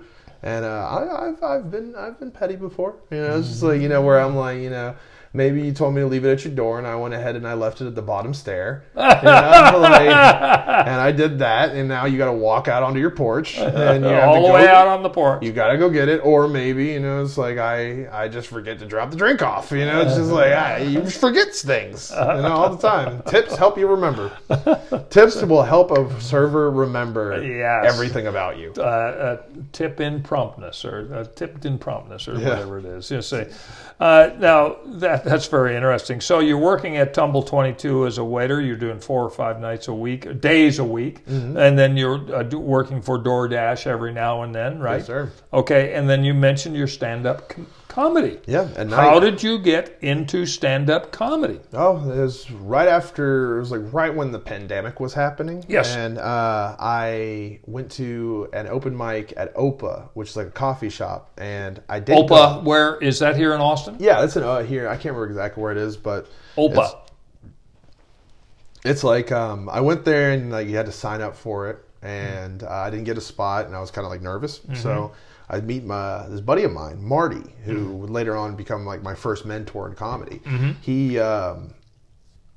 And 0.47 0.65
uh, 0.65 0.69
I, 0.89 1.27
I've 1.27 1.43
I've 1.43 1.71
been 1.73 1.97
I've 1.97 2.21
been 2.21 2.31
petty 2.31 2.55
before, 2.55 2.95
you 3.11 3.19
know. 3.19 3.37
It's 3.37 3.49
just 3.49 3.65
like 3.65 3.81
you 3.81 3.89
know 3.89 4.01
where 4.01 4.21
I'm 4.21 4.37
like 4.37 4.61
you 4.61 4.71
know 4.71 4.95
maybe 5.37 5.63
you 5.63 5.73
told 5.73 5.95
me 5.95 6.01
to 6.01 6.07
leave 6.07 6.25
it 6.25 6.33
at 6.33 6.45
your 6.45 6.55
door, 6.55 6.79
and 6.79 6.87
I 6.87 6.97
went 6.97 7.15
ahead 7.15 7.37
and 7.37 7.47
I 7.47 7.55
left 7.55 7.81
it 7.81 7.87
at 7.87 7.95
the 7.95 8.03
bottom 8.03 8.35
stair, 8.35 8.85
and 8.97 9.29
I 11.01 11.13
did 11.13 11.39
that, 11.41 11.71
and 11.73 11.89
now 11.89 12.07
you 12.07 12.19
got 12.19 12.27
to 12.27 12.33
walk 12.33 12.69
out 12.69 12.83
onto 12.83 13.01
your 13.01 13.11
porch, 13.11 13.59
and 13.59 14.05
you 14.05 14.11
have 14.11 14.29
all 14.29 14.35
to 14.37 14.41
the 14.43 14.47
go, 14.49 14.55
way 14.55 14.69
out 14.69 14.89
on 14.89 15.03
the 15.03 15.11
porch. 15.11 15.43
You 15.45 15.53
got 15.53 15.73
to 15.73 15.79
go 15.79 15.89
get 15.91 16.09
it, 16.09 16.21
or 16.25 16.49
maybe 16.49 16.87
you 16.87 17.01
know 17.01 17.23
it's 17.23 17.39
like 17.39 17.59
I 17.59 18.09
I 18.11 18.29
just 18.29 18.49
forget 18.49 18.79
to 18.81 18.87
drop 18.87 19.11
the 19.11 19.17
drink 19.17 19.43
off, 19.43 19.71
you 19.71 19.85
know. 19.85 20.01
It's 20.03 20.17
just 20.17 20.31
like 20.31 20.53
I, 20.53 20.79
you 20.79 21.09
forget 21.09 21.55
things, 21.55 22.11
you 22.11 22.17
know, 22.17 22.53
all 22.53 22.75
the 22.75 22.89
time. 22.89 23.23
Tips 23.27 23.57
help 23.57 23.79
you 23.79 23.87
remember. 23.87 24.37
Tips 25.11 25.43
will 25.43 25.63
help 25.63 25.91
a 25.91 26.21
server 26.21 26.71
remember 26.71 27.43
Yes. 27.43 27.93
everything 27.93 28.27
about 28.27 28.59
you. 28.59 28.73
uh, 28.79 28.81
uh, 28.81 29.43
tip 29.73 30.01
in 30.01 30.23
promptness 30.23 30.85
or 30.85 31.09
uh, 31.15 31.25
tipped 31.35 31.65
in 31.65 31.79
promptness 31.79 32.29
or 32.29 32.35
whatever 32.35 32.79
it 32.79 32.85
is. 32.85 33.11
You 33.11 33.23
say. 33.23 33.51
Uh, 33.99 34.31
now 34.39 34.77
that 34.85 35.26
that's 35.27 35.47
very 35.49 35.75
interesting. 35.75 36.21
So 36.21 36.39
you're 36.39 36.57
working 36.57 36.97
at 36.97 37.13
Tumble 37.13 37.43
22 37.43 38.07
as 38.07 38.19
a 38.19 38.25
waiter. 38.25 38.61
You're 38.61 38.77
doing 38.77 39.01
four 39.01 39.23
or 39.25 39.31
five 39.31 39.61
nights 39.61 39.89
a 39.89 39.93
week, 39.95 40.41
days 40.41 40.79
a 40.79 40.85
week, 40.85 41.25
Mm-hmm. 41.27 41.57
and 41.57 41.79
then 41.79 41.97
you're 41.97 42.35
uh, 42.35 42.45
working 42.57 43.03
for 43.03 43.19
DoorDash 43.19 43.87
every 43.87 44.13
now 44.13 44.43
and 44.43 44.55
then, 44.55 44.79
right? 44.79 44.99
Yes, 44.99 45.07
sir. 45.07 45.33
Okay, 45.53 45.95
and 45.95 46.09
then 46.09 46.23
you 46.25 46.33
mentioned 46.35 46.77
your 46.77 46.87
stand-up 46.87 47.49
com- 47.49 47.67
comedy. 47.97 48.39
Yeah, 48.47 48.69
night. 48.77 48.91
How 48.91 49.19
did 49.19 49.43
you 49.43 49.59
get 49.59 49.97
into 50.03 50.45
stand-up 50.45 51.13
comedy? 51.13 51.61
Oh, 51.73 51.97
it 52.11 52.21
was 52.21 52.51
right 52.51 52.89
after. 52.89 53.57
It 53.57 53.61
was 53.61 53.71
like 53.71 53.91
right 53.91 54.15
when 54.15 54.33
the 54.33 54.39
pandemic 54.39 55.01
was 55.01 55.15
happening. 55.15 55.65
Yes. 55.67 55.97
And 55.97 56.19
uh, 56.19 56.77
I 56.79 57.61
went 57.65 57.91
to 57.93 58.51
an 58.53 58.69
open 58.69 58.95
mic 58.95 59.33
at 59.39 59.55
Opa, 59.55 60.11
which 60.13 60.29
is 60.29 60.37
like 60.37 60.49
a 60.49 60.51
coffee 60.51 60.91
shop, 60.91 61.33
and 61.39 61.83
I 61.89 62.01
did. 62.01 62.19
Opa, 62.19 62.29
go- 62.29 62.61
where 62.65 62.99
is 62.99 63.19
that 63.21 63.35
here 63.35 63.55
in 63.55 63.63
Austin? 63.63 63.97
yeah, 63.99 64.23
it's 64.23 64.37
in 64.37 64.43
uh, 64.43 64.63
here. 64.63 64.89
I 64.89 64.97
can't 64.97 65.17
remember 65.17 65.29
exactly 65.29 65.63
where 65.63 65.73
it 65.73 65.79
is, 65.79 65.97
but 65.97 66.29
Opa. 66.59 66.85
It's, 66.85 66.95
it's 68.85 69.05
like 69.05 69.33
um, 69.33 69.71
I 69.71 69.81
went 69.81 70.05
there 70.05 70.33
and 70.33 70.53
like 70.53 70.69
you 70.69 70.77
had 70.77 70.87
to 70.87 70.93
sign 70.93 71.23
up 71.23 71.35
for 71.35 71.71
it, 71.71 71.83
and 72.03 72.63
uh, 72.63 72.69
I 72.69 72.91
didn't 72.91 73.05
get 73.05 73.17
a 73.17 73.23
spot, 73.23 73.65
and 73.65 73.75
I 73.75 73.81
was 73.81 73.91
kind 73.91 74.05
of 74.05 74.11
like 74.11 74.21
nervous. 74.21 74.61
So 74.75 75.13
I'd 75.49 75.67
meet 75.67 75.85
my 75.85 76.27
this 76.29 76.41
buddy 76.41 76.65
of 76.65 76.73
mine, 76.73 77.03
Marty, 77.03 77.43
who 77.65 77.97
would 77.97 78.11
later 78.11 78.37
on 78.37 78.57
become 78.57 78.85
like 78.85 79.03
my 79.03 79.15
first 79.15 79.47
mentor 79.47 79.89
in 79.89 79.95
comedy. 79.95 80.41
He 80.81 81.19
um, 81.19 81.75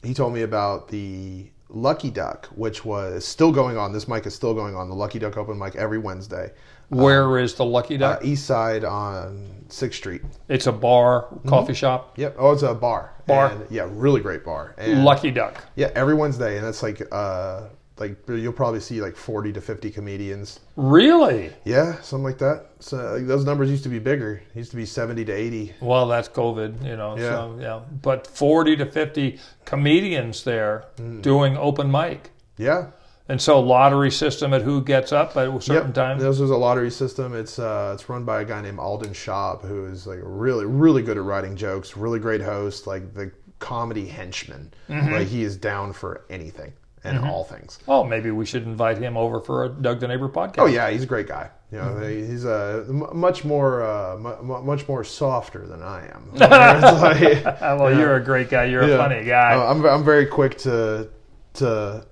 he 0.03 0.13
told 0.13 0.33
me 0.33 0.41
about 0.41 0.87
the 0.87 1.51
Lucky 1.69 2.09
Duck, 2.09 2.47
which 2.47 2.83
was 2.83 3.25
still 3.25 3.51
going 3.51 3.77
on. 3.77 3.91
This 3.93 4.07
mic 4.07 4.25
is 4.25 4.33
still 4.33 4.53
going 4.55 4.75
on. 4.75 4.89
The 4.89 4.95
Lucky 4.95 5.19
Duck 5.19 5.37
open 5.37 5.59
mic 5.59 5.75
every 5.75 5.99
Wednesday, 5.99 6.51
Where 6.87 7.37
is 7.37 7.53
the 7.53 7.65
Lucky 7.65 7.95
uh, 7.95 7.99
Duck? 7.99 8.25
east 8.25 8.47
side 8.47 8.83
on 8.83 9.65
Sixth 9.69 9.99
Street. 9.99 10.23
it's 10.47 10.65
a 10.65 10.71
bar, 10.71 11.27
coffee 11.45 11.75
shop. 11.75 12.17
Yep. 12.17 12.37
Oh, 12.39 12.51
it's 12.53 12.63
a 12.63 12.73
bar. 12.73 13.13
Bar. 13.27 13.51
And, 13.51 13.67
yeah, 13.69 13.87
really 13.91 14.19
great 14.21 14.43
bar. 14.43 14.73
And 14.79 15.05
Lucky 15.05 15.29
Duck. 15.29 15.63
Yeah, 15.75 15.91
every 15.93 16.15
Wednesday, 16.15 16.57
and 16.57 16.65
that's 16.65 16.81
like 16.81 17.03
uh 17.11 17.65
like 17.99 18.17
you'll 18.27 18.53
probably 18.53 18.79
see 18.79 19.01
like 19.01 19.15
forty 19.15 19.51
to 19.53 19.61
fifty 19.61 19.89
comedians. 19.91 20.59
Really? 20.75 21.51
Yeah, 21.65 21.99
something 22.01 22.23
like 22.23 22.37
that. 22.39 22.67
So 22.79 23.15
like, 23.15 23.27
those 23.27 23.45
numbers 23.45 23.69
used 23.69 23.83
to 23.83 23.89
be 23.89 23.99
bigger. 23.99 24.41
It 24.53 24.57
used 24.57 24.71
to 24.71 24.77
be 24.77 24.85
seventy 24.85 25.25
to 25.25 25.31
eighty. 25.33 25.73
Well, 25.81 26.07
that's 26.07 26.29
COVID, 26.29 26.85
you 26.85 26.95
know. 26.95 27.17
Yeah. 27.17 27.29
So 27.29 27.57
yeah, 27.59 27.79
but 28.01 28.25
forty 28.27 28.75
to 28.77 28.85
fifty 28.85 29.39
comedians 29.65 30.43
there 30.43 30.85
Mm. 30.97 31.21
doing 31.21 31.57
open 31.57 31.91
mic, 31.91 32.31
Yeah. 32.57 32.87
and 33.27 33.39
so 33.41 33.59
lottery 33.59 34.11
system 34.11 34.53
at 34.53 34.61
who 34.63 34.81
gets 34.83 35.11
up 35.11 35.37
at 35.37 35.47
a 35.47 35.61
certain 35.61 35.87
Yep. 35.87 35.93
time. 35.93 36.19
This 36.19 36.39
is 36.39 36.49
a 36.49 36.57
lottery 36.57 36.91
system. 36.91 37.35
It's 37.35 37.59
uh 37.59 37.91
it's 37.93 38.09
run 38.09 38.23
by 38.25 38.41
a 38.41 38.45
guy 38.45 38.61
named 38.61 38.79
Alden 38.79 39.13
Schaub, 39.13 39.61
who 39.61 39.85
is 39.85 40.07
like 40.07 40.19
really 40.23 40.65
really 40.65 41.01
good 41.01 41.17
at 41.17 41.23
writing 41.23 41.55
jokes. 41.55 41.95
Really 41.95 42.19
great 42.19 42.41
host. 42.41 42.87
Like 42.87 43.13
the 43.13 43.31
comedy 43.59 44.07
henchman. 44.07 44.71
Mm-hmm. 44.89 45.13
Like 45.13 45.27
he 45.27 45.43
is 45.43 45.57
down 45.57 45.91
for 45.93 46.21
anything 46.29 46.71
and 47.03 47.19
all 47.19 47.43
things. 47.43 47.79
Oh, 47.87 48.03
maybe 48.03 48.31
we 48.31 48.45
should 48.45 48.63
invite 48.63 48.97
him 48.97 49.15
over 49.17 49.39
for 49.39 49.65
a 49.65 49.69
Doug 49.69 49.99
the 49.99 50.07
Neighbor 50.07 50.29
podcast. 50.29 50.59
Oh 50.59 50.65
yeah, 50.65 50.89
he's 50.89 51.03
a 51.03 51.07
great 51.07 51.27
guy. 51.27 51.49
You 51.71 51.77
know, 51.77 51.83
Mm-hmm. 51.85 52.31
he's 52.31 52.45
uh, 52.45 52.83
much 52.89 53.45
more 53.45 53.83
uh, 53.83 54.17
mu- 54.17 54.41
mu- 54.41 54.61
much 54.63 54.87
more 54.87 55.03
softer 55.03 55.67
than 55.67 55.83
I 55.83 56.07
am. 56.07 56.31
Like- 56.39 57.45
well, 57.61 57.95
you're 57.95 58.15
a 58.15 58.23
great 58.23 58.49
guy. 58.49 58.65
You're 58.65 58.81
a 58.83 58.97
funny 58.97 59.23
guy. 59.23 59.53
Uh, 59.53 59.71
I'm 59.71 59.85
I'm 59.85 60.03
very 60.03 60.25
quick 60.25 60.57
to 60.59 61.09
to 61.55 62.05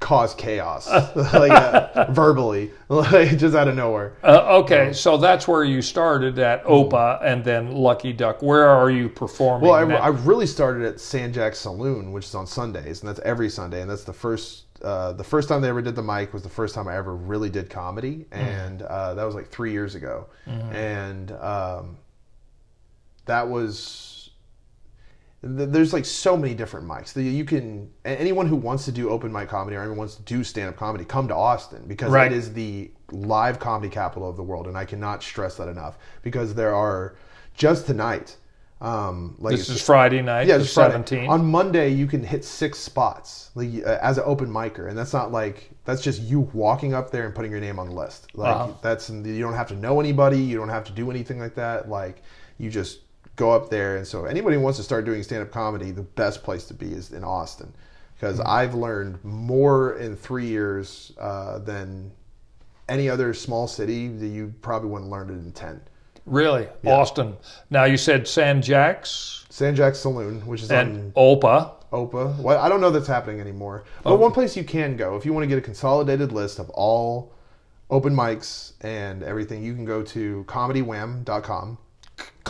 cause 0.00 0.34
chaos, 0.34 0.88
like 1.34 1.50
uh, 1.52 2.10
verbally, 2.10 2.70
like 2.88 3.38
just 3.38 3.54
out 3.54 3.68
of 3.68 3.76
nowhere. 3.76 4.14
Uh, 4.22 4.58
okay, 4.62 4.92
so 4.92 5.16
that's 5.16 5.46
where 5.46 5.64
you 5.64 5.82
started 5.82 6.38
at 6.38 6.64
OPA 6.64 7.20
and 7.22 7.44
then 7.44 7.72
Lucky 7.72 8.12
Duck. 8.12 8.42
Where 8.42 8.68
are 8.68 8.90
you 8.90 9.08
performing? 9.08 9.68
Well, 9.68 9.92
I. 9.92 9.94
I 9.94 10.08
really 10.08 10.46
started 10.46 10.84
at 10.84 11.00
San 11.00 11.32
Jac 11.32 11.54
Saloon, 11.54 12.12
which 12.12 12.24
is 12.24 12.34
on 12.34 12.46
Sundays, 12.46 13.00
and 13.00 13.08
that's 13.08 13.20
every 13.20 13.48
Sunday, 13.48 13.82
and 13.82 13.90
that's 13.90 14.04
the 14.04 14.12
first. 14.12 14.64
Uh, 14.82 15.12
the 15.12 15.24
first 15.24 15.46
time 15.46 15.60
they 15.60 15.68
ever 15.68 15.82
did 15.82 15.94
the 15.94 16.02
mic 16.02 16.32
was 16.32 16.42
the 16.42 16.48
first 16.48 16.74
time 16.74 16.88
I 16.88 16.96
ever 16.96 17.14
really 17.14 17.50
did 17.50 17.68
comedy, 17.68 18.24
and 18.32 18.80
uh, 18.82 19.12
that 19.12 19.24
was 19.24 19.34
like 19.34 19.48
three 19.48 19.72
years 19.72 19.94
ago, 19.94 20.26
and 20.72 21.32
um, 21.32 21.98
that 23.26 23.46
was 23.46 24.09
there's 25.42 25.92
like 25.92 26.04
so 26.04 26.36
many 26.36 26.54
different 26.54 26.86
mics 26.86 27.14
that 27.14 27.22
you 27.22 27.44
can 27.46 27.90
anyone 28.04 28.46
who 28.46 28.56
wants 28.56 28.84
to 28.84 28.92
do 28.92 29.08
open 29.08 29.32
mic 29.32 29.48
comedy 29.48 29.74
or 29.76 29.80
anyone 29.80 29.96
wants 29.98 30.16
to 30.16 30.22
do 30.22 30.44
stand 30.44 30.68
up 30.68 30.76
comedy 30.76 31.04
come 31.04 31.26
to 31.28 31.34
Austin 31.34 31.82
because 31.86 32.12
Right. 32.12 32.30
it 32.30 32.36
is 32.36 32.52
the 32.52 32.90
live 33.10 33.58
comedy 33.58 33.88
capital 33.88 34.28
of 34.28 34.36
the 34.36 34.42
world 34.42 34.66
and 34.66 34.76
I 34.76 34.84
cannot 34.84 35.22
stress 35.22 35.56
that 35.56 35.68
enough 35.68 35.96
because 36.22 36.54
there 36.54 36.74
are 36.74 37.16
just 37.54 37.86
tonight 37.86 38.36
um 38.82 39.34
like 39.38 39.56
this 39.56 39.68
is 39.68 39.82
Friday 39.82 40.22
night, 40.22 40.46
yeah, 40.46 40.56
it's. 40.56 40.72
17th. 40.74 41.28
On 41.28 41.44
Monday, 41.44 41.90
you 41.90 42.06
can 42.06 42.22
hit 42.24 42.42
six 42.46 42.78
spots 42.78 43.50
like, 43.54 43.68
uh, 43.84 43.98
as 44.00 44.16
an 44.16 44.24
open 44.26 44.48
micer, 44.48 44.88
and 44.88 44.96
that's 44.96 45.12
not 45.12 45.30
like 45.30 45.70
that's 45.84 46.00
just 46.02 46.22
you 46.22 46.40
walking 46.54 46.94
up 46.94 47.10
there 47.10 47.26
and 47.26 47.34
putting 47.34 47.50
your 47.50 47.60
name 47.60 47.78
on 47.78 47.88
the 47.90 47.94
list. 47.94 48.28
Like 48.34 48.56
Uh-huh. 48.56 48.72
that's 48.80 49.10
you 49.10 49.40
don't 49.40 49.52
have 49.52 49.68
to 49.68 49.74
know 49.76 50.00
anybody, 50.00 50.38
you 50.38 50.56
don't 50.56 50.70
have 50.70 50.84
to 50.84 50.92
do 50.92 51.10
anything 51.10 51.38
like 51.38 51.54
that. 51.56 51.90
Like 51.90 52.22
you 52.56 52.70
just 52.70 53.00
go 53.40 53.50
up 53.50 53.70
there, 53.70 53.96
and 53.96 54.06
so 54.06 54.26
anybody 54.26 54.56
who 54.56 54.62
wants 54.62 54.78
to 54.78 54.84
start 54.84 55.04
doing 55.04 55.22
stand 55.22 55.42
up 55.42 55.50
comedy, 55.50 55.90
the 55.90 56.02
best 56.02 56.44
place 56.44 56.66
to 56.66 56.74
be 56.74 56.92
is 56.92 57.12
in 57.12 57.24
Austin 57.24 57.72
because 58.14 58.38
Mm-hmm. 58.38 58.48
I've 58.48 58.74
learned 58.74 59.24
more 59.24 59.96
in 59.96 60.14
three 60.14 60.46
years 60.46 61.12
uh, 61.18 61.58
than 61.58 62.12
any 62.88 63.08
other 63.08 63.32
small 63.32 63.66
city 63.66 64.08
that 64.08 64.26
you 64.26 64.52
probably 64.60 64.90
wouldn't 64.90 65.10
learn 65.10 65.30
it 65.30 65.34
in 65.34 65.52
ten. 65.52 65.80
Really, 66.26 66.68
Austin. 66.86 67.36
Now 67.70 67.84
you 67.84 67.96
said 67.96 68.28
San 68.28 68.62
Jacs 68.62 69.46
San 69.48 69.74
Jac 69.74 69.94
Saloon, 69.94 70.46
which 70.46 70.62
is 70.62 70.70
and 70.70 71.12
on 71.14 71.38
Opa. 71.40 71.72
Opa. 71.92 72.36
Well, 72.38 72.58
I 72.58 72.68
don't 72.68 72.80
know 72.80 72.90
that's 72.90 73.08
happening 73.08 73.40
anymore. 73.40 73.84
But 74.04 74.18
one 74.18 74.32
place 74.32 74.56
you 74.56 74.64
can 74.64 74.96
go 74.96 75.16
if 75.16 75.24
you 75.24 75.32
want 75.32 75.44
to 75.44 75.48
get 75.48 75.58
a 75.58 75.62
consolidated 75.62 76.30
list 76.30 76.58
of 76.58 76.70
all 76.70 77.32
open 77.88 78.14
mics 78.14 78.74
and 78.82 79.22
everything, 79.22 79.64
you 79.64 79.74
can 79.74 79.84
go 79.84 80.02
to 80.02 80.44
comedywham.com. 80.46 81.78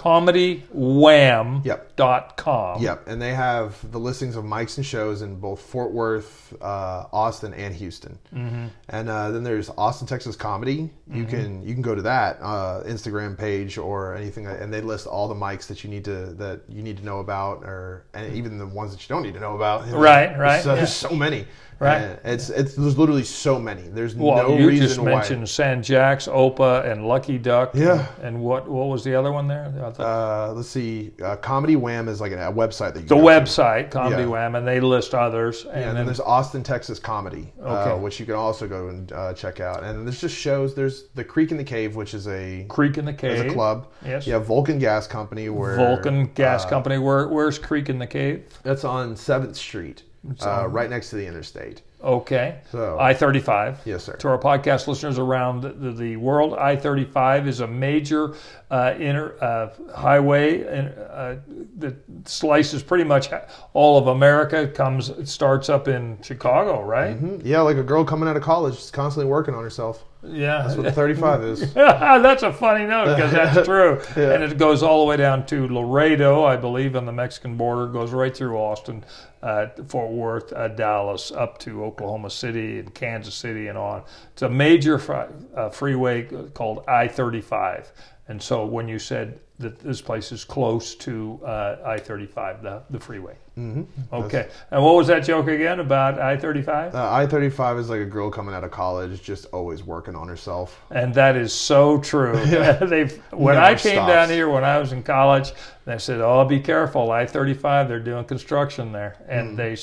ComedyWham.com. 0.00 1.62
Yep. 1.64 1.96
Dot 1.96 2.36
com. 2.38 2.80
Yep, 2.82 3.08
and 3.08 3.20
they 3.20 3.34
have 3.34 3.76
the 3.92 3.98
listings 4.00 4.34
of 4.36 4.44
mics 4.44 4.78
and 4.78 4.86
shows 4.86 5.20
in 5.20 5.36
both 5.36 5.60
Fort 5.60 5.92
Worth, 5.92 6.54
uh, 6.62 7.04
Austin, 7.12 7.52
and 7.52 7.74
Houston. 7.74 8.18
Mm-hmm. 8.34 8.66
And 8.88 9.08
uh, 9.10 9.30
then 9.30 9.42
there's 9.44 9.68
Austin, 9.76 10.06
Texas 10.06 10.34
Comedy. 10.34 10.90
You 11.12 11.24
can 11.24 11.62
you 11.66 11.74
can 11.74 11.82
go 11.82 11.94
to 11.94 12.02
that 12.02 12.38
uh, 12.40 12.82
Instagram 12.86 13.36
page 13.36 13.76
or 13.76 14.14
anything, 14.14 14.46
and 14.46 14.72
they 14.72 14.80
list 14.80 15.06
all 15.06 15.28
the 15.28 15.34
mics 15.34 15.66
that 15.66 15.84
you 15.84 15.90
need 15.90 16.04
to 16.06 16.26
that 16.34 16.62
you 16.68 16.82
need 16.82 16.96
to 16.98 17.04
know 17.04 17.18
about, 17.18 17.64
or 17.64 18.06
and 18.14 18.32
even 18.34 18.56
the 18.58 18.66
ones 18.66 18.92
that 18.92 19.02
you 19.06 19.14
don't 19.14 19.22
need 19.22 19.34
to 19.34 19.40
know 19.40 19.56
about. 19.56 19.86
Right, 20.00 20.38
right, 20.38 20.62
So, 20.62 20.70
yeah. 20.70 20.76
There's 20.76 20.94
so 20.94 21.10
many. 21.10 21.46
Right. 21.80 21.96
And 22.02 22.18
it's 22.24 22.50
it's 22.50 22.74
there's 22.74 22.96
literally 22.98 23.24
so 23.24 23.58
many. 23.58 23.82
There's 23.82 24.14
Well, 24.14 24.48
no 24.48 24.56
you 24.58 24.68
reason 24.68 24.86
just 24.86 24.98
why. 25.00 25.12
mentioned 25.14 25.48
San 25.48 25.82
Jacs, 25.82 26.28
Opa, 26.28 26.90
and 26.90 27.08
Lucky 27.08 27.38
Duck. 27.38 27.70
Yeah. 27.74 28.06
And 28.22 28.42
what 28.42 28.68
what 28.68 28.88
was 28.88 29.02
the 29.02 29.14
other 29.14 29.32
one 29.32 29.48
there? 29.48 29.72
Uh, 29.98 30.52
let's 30.52 30.68
see. 30.68 31.10
Uh, 31.22 31.36
Comedy 31.36 31.74
Wham 31.76 32.08
is 32.08 32.20
like 32.20 32.32
a, 32.32 32.48
a 32.48 32.52
website 32.52 32.94
that 32.94 33.00
you 33.02 33.08
the 33.08 33.14
go 33.16 33.20
to. 33.20 33.26
website, 33.26 33.90
Comedy 33.90 34.22
Yeah. 34.22 34.28
Wham, 34.28 34.54
and 34.54 34.66
they 34.66 34.78
list 34.80 35.14
others. 35.14 35.64
And, 35.64 35.72
And 35.74 35.82
then 35.84 35.94
then 35.96 36.06
there's 36.06 36.20
Austin, 36.20 36.62
Texas 36.62 36.98
Comedy, 36.98 37.52
Okay. 37.60 37.90
uh, 37.92 37.96
which 37.96 38.20
you 38.20 38.26
can 38.26 38.34
also 38.34 38.68
go 38.68 38.88
and 38.88 39.10
uh, 39.12 39.32
check 39.32 39.60
out. 39.60 39.82
And 39.82 40.06
there's 40.06 40.20
just 40.20 40.36
shows. 40.36 40.74
There's 40.74 41.08
the 41.14 41.24
Creek 41.24 41.50
and 41.50 41.58
the 41.58 41.64
Cave, 41.64 41.96
which 41.96 42.14
is 42.14 42.28
a 42.28 42.66
Creek 42.68 42.98
in 42.98 43.04
the 43.06 43.12
is 43.14 43.18
Cave. 43.20 43.50
a 43.50 43.54
club. 43.54 43.88
Yes. 44.04 44.26
You 44.26 44.34
have 44.34 44.46
Vulcan 44.46 44.78
Gas 44.78 45.06
Company, 45.06 45.48
where 45.48 45.76
Vulcan 45.76 46.26
Gas 46.34 46.64
uh, 46.64 46.68
Company. 46.68 46.98
Where 46.98 47.28
where's 47.28 47.58
Creek 47.58 47.88
and 47.88 48.00
the 48.00 48.06
Cave? 48.06 48.44
That's 48.62 48.84
on 48.84 49.16
Seventh 49.16 49.56
Street, 49.56 50.02
uh, 50.44 50.66
right 50.68 50.90
next 50.90 51.10
to 51.10 51.16
the 51.16 51.26
interstate. 51.26 51.82
Okay. 52.02 52.60
So- 52.72 52.96
I 52.98 53.12
35. 53.14 53.80
Yes, 53.84 54.04
sir. 54.04 54.16
To 54.16 54.28
our 54.28 54.38
podcast 54.38 54.86
listeners 54.86 55.18
around 55.18 55.60
the, 55.62 55.92
the 55.92 56.16
world, 56.16 56.54
I 56.54 56.74
35 56.76 57.46
is 57.46 57.60
a 57.60 57.66
major 57.66 58.34
uh, 58.70 58.94
inter, 58.98 59.36
uh, 59.40 59.68
highway 59.94 60.64
uh, 60.64 61.36
that 61.78 61.96
slices 62.24 62.82
pretty 62.82 63.04
much 63.04 63.28
all 63.74 63.98
of 63.98 64.06
America. 64.06 64.62
It 64.62 64.74
comes, 64.74 65.10
it 65.10 65.28
starts 65.28 65.68
up 65.68 65.88
in 65.88 66.18
Chicago, 66.22 66.82
right? 66.82 67.20
Mhm. 67.22 67.42
Yeah, 67.44 67.60
like 67.60 67.76
a 67.76 67.82
girl 67.82 68.04
coming 68.04 68.28
out 68.28 68.36
of 68.36 68.42
college, 68.42 68.76
just 68.76 68.92
constantly 68.92 69.30
working 69.30 69.54
on 69.54 69.62
herself. 69.62 70.04
Yeah. 70.22 70.62
That's 70.62 70.76
what 70.76 70.84
the 70.84 70.92
35 70.92 71.44
is. 71.44 71.74
that's 71.74 72.42
a 72.42 72.52
funny 72.52 72.84
note 72.84 73.16
because 73.16 73.32
that's 73.32 73.66
true. 73.66 74.00
Yeah. 74.16 74.34
And 74.34 74.44
it 74.44 74.58
goes 74.58 74.82
all 74.82 75.04
the 75.04 75.08
way 75.08 75.16
down 75.16 75.46
to 75.46 75.66
Laredo, 75.68 76.44
I 76.44 76.56
believe, 76.56 76.96
on 76.96 77.06
the 77.06 77.12
Mexican 77.12 77.56
border. 77.56 77.86
Goes 77.86 78.12
right 78.12 78.36
through 78.36 78.56
Austin, 78.56 79.04
uh, 79.42 79.68
Fort 79.88 80.10
Worth, 80.10 80.52
uh, 80.52 80.68
Dallas, 80.68 81.30
up 81.32 81.58
to 81.60 81.84
Oklahoma 81.84 82.30
City 82.30 82.78
and 82.78 82.94
Kansas 82.94 83.34
City 83.34 83.68
and 83.68 83.78
on. 83.78 84.02
It's 84.32 84.42
a 84.42 84.48
major 84.50 84.98
fri- 84.98 85.26
uh, 85.56 85.70
freeway 85.70 86.24
called 86.54 86.84
I 86.86 87.08
35. 87.08 87.92
And 88.28 88.42
so 88.42 88.64
when 88.66 88.88
you 88.88 88.98
said 88.98 89.40
that 89.60 89.78
this 89.78 90.00
place 90.00 90.32
is 90.32 90.42
close 90.42 90.94
to 90.96 91.38
uh, 91.44 91.76
I 91.84 91.98
35, 91.98 92.62
the, 92.62 92.82
the 92.90 92.98
freeway. 92.98 93.36
hmm 93.54 93.82
Okay. 94.12 94.48
And 94.70 94.82
what 94.82 94.94
was 94.96 95.06
that 95.08 95.20
joke 95.20 95.48
again 95.48 95.80
about 95.80 96.18
I 96.18 96.36
35? 96.36 96.94
Uh, 96.94 97.12
I 97.12 97.26
35 97.26 97.78
is 97.78 97.90
like 97.90 98.00
a 98.00 98.06
girl 98.06 98.30
coming 98.30 98.54
out 98.54 98.64
of 98.64 98.70
college, 98.70 99.22
just 99.22 99.44
always 99.52 99.82
working 99.82 100.16
on 100.16 100.28
herself. 100.28 100.80
And 100.90 101.14
that 101.14 101.36
is 101.36 101.52
so 101.52 101.98
true. 101.98 102.32
They've 102.80 103.16
when 103.32 103.54
Never 103.54 103.66
I 103.66 103.74
came 103.74 103.94
stops. 103.96 104.10
down 104.12 104.28
here 104.30 104.48
when 104.48 104.64
I 104.64 104.78
was 104.78 104.92
in 104.92 105.02
college, 105.02 105.52
they 105.84 105.98
said, 105.98 106.20
"Oh, 106.20 106.44
be 106.44 106.58
careful, 106.60 107.10
I-35. 107.10 107.86
They're 107.88 108.00
doing 108.00 108.24
construction 108.24 108.92
there," 108.92 109.16
and 109.28 109.56
they 109.58 109.76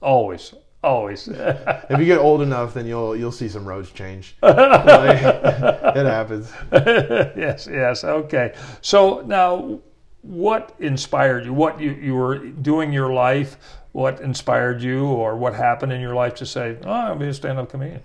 always, 0.00 0.54
always. 0.82 1.28
If 1.88 1.98
you 2.00 2.04
get 2.04 2.18
old 2.18 2.42
enough, 2.42 2.74
then 2.74 2.86
you'll 2.86 3.16
you'll 3.16 3.32
see 3.32 3.48
some 3.48 3.64
roads 3.64 3.90
change. 3.90 4.36
Like, 4.42 5.22
it 5.96 6.06
happens. 6.06 6.52
yes, 6.72 7.68
yes. 7.70 8.04
Okay. 8.04 8.54
So 8.80 9.20
now, 9.22 9.80
what 10.22 10.74
inspired 10.78 11.44
you? 11.44 11.52
What 11.52 11.80
you 11.80 11.92
you 11.92 12.14
were 12.14 12.38
doing 12.38 12.92
your 12.92 13.12
life? 13.12 13.58
What 13.92 14.20
inspired 14.20 14.82
you, 14.82 15.06
or 15.06 15.36
what 15.36 15.54
happened 15.54 15.92
in 15.92 16.00
your 16.00 16.14
life 16.14 16.34
to 16.36 16.46
say, 16.46 16.76
"Oh, 16.84 16.90
I'll 16.90 17.16
be 17.16 17.28
a 17.28 17.34
stand-up 17.34 17.70
comedian"? 17.70 18.02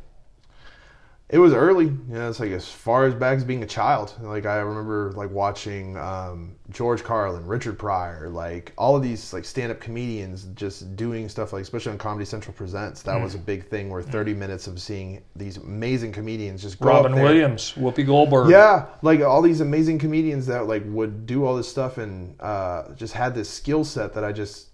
It 1.32 1.40
was 1.40 1.54
early. 1.54 1.86
You 1.86 1.96
know, 2.10 2.30
it's 2.30 2.42
like 2.42 2.52
as 2.52 2.68
far 2.68 3.06
as 3.06 3.16
back 3.16 3.38
as 3.38 3.46
being 3.46 3.64
a 3.64 3.68
child. 3.68 4.14
Like 4.22 4.46
I 4.46 4.58
remember 4.58 5.14
like 5.16 5.32
watching 5.32 5.96
um, 5.96 6.58
George 6.72 7.06
Carlin, 7.06 7.46
Richard 7.48 7.80
Pryor, 7.80 8.28
like 8.28 8.74
all 8.78 8.98
of 8.98 9.02
these 9.02 9.32
like 9.32 9.46
stand 9.46 9.72
up 9.72 9.80
comedians 9.80 10.44
just 10.56 10.98
doing 10.98 11.30
stuff 11.30 11.54
like 11.54 11.62
especially 11.62 11.94
on 11.94 11.98
Comedy 11.98 12.26
Central 12.26 12.54
Presents. 12.54 13.02
That 13.04 13.16
Mm. 13.16 13.24
was 13.24 13.36
a 13.36 13.38
big 13.38 13.70
thing 13.70 13.90
where 13.90 14.02
30 14.02 14.34
minutes 14.34 14.68
of 14.68 14.82
seeing 14.82 15.24
these 15.38 15.56
amazing 15.56 16.12
comedians 16.12 16.62
just 16.62 16.80
grow 16.82 16.96
Robin. 16.96 17.14
Williams, 17.16 17.76
Whoopi 17.78 18.06
Goldberg. 18.06 18.50
Yeah, 18.50 18.88
like 19.02 19.22
all 19.22 19.42
these 19.42 19.62
amazing 19.62 20.00
comedians 20.00 20.46
that 20.48 20.68
like 20.68 20.84
would 20.88 21.26
do 21.26 21.46
all 21.46 21.56
this 21.56 21.70
stuff 21.70 21.98
and 21.98 22.36
uh, 22.42 22.94
just 22.96 23.14
had 23.14 23.34
this 23.34 23.50
skill 23.50 23.86
set 23.86 24.14
that 24.16 24.26
I 24.26 24.34
just 24.34 24.68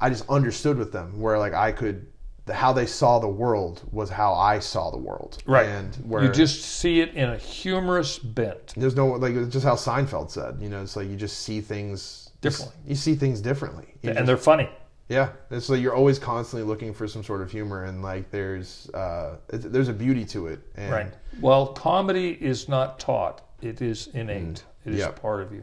I 0.00 0.08
just 0.08 0.24
understood 0.30 0.78
with 0.78 0.92
them 0.92 1.20
where 1.20 1.38
like 1.38 1.52
I 1.52 1.72
could 1.72 2.06
how 2.48 2.72
they 2.72 2.86
saw 2.86 3.18
the 3.18 3.28
world 3.28 3.82
was 3.92 4.10
how 4.10 4.34
I 4.34 4.58
saw 4.58 4.90
the 4.90 4.98
world. 4.98 5.38
Right. 5.46 5.66
And 5.66 5.94
where 5.96 6.24
You 6.24 6.30
just 6.32 6.62
see 6.62 7.00
it 7.00 7.14
in 7.14 7.28
a 7.30 7.36
humorous 7.36 8.18
bent. 8.18 8.74
there's 8.76 8.96
no 8.96 9.06
like 9.08 9.34
it's 9.34 9.52
just 9.52 9.64
how 9.64 9.74
Seinfeld 9.76 10.30
said, 10.30 10.56
you 10.60 10.68
know, 10.68 10.82
it's 10.82 10.96
like 10.96 11.08
you 11.08 11.16
just 11.16 11.40
see 11.40 11.60
things 11.60 12.26
Differently. 12.40 12.74
You 12.86 12.94
see 12.94 13.14
things 13.14 13.40
differently. 13.42 13.84
You 14.02 14.10
and 14.10 14.18
just- 14.20 14.26
they're 14.26 14.36
funny. 14.38 14.70
yeah, 15.10 15.28
it's 15.50 15.68
like 15.68 15.80
you're 15.82 15.94
always 15.94 16.18
constantly 16.18 16.66
looking 16.66 16.94
for 16.94 17.06
some 17.06 17.22
sort 17.22 17.42
of 17.42 17.50
humor, 17.50 17.84
and 17.84 18.00
like 18.02 18.30
there's 18.30 18.88
uh, 18.94 19.36
there's 19.48 19.88
a 19.88 19.92
beauty 19.92 20.24
to 20.26 20.46
it. 20.46 20.60
And 20.76 20.90
Right. 20.90 21.12
Well, 21.42 21.66
comedy 21.66 22.38
is 22.40 22.66
not 22.66 22.98
taught; 22.98 23.42
it 23.60 23.82
is 23.82 24.06
innate. 24.14 24.64
It 24.86 24.94
is 24.94 25.00
Yeah. 25.00 25.10
part 25.10 25.42
of 25.42 25.52
you. 25.52 25.62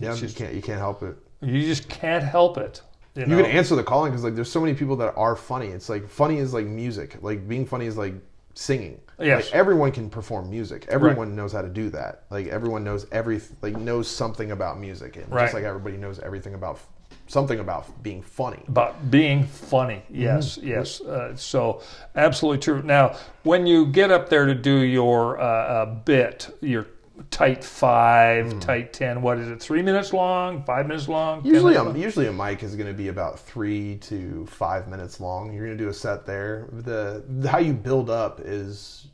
Yeah, 0.00 0.10
It's 0.10 0.20
you 0.20 0.26
just- 0.26 0.36
can't 0.38 0.52
you 0.52 0.62
can't 0.62 0.80
help 0.80 1.04
it. 1.04 1.16
You 1.42 1.62
just 1.62 1.88
can't 1.88 2.24
help 2.24 2.58
it. 2.58 2.82
You, 3.16 3.22
You 3.22 3.36
can 3.42 3.46
answer 3.46 3.74
the 3.76 3.82
calling 3.82 4.12
because 4.12 4.24
like 4.24 4.34
there's 4.34 4.50
so 4.50 4.60
many 4.60 4.74
people 4.74 4.96
that 4.96 5.14
are 5.16 5.34
funny. 5.36 5.68
It's 5.68 5.88
like 5.88 6.08
funny 6.08 6.38
is 6.38 6.52
like 6.54 6.66
music. 6.66 7.16
Like 7.22 7.48
being 7.48 7.64
funny 7.66 7.86
is 7.86 7.96
like 7.96 8.14
singing. 8.54 9.00
Yes. 9.18 9.46
Like 9.46 9.54
everyone 9.54 9.92
can 9.92 10.10
perform 10.10 10.50
music. 10.50 10.86
Everyone 10.88 11.34
knows 11.34 11.52
how 11.52 11.62
to 11.62 11.68
do 11.68 11.88
that. 11.90 12.24
Like 12.30 12.48
everyone 12.48 12.84
knows 12.84 13.06
every 13.12 13.40
like 13.62 13.76
knows 13.76 14.08
something 14.08 14.50
about 14.50 14.78
music, 14.78 15.16
and 15.16 15.30
Right. 15.32 15.44
just 15.44 15.54
like 15.54 15.64
everybody 15.64 15.96
knows 15.96 16.18
everything 16.18 16.54
about 16.54 16.78
something 17.28 17.58
about 17.58 18.02
being 18.02 18.22
funny. 18.22 18.62
about 18.68 19.10
being 19.10 19.44
funny. 19.44 20.02
Mm-hmm. 20.12 20.22
Yes, 20.22 20.58
yes. 20.62 21.00
Uh, 21.00 21.34
so 21.34 21.80
absolutely 22.14 22.60
true. 22.60 22.82
Now, 22.82 23.16
when 23.42 23.66
you 23.66 23.86
get 23.86 24.10
up 24.12 24.28
there 24.28 24.46
to 24.46 24.54
do 24.54 24.78
your 24.80 25.40
uh, 25.40 25.44
uh, 25.44 25.86
bit, 25.86 26.50
your 26.60 26.86
tight 27.30 27.64
five, 27.64 28.60
tight 28.60 28.92
ten, 28.92 29.22
what 29.22 29.38
is 29.38 29.48
it? 29.48 29.60
Three 29.60 29.82
minutes 29.82 30.12
long? 30.12 30.62
Five 30.64 30.86
minutes 30.86 31.08
long? 31.08 31.42
10 31.42 31.50
Mm. 31.50 31.54
Usually, 31.54 31.74
minutes 31.74 31.80
a, 31.80 31.88
long? 31.92 32.00
usually 32.02 32.26
a 32.26 32.32
mic 32.32 32.62
is 32.62 32.74
going 32.76 32.88
to 32.88 32.94
be 32.94 33.08
about 33.08 33.38
three 33.38 33.96
to 34.02 34.46
five 34.46 34.88
minutes 34.88 35.20
long. 35.20 35.52
You're 35.52 35.66
going 35.66 35.76
to 35.78 35.82
do 35.84 35.90
a 35.90 35.94
set 35.94 36.26
there. 36.26 36.68
The, 36.72 37.24
the 37.28 37.48
how 37.48 37.58
you 37.58 37.72
build 37.72 38.10
up 38.10 38.40
is 38.44 39.08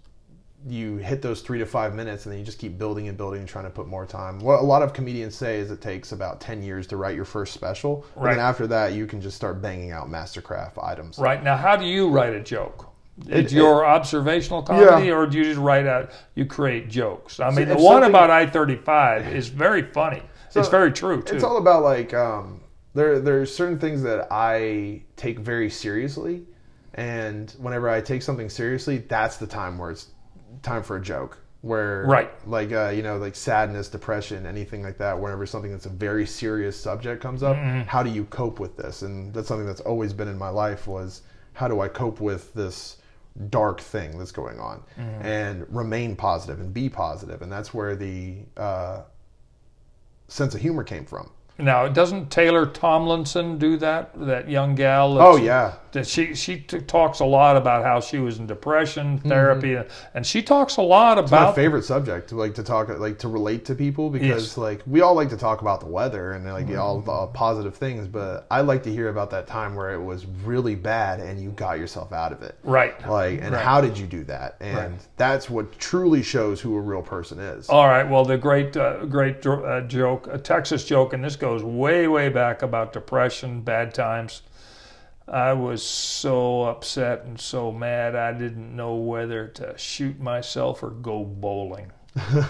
you 0.64 0.96
hit 0.98 1.20
those 1.22 1.42
three 1.42 1.58
to 1.58 1.66
five 1.66 1.92
minutes, 1.94 2.24
and 2.24 2.32
then 2.32 2.38
you 2.38 2.44
just 2.44 2.58
keep 2.60 2.78
building 2.78 3.08
and 3.08 3.18
building 3.18 3.40
and 3.40 3.48
trying 3.48 3.64
to 3.64 3.70
put 3.70 3.88
more 3.88 4.06
time. 4.06 4.38
What 4.38 4.60
a 4.60 4.62
lot 4.64 4.82
of 4.82 4.92
comedians 4.92 5.34
say 5.34 5.58
is 5.58 5.70
it 5.72 5.80
takes 5.80 6.12
about 6.12 6.40
ten 6.40 6.62
years 6.62 6.86
to 6.88 6.96
write 6.96 7.16
your 7.16 7.24
first 7.24 7.52
special, 7.52 8.04
and 8.14 8.24
Right. 8.24 8.30
then 8.36 8.44
after 8.44 8.68
that, 8.68 8.92
you 8.92 9.06
can 9.06 9.20
just 9.20 9.36
start 9.36 9.60
banging 9.60 9.90
out 9.90 10.08
mastercraft 10.08 10.82
items. 10.82 11.18
Right 11.18 11.42
now, 11.42 11.56
how 11.56 11.74
do 11.76 11.84
you 11.84 12.08
write 12.08 12.32
a 12.34 12.40
joke? 12.40 12.91
It- 13.28 13.36
It's 13.44 13.52
your 13.52 13.84
observational 13.84 14.62
comedy, 14.62 15.10
or 15.12 15.26
do 15.26 15.38
you 15.38 15.44
just 15.44 15.60
write 15.60 15.86
out? 15.86 16.10
You 16.34 16.46
create 16.46 16.88
jokes. 16.88 17.40
I 17.40 17.50
mean, 17.50 17.68
the 17.68 17.76
one 17.76 18.02
about 18.04 18.30
I 18.30 18.46
thirty 18.46 18.76
five 18.76 19.26
is 19.34 19.48
very 19.48 19.82
funny. 19.82 20.22
it's 20.54 20.68
very 20.68 20.92
true 20.92 21.22
too. 21.22 21.34
It's 21.34 21.44
all 21.44 21.58
about 21.58 21.82
like 21.82 22.14
um, 22.14 22.60
there. 22.94 23.20
There's 23.20 23.54
certain 23.54 23.78
things 23.78 24.02
that 24.02 24.28
I 24.30 25.02
take 25.16 25.38
very 25.38 25.68
seriously, 25.70 26.44
and 26.94 27.50
whenever 27.58 27.88
I 27.88 28.00
take 28.00 28.22
something 28.22 28.48
seriously, 28.48 28.98
that's 28.98 29.36
the 29.36 29.46
time 29.46 29.78
where 29.78 29.90
it's 29.90 30.08
time 30.62 30.82
for 30.82 30.96
a 30.96 31.00
joke. 31.00 31.38
Where 31.60 32.04
Right. 32.06 32.30
like 32.48 32.72
uh, 32.72 32.88
you 32.88 33.02
know, 33.02 33.18
like 33.18 33.36
sadness, 33.36 33.88
depression, 33.88 34.46
anything 34.46 34.82
like 34.82 34.98
that. 34.98 35.20
Whenever 35.20 35.46
something 35.46 35.70
that's 35.70 35.86
a 35.86 35.90
very 35.90 36.26
serious 36.26 36.80
subject 36.80 37.22
comes 37.22 37.42
up, 37.42 37.56
Mm-hmm. 37.56 37.82
how 37.82 38.02
do 38.02 38.10
you 38.10 38.24
cope 38.24 38.58
with 38.58 38.76
this? 38.76 39.02
And 39.02 39.32
that's 39.32 39.46
something 39.48 39.66
that's 39.66 39.80
always 39.82 40.12
been 40.12 40.28
in 40.28 40.38
my 40.38 40.48
life 40.48 40.86
was 40.88 41.22
how 41.52 41.68
do 41.68 41.80
I 41.80 41.86
cope 41.88 42.20
with 42.20 42.52
this 42.54 42.96
dark 43.48 43.80
thing 43.80 44.18
that's 44.18 44.32
going 44.32 44.58
on 44.60 44.82
Mm-hmm. 44.98 45.22
and 45.26 45.66
remain 45.74 46.16
positive 46.16 46.60
and 46.60 46.72
be 46.72 46.88
positive 46.88 47.42
and 47.42 47.50
that's 47.50 47.72
where 47.72 47.96
the 47.96 48.38
uh, 48.56 49.02
sense 50.28 50.54
of 50.54 50.60
humor 50.60 50.84
came 50.84 51.04
from. 51.04 51.30
Now, 51.58 51.86
doesn't 51.88 52.30
Taylor 52.30 52.66
Tomlinson 52.66 53.58
do 53.58 53.76
that? 53.78 54.10
That 54.14 54.48
young 54.48 54.74
gal. 54.74 55.18
Oh 55.20 55.36
yeah, 55.36 55.74
she 56.02 56.34
she 56.34 56.58
t- 56.60 56.80
talks 56.80 57.20
a 57.20 57.24
lot 57.24 57.56
about 57.56 57.84
how 57.84 58.00
she 58.00 58.18
was 58.18 58.38
in 58.38 58.46
depression 58.46 59.18
therapy, 59.18 59.78
and 60.14 60.24
she 60.26 60.42
talks 60.42 60.76
a 60.78 60.82
lot 60.82 61.18
Mm-hmm. 61.18 61.34
my 61.34 61.52
favorite 61.52 61.84
subject 61.84 62.28
to 62.30 62.36
like 62.36 62.54
to 62.54 62.62
talk 62.62 62.88
like 62.98 63.18
to 63.18 63.28
relate 63.28 63.64
to 63.66 63.74
people 63.74 64.08
because 64.10 64.28
Yes. 64.28 64.52
Mm-hmm. 64.52 64.60
like 64.62 64.82
we 64.86 65.00
all 65.02 65.14
like 65.14 65.28
to 65.30 65.36
talk 65.36 65.60
about 65.60 65.80
the 65.80 65.86
weather 65.86 66.32
and 66.32 66.44
like 66.50 66.74
all 66.76 67.00
the 67.00 67.26
positive 67.28 67.74
things, 67.74 68.06
but 68.08 68.46
I 68.50 68.62
like 68.62 68.82
to 68.84 68.90
hear 68.90 69.08
about 69.10 69.30
that 69.30 69.46
time 69.46 69.74
where 69.74 69.92
it 69.92 70.02
was 70.02 70.24
really 70.44 70.74
bad 70.74 71.20
and 71.20 71.40
you 71.40 71.50
got 71.50 71.78
yourself 71.78 72.12
out 72.12 72.32
of 72.32 72.42
it. 72.42 72.56
right. 72.64 72.94
Like, 73.08 73.40
and 73.42 73.52
Right. 73.52 73.62
how 73.64 73.80
did 73.80 73.98
you 73.98 74.06
do 74.06 74.24
that? 74.24 74.56
And 74.60 74.76
Right. 74.76 74.90
that's 75.16 75.50
what 75.50 75.78
truly 75.78 76.22
shows 76.22 76.60
who 76.60 76.76
a 76.76 76.80
real 76.80 77.02
person 77.02 77.38
is. 77.38 77.68
All 77.68 77.86
right. 77.88 78.08
Well, 78.08 78.24
the 78.24 78.38
great, 78.38 78.76
uh, 78.76 79.04
great 79.06 79.44
uh, 79.46 79.80
joke, 79.82 80.28
a 80.30 80.38
Texas 80.38 80.84
joke, 80.84 81.12
and 81.12 81.22
this 81.24 81.36
goes 81.36 81.62
way, 81.62 82.06
way 82.08 82.28
back 82.28 82.62
about 82.62 82.92
depression, 82.92 83.60
bad 83.60 83.92
times. 83.94 84.42
I 85.28 85.52
was 85.52 85.82
so 85.82 86.64
upset 86.64 87.24
and 87.24 87.40
so 87.40 87.70
mad, 87.72 88.14
I 88.16 88.32
didn't 88.32 88.74
know 88.74 88.94
whether 88.96 89.46
to 89.48 89.76
shoot 89.78 90.20
myself 90.20 90.82
or 90.82 90.90
go 90.90 91.24
bowling. 91.24 91.92
Those 92.14 92.44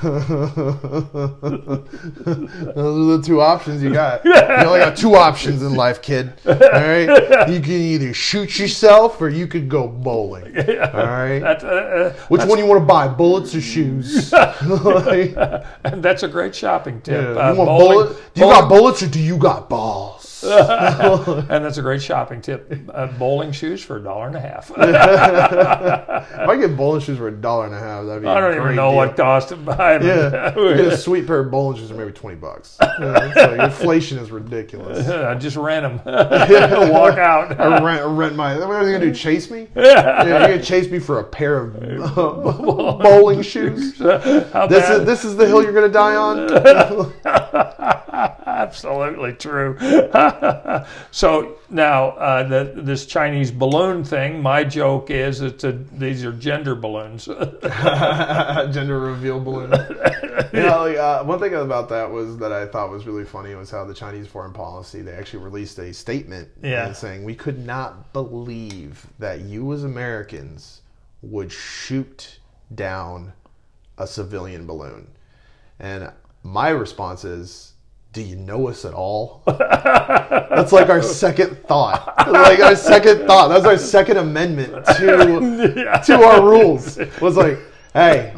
are 2.75 3.17
the 3.17 3.23
two 3.25 3.41
options 3.41 3.81
you 3.83 3.93
got. 3.93 4.25
You 4.25 4.33
only 4.35 4.81
got 4.81 4.97
two 4.97 5.15
options 5.15 5.63
in 5.63 5.75
life, 5.75 6.03
kid. 6.03 6.33
All 6.47 6.55
right, 6.55 7.49
you 7.49 7.61
can 7.61 7.71
either 7.73 8.13
shoot 8.15 8.59
yourself 8.59 9.21
or 9.21 9.29
you 9.29 9.47
could 9.47 9.69
go 9.69 9.87
bowling. 9.87 10.57
All 10.57 10.65
right, 10.65 11.39
That, 11.41 11.63
uh, 11.63 11.67
uh, 11.69 12.13
which 12.29 12.41
one 12.45 12.57
do 12.59 12.65
you 12.65 12.67
want 12.69 12.81
to 12.83 12.87
buy, 12.87 13.07
bullets 13.09 13.55
or 13.55 13.61
shoes? 13.61 14.33
Like, 14.63 15.35
and 15.85 16.03
that's 16.03 16.23
a 16.23 16.29
great 16.29 16.55
shopping 16.55 17.01
tip. 17.03 17.23
yeah, 17.23 17.41
Uh, 17.41 17.53
you 17.53 17.59
want 17.59 17.69
bowling- 17.69 18.07
bullet? 18.09 18.09
Do 18.35 18.41
you 18.41 18.47
bowling- 18.47 18.61
got 18.61 18.69
bullets 18.69 19.03
or 19.03 19.07
do 19.09 19.21
you 19.21 19.37
got 19.37 19.69
balls? 19.71 20.22
and 21.51 21.65
that's 21.65 21.79
a 21.79 21.83
great 21.83 22.03
shopping 22.03 22.41
tip. 22.41 22.73
Uh, 22.93 23.07
bowling 23.19 23.53
shoes 23.53 23.83
for 23.83 23.97
a 23.97 24.03
dollar 24.03 24.27
and 24.27 24.37
a 24.37 24.41
half. 24.41 24.71
If 26.33 26.49
I 26.49 26.57
get 26.57 26.77
bowling 26.77 27.01
shoes 27.01 27.19
for 27.19 27.29
a 27.29 27.33
dollar 27.33 27.67
and 27.67 27.75
a 27.75 27.79
half, 27.79 28.05
that'd 28.07 28.23
be. 28.23 28.29
I 28.29 28.41
don't 28.41 28.55
even 28.57 28.75
know 28.77 28.91
deal. 28.91 28.97
what 28.97 29.17
cost 29.17 29.49
to 29.51 29.57
buy 29.57 29.99
them. 29.99 30.33
Yeah, 30.33 30.55
you 30.59 30.75
get 30.77 30.93
a 30.93 30.97
sweet 30.97 31.27
pair 31.27 31.41
of 31.41 31.51
bowling 31.51 31.77
shoes 31.79 31.91
for 31.91 31.97
maybe 31.97 32.13
twenty 32.13 32.37
bucks. 32.37 32.79
Yeah, 32.81 33.13
like, 33.13 33.61
inflation 33.61 34.19
is 34.19 34.31
ridiculous. 34.31 35.09
I 35.09 35.35
just 35.35 35.57
ran 35.57 35.83
them. 35.83 36.01
Walk 36.05 37.19
out. 37.19 37.59
I 37.61 37.83
rent, 37.83 38.05
rent 38.07 38.37
my. 38.37 38.57
What 38.59 38.71
are 38.71 38.85
they 38.85 38.93
gonna 38.93 39.07
do? 39.07 39.15
Chase 39.15 39.51
me? 39.51 39.69
Yeah, 39.77 40.25
you're 40.25 40.41
gonna 40.41 40.63
chase 40.63 40.91
me 40.91 40.99
for 40.99 41.21
a 41.21 41.25
pair 41.25 41.59
of 41.59 41.77
uh, 42.17 42.53
bowling 43.03 43.43
shoes. 43.43 43.99
How 43.99 44.67
This 44.67 44.83
bad? 44.89 45.01
is 45.01 45.07
this 45.07 45.25
is 45.25 45.37
the 45.37 45.47
hill 45.47 45.63
you're 45.63 45.73
gonna 45.73 45.89
die 45.89 46.17
on. 46.17 47.92
Absolutely 48.47 49.33
true. 49.33 49.79
so 51.11 51.57
now 51.71 52.11
uh, 52.11 52.43
the, 52.47 52.73
this 52.77 53.07
Chinese 53.07 53.51
balloon 53.51 54.05
thing. 54.05 54.43
My 54.43 54.65
joke 54.65 55.11
is 55.11 55.41
it's 55.41 55.65
a, 55.65 55.73
these 55.73 56.23
are 56.25 56.33
gender 56.33 56.75
balloons. 56.75 57.25
Gender 58.73 58.99
reveal 59.01 59.41
balloon. 59.41 59.71
Yeah, 60.53 60.77
like, 60.77 60.97
uh, 60.99 61.25
one 61.25 61.39
thing 61.39 61.55
about 61.55 61.89
that 61.89 62.11
was 62.11 62.37
that 62.39 62.53
I 62.53 62.67
thought 62.67 62.91
was 62.91 63.07
really 63.07 63.25
funny 63.25 63.55
was 63.55 63.71
how 63.71 63.85
the 63.85 63.95
Chinese 63.95 64.27
foreign 64.27 64.53
policy 64.53 65.01
they 65.01 65.13
actually 65.13 65.43
released 65.45 65.79
a 65.79 65.95
statement 65.95 66.49
Yeah. 66.63 66.93
saying 66.93 67.25
we 67.25 67.35
could 67.35 67.65
not 67.65 68.13
believe 68.13 69.07
that 69.19 69.41
you 69.41 69.73
as 69.73 69.85
Americans 69.85 70.83
would 71.23 71.51
shoot 71.51 72.41
down 72.75 73.33
a 73.97 74.07
civilian 74.07 74.67
balloon, 74.67 75.09
and 75.79 76.13
my 76.43 76.69
response 76.69 77.25
is. 77.25 77.72
Do 78.13 78.21
you 78.21 78.37
know 78.37 78.69
us 78.69 78.85
at 78.85 78.93
all? 78.93 79.43
That's 79.47 80.71
like 80.71 80.91
our 80.91 81.03
second 81.03 81.67
thought. 81.67 82.15
Like 82.31 82.61
our 82.61 82.77
second 82.77 83.27
thought. 83.27 83.49
That's 83.49 83.65
our 83.65 83.79
second 83.79 84.19
amendment 84.19 84.85
to 84.87 86.03
to 86.07 86.23
our 86.23 86.43
rules. 86.43 86.99
Was 87.23 87.39
like, 87.39 87.59
hey, 87.95 88.35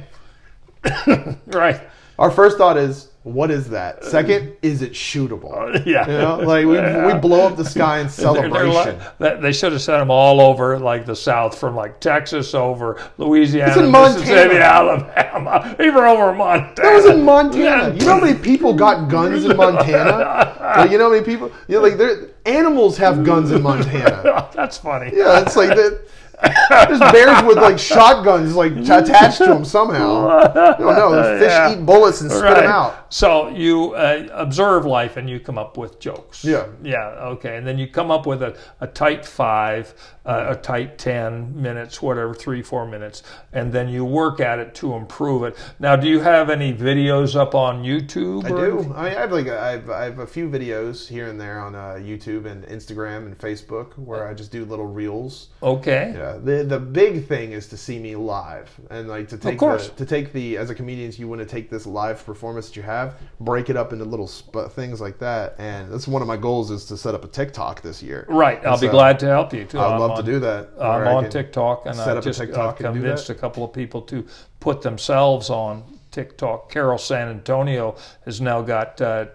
right. 1.46 1.80
our 2.20 2.30
first 2.30 2.56
thought 2.56 2.76
is, 2.76 3.08
what 3.24 3.50
is 3.50 3.70
that? 3.70 4.04
Second, 4.04 4.54
is 4.62 4.82
it 4.82 4.92
shootable? 4.92 5.84
Yeah. 5.86 6.06
You 6.06 6.18
know, 6.18 6.36
like 6.38 6.64
we, 6.66 6.72
we 6.78 7.18
blow 7.20 7.46
up 7.46 7.56
the 7.56 7.64
sky 7.64 7.98
in 8.00 8.06
They're- 8.08 8.34
they're 8.50 8.70
celebration. 8.70 9.00
like- 9.18 9.40
they 9.40 9.52
should 9.52 9.72
have 9.72 9.80
sent 9.82 10.00
them 10.00 10.10
all 10.10 10.40
over, 10.40 10.78
like 10.78 11.04
the 11.06 11.16
South, 11.16 11.58
from 11.58 11.74
like 11.74 12.00
Texas 12.00 12.54
over 12.54 13.00
Louisiana, 13.18 13.72
It's 13.72 13.80
in 13.80 13.90
Mississippi, 13.90 14.58
Montana. 14.58 14.60
Alabama, 14.60 15.76
even 15.80 16.04
over 16.04 16.32
Montana. 16.34 16.74
That 16.76 16.94
was 16.94 17.06
in 17.06 17.24
Montana. 17.24 17.94
You 17.94 18.04
know 18.04 18.14
how 18.14 18.20
many 18.20 18.38
people 18.38 18.74
got 18.74 19.08
guns 19.10 19.44
in 19.44 19.56
Montana? 19.56 20.56
Like, 20.76 20.90
you 20.90 20.98
know 20.98 21.04
how 21.04 21.10
many 21.12 21.24
people? 21.24 21.50
You 21.68 21.80
know, 21.80 21.88
like 21.88 22.30
animals 22.46 22.96
have 22.98 23.24
guns 23.24 23.50
in 23.52 23.62
Montana. 23.62 24.48
That's 24.54 24.76
funny. 24.78 25.12
Yeah, 25.14 25.40
it's 25.40 25.56
like 25.56 25.70
that. 25.70 26.00
There's 26.70 26.98
bears 27.12 27.42
with 27.44 27.56
like 27.58 27.78
shotguns 27.78 28.54
like 28.54 28.72
attached 28.76 29.38
to 29.38 29.44
them 29.46 29.64
somehow. 29.64 30.28
I 30.28 30.76
don't 30.78 30.80
know. 30.80 31.38
Fish 31.38 31.50
Yeah. 31.50 31.72
eat 31.72 31.84
bullets 31.86 32.20
and 32.20 32.30
spit 32.30 32.42
Right. 32.44 32.54
them 32.62 32.70
out. 32.70 33.12
So 33.12 33.48
you 33.48 33.92
uh, 33.94 34.26
observe 34.32 34.84
life 34.86 35.16
and 35.16 35.28
you 35.30 35.40
come 35.40 35.58
up 35.58 35.76
with 35.76 36.00
jokes. 36.00 36.44
Yeah. 36.44 36.66
Yeah. 36.82 37.06
Okay. 37.34 37.56
And 37.56 37.66
then 37.66 37.78
you 37.78 37.86
come 37.88 38.10
up 38.10 38.26
with 38.26 38.42
a, 38.42 38.56
a 38.80 38.86
tight 38.86 39.24
five, 39.24 39.94
uh, 40.26 40.46
a 40.48 40.56
tight 40.56 40.98
10 40.98 41.60
minutes, 41.60 42.00
whatever, 42.02 42.34
three, 42.34 42.62
four 42.62 42.86
minutes. 42.86 43.22
And 43.52 43.72
then 43.72 43.88
you 43.88 44.04
work 44.04 44.40
at 44.40 44.58
it 44.58 44.74
to 44.76 44.94
improve 44.94 45.44
it. 45.44 45.56
Now, 45.78 45.96
do 45.96 46.08
you 46.08 46.20
have 46.20 46.50
any 46.50 46.72
videos 46.72 47.36
up 47.36 47.54
on 47.54 47.84
YouTube? 47.84 48.44
I 48.44 48.48
do. 48.48 48.78
I, 48.78 48.82
mean, 48.82 48.92
I 48.92 49.08
have 49.10 49.32
like 49.32 49.46
a, 49.46 49.60
I, 49.60 49.70
have, 49.72 49.90
I 49.90 50.04
have 50.04 50.18
a 50.18 50.26
few 50.26 50.48
videos 50.48 51.06
here 51.06 51.28
and 51.28 51.40
there 51.40 51.60
on 51.60 51.74
uh, 51.74 51.94
YouTube 52.00 52.46
and 52.46 52.64
Instagram 52.64 53.26
and 53.26 53.38
Facebook 53.38 53.96
where 53.98 54.26
I 54.26 54.34
just 54.34 54.50
do 54.50 54.64
little 54.64 54.86
reels. 54.86 55.48
Okay. 55.62 56.12
Yeah. 56.16 56.38
The 56.42 56.64
the 56.64 56.78
big 56.78 57.26
thing 57.26 57.52
is 57.52 57.68
to 57.68 57.76
see 57.76 57.98
me 57.98 58.16
live 58.16 58.70
and 58.90 59.08
like 59.08 59.28
to 59.28 59.38
take 59.38 59.58
course. 59.58 59.88
the, 59.88 59.96
to 59.96 60.06
take 60.06 60.32
the 60.32 60.56
as 60.56 60.70
a 60.70 60.74
comedian 60.74 61.04
you 61.12 61.28
want 61.28 61.40
to 61.40 61.46
take 61.46 61.68
this 61.68 61.86
live 61.86 62.24
performance 62.24 62.68
that 62.68 62.76
you 62.76 62.82
have, 62.82 63.16
break 63.40 63.68
it 63.68 63.76
up 63.76 63.92
into 63.92 64.04
little 64.04 64.26
sp- 64.26 64.70
things 64.70 65.00
like 65.00 65.18
that. 65.18 65.54
And 65.58 65.92
that's 65.92 66.08
one 66.08 66.22
of 66.22 66.28
my 66.28 66.36
goals 66.36 66.70
is 66.70 66.84
to 66.86 66.96
set 66.96 67.14
up 67.14 67.24
a 67.24 67.28
TikTok 67.28 67.82
this 67.82 68.02
year. 68.02 68.26
Right. 68.28 68.64
I'll 68.64 68.80
be 68.80 68.88
glad 68.88 69.18
to 69.20 69.26
help 69.26 69.52
you 69.52 69.64
too. 69.64 69.78
I'd 69.78 69.98
love 69.98 70.13
on- 70.18 70.24
to 70.24 70.32
do 70.32 70.38
that. 70.40 70.68
I'm 70.80 71.06
on 71.08 71.28
TikTok, 71.30 71.86
and 71.86 72.00
I 72.00 72.20
just 72.20 72.38
TikTok 72.40 72.80
I've 72.80 72.92
convinced 72.92 73.30
a 73.30 73.34
couple 73.34 73.64
of 73.64 73.72
people 73.72 74.02
to 74.02 74.24
put 74.60 74.82
themselves 74.82 75.50
on 75.50 75.82
TikTok. 76.10 76.70
Carol 76.70 76.98
San 76.98 77.28
Antonio 77.28 77.96
has 78.24 78.40
now 78.40 78.62
got. 78.62 79.00
Uh, 79.00 79.26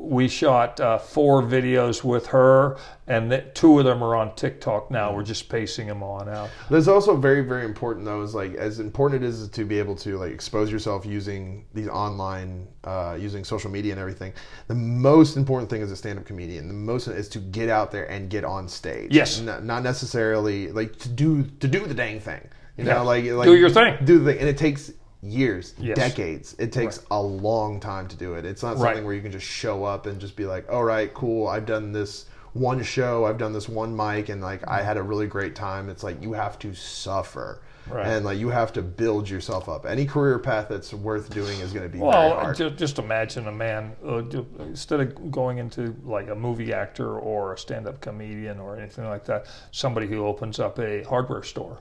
we 0.00 0.28
shot 0.28 0.78
uh, 0.78 0.96
four 0.96 1.42
videos 1.42 2.04
with 2.04 2.28
her, 2.28 2.78
and 3.08 3.30
th- 3.30 3.44
two 3.54 3.78
of 3.80 3.84
them 3.84 4.02
are 4.02 4.14
on 4.14 4.34
TikTok 4.36 4.90
now. 4.92 5.12
We're 5.12 5.24
just 5.24 5.48
pacing 5.48 5.88
them 5.88 6.02
on 6.04 6.28
out. 6.28 6.50
There's 6.70 6.86
also 6.86 7.16
very, 7.16 7.40
very 7.42 7.64
important 7.64 8.04
though 8.06 8.22
is 8.22 8.32
like 8.34 8.54
as 8.54 8.78
important 8.78 9.22
it 9.24 9.26
is 9.26 9.48
to 9.48 9.64
be 9.64 9.78
able 9.78 9.96
to 9.96 10.16
like 10.16 10.30
expose 10.32 10.70
yourself 10.70 11.04
using 11.04 11.64
these 11.74 11.88
online, 11.88 12.68
uh, 12.84 13.16
using 13.20 13.42
social 13.44 13.70
media 13.70 13.92
and 13.92 14.00
everything. 14.00 14.32
The 14.68 14.74
most 14.76 15.36
important 15.36 15.68
thing 15.68 15.82
as 15.82 15.90
a 15.90 15.96
stand-up 15.96 16.24
comedian, 16.26 16.68
the 16.68 16.74
most 16.74 17.08
is 17.08 17.28
to 17.30 17.40
get 17.40 17.68
out 17.68 17.90
there 17.90 18.08
and 18.10 18.30
get 18.30 18.44
on 18.44 18.68
stage. 18.68 19.10
Yes. 19.12 19.40
N- 19.40 19.66
not 19.66 19.82
necessarily 19.82 20.70
like 20.70 20.96
to 21.00 21.08
do 21.08 21.42
to 21.60 21.66
do 21.68 21.80
the 21.86 21.94
dang 21.94 22.20
thing. 22.20 22.46
You 22.76 22.84
know, 22.84 22.92
Yeah. 22.92 23.00
like, 23.00 23.24
like 23.24 23.46
Do 23.46 23.56
your 23.56 23.70
thing. 23.70 23.96
Do 24.04 24.20
the 24.20 24.30
thing, 24.32 24.40
and 24.40 24.48
it 24.48 24.56
takes 24.56 24.92
years, 25.22 25.74
Yes. 25.78 25.96
decades. 25.96 26.54
It 26.58 26.72
takes 26.72 27.00
a 27.10 27.20
long 27.20 27.80
time 27.80 28.06
to 28.08 28.16
do 28.16 28.34
it. 28.34 28.44
It's 28.44 28.62
not 28.62 28.76
Right. 28.76 28.90
something 28.90 29.04
where 29.04 29.14
you 29.14 29.22
can 29.22 29.32
just 29.32 29.46
show 29.46 29.84
up 29.84 30.06
and 30.06 30.20
just 30.20 30.36
be 30.36 30.46
like, 30.46 30.70
"All 30.72 30.84
right, 30.84 31.12
cool, 31.14 31.48
I've 31.48 31.66
done 31.66 31.92
this." 31.92 32.26
one 32.54 32.82
show 32.82 33.26
i've 33.26 33.36
done 33.36 33.52
this 33.52 33.68
one 33.68 33.94
mic 33.94 34.30
and 34.30 34.40
like 34.40 34.66
i 34.66 34.80
had 34.82 34.96
a 34.96 35.02
really 35.02 35.26
great 35.26 35.54
time 35.54 35.90
it's 35.90 36.02
like 36.02 36.20
you 36.22 36.32
have 36.32 36.58
to 36.58 36.74
suffer 36.74 37.60
Right. 37.88 38.06
and 38.06 38.24
like 38.24 38.38
you 38.38 38.48
have 38.48 38.72
to 38.72 38.82
build 38.82 39.28
yourself 39.28 39.68
up 39.68 39.84
any 39.86 40.06
career 40.06 40.38
path 40.38 40.66
that's 40.68 40.92
worth 40.94 41.28
doing 41.30 41.60
is 41.60 41.72
going 41.74 41.84
to 41.84 41.92
be 41.92 41.98
Well, 42.02 42.30
hard 42.30 42.56
ju- 42.56 42.70
just 42.70 42.98
imagine 42.98 43.46
a 43.48 43.52
man 43.52 43.94
uh, 44.04 44.22
instead 44.60 44.98
of 45.00 45.30
going 45.30 45.58
into 45.58 45.94
like 46.04 46.30
a 46.30 46.34
movie 46.34 46.72
actor 46.72 47.18
or 47.18 47.52
a 47.52 47.58
stand-up 47.58 48.00
comedian 48.00 48.58
or 48.58 48.76
anything 48.76 49.04
like 49.04 49.24
that, 49.26 49.46
somebody 49.70 50.06
who 50.06 50.26
opens 50.26 50.58
up 50.58 50.78
a 50.80 51.02
hardware 51.04 51.42
store. 51.42 51.78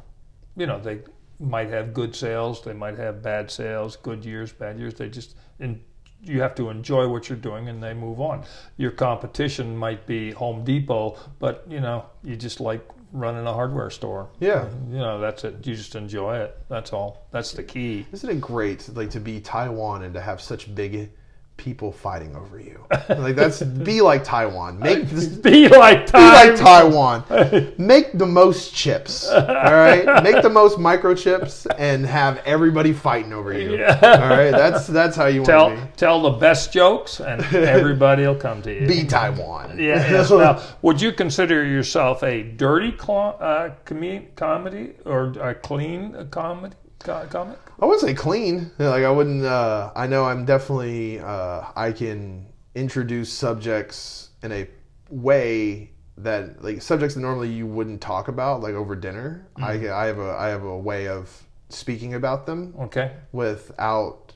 You 0.58 0.68
know, 0.68 0.80
they 0.80 1.00
might 1.40 1.70
have 1.70 1.94
good 1.94 2.16
sales, 2.16 2.64
they 2.64 2.74
might 2.74 2.98
have 2.98 3.22
bad 3.22 3.52
sales, 3.52 3.96
good 3.96 4.26
years, 4.26 4.52
bad 4.52 4.80
years. 4.80 4.96
They 4.96 5.10
just 5.10 5.36
in, 5.60 5.82
you 6.22 6.42
have 6.42 6.56
to 6.56 6.70
enjoy 6.70 7.08
what 7.08 7.30
you're 7.30 7.38
doing 7.38 7.70
and 7.70 7.82
they 7.82 7.94
move 7.94 8.20
on. 8.20 8.44
Your 8.78 8.92
competition 8.92 9.78
might 9.78 10.06
be 10.08 10.32
Home 10.32 10.64
Depot, 10.64 11.18
but 11.40 11.66
you 11.70 11.80
know, 11.80 12.06
you 12.24 12.36
just 12.36 12.60
like 12.60 12.88
running 13.12 13.46
a 13.46 13.54
hardware 13.54 13.90
store. 13.90 14.30
Yeah. 14.40 14.68
You 14.90 14.98
know, 14.98 15.20
that's 15.20 15.44
it. 15.44 15.66
You 15.66 15.76
just 15.76 15.96
enjoy 15.96 16.38
it. 16.38 16.58
That's 16.70 16.92
all. 16.94 17.28
That's 17.32 17.52
the 17.52 17.64
key. 17.64 18.06
isn't 18.12 18.30
it 18.30 18.42
great 18.42 18.88
like 18.96 19.10
to 19.12 19.20
be 19.20 19.40
taiwan 19.40 20.04
and 20.04 20.14
to 20.14 20.22
have 20.22 20.42
such 20.42 20.74
big 20.74 21.12
people 21.58 21.92
fighting 21.92 22.36
over 22.36 22.60
you. 22.60 22.86
like 23.10 23.36
that's 23.36 23.62
be 23.90 24.00
like 24.02 24.24
Taiwan. 24.24 24.80
Make 24.80 25.04
this, 25.10 25.28
Be 25.28 25.68
like 25.68 26.12
be 26.12 26.18
like. 26.20 26.56
Taiwan. 26.56 27.24
Make 27.78 28.14
the 28.18 28.26
most 28.26 28.74
chips. 28.74 29.28
All 29.28 29.42
right. 29.46 30.24
Make 30.24 30.42
the 30.42 30.50
most 30.50 30.78
microchips 30.78 31.68
and 31.78 32.06
have 32.06 32.38
everybody 32.46 32.94
fighting 32.94 33.34
over 33.34 33.52
you. 33.58 33.84
All 33.84 34.30
right. 34.30 34.52
That's 34.52 34.88
that's 34.88 35.16
how 35.18 35.26
you 35.26 35.42
want 35.42 35.48
Tell 35.48 35.70
to 35.70 35.76
tell 35.76 35.92
tell 35.98 36.22
the 36.22 36.38
best 36.38 36.72
jokes, 36.72 37.20
and 37.20 37.42
everybody 37.54 38.26
will 38.26 38.36
come 38.36 38.62
to 38.62 38.74
you. 38.74 38.88
be. 38.88 39.02
Be 39.02 39.08
Taiwan. 39.08 39.78
Yeah. 39.80 40.10
Yes. 40.10 40.30
Now, 40.32 40.62
would 40.82 41.02
you 41.02 41.12
consider 41.12 41.66
yourself 41.66 42.24
a 42.24 42.44
dirty 42.44 42.96
cl- 42.98 43.38
uh, 43.40 43.70
com- 43.86 44.26
comedy 44.36 44.94
or 45.06 45.34
a 45.42 45.54
clean 45.56 46.28
comedy 46.32 46.76
co- 47.00 47.26
comic? 47.30 47.58
I 47.80 47.86
wouldn't 47.86 48.02
say 48.02 48.14
clean. 48.14 48.72
Like 48.80 49.04
I 49.04 49.12
wouldn't. 49.12 49.46
Uh, 49.46 49.92
I 49.96 50.08
know 50.08 50.26
I'm 50.26 50.46
definitely. 50.46 51.20
Uh, 51.20 51.64
I 51.76 51.92
can 51.92 52.48
introduce 52.76 53.32
subjects 53.32 54.30
in 54.44 54.52
a 54.52 54.68
way 55.10 55.92
that 56.18 56.64
like 56.64 56.82
subjects 56.82 57.16
that 57.16 57.22
normally 57.22 57.50
you 57.50 57.68
wouldn't 57.68 58.02
talk 58.02 58.28
about, 58.28 58.62
like 58.62 58.74
over 58.74 58.96
dinner. 58.96 59.48
I, 59.58 59.90
I 59.90 60.06
have 60.08 60.18
a 60.20 60.32
I 60.32 60.48
have 60.48 60.64
a 60.64 60.78
way 60.78 61.08
of 61.08 61.44
speaking 61.70 62.14
about 62.16 62.46
them 62.46 62.74
Okay. 62.80 63.12
without 63.32 64.34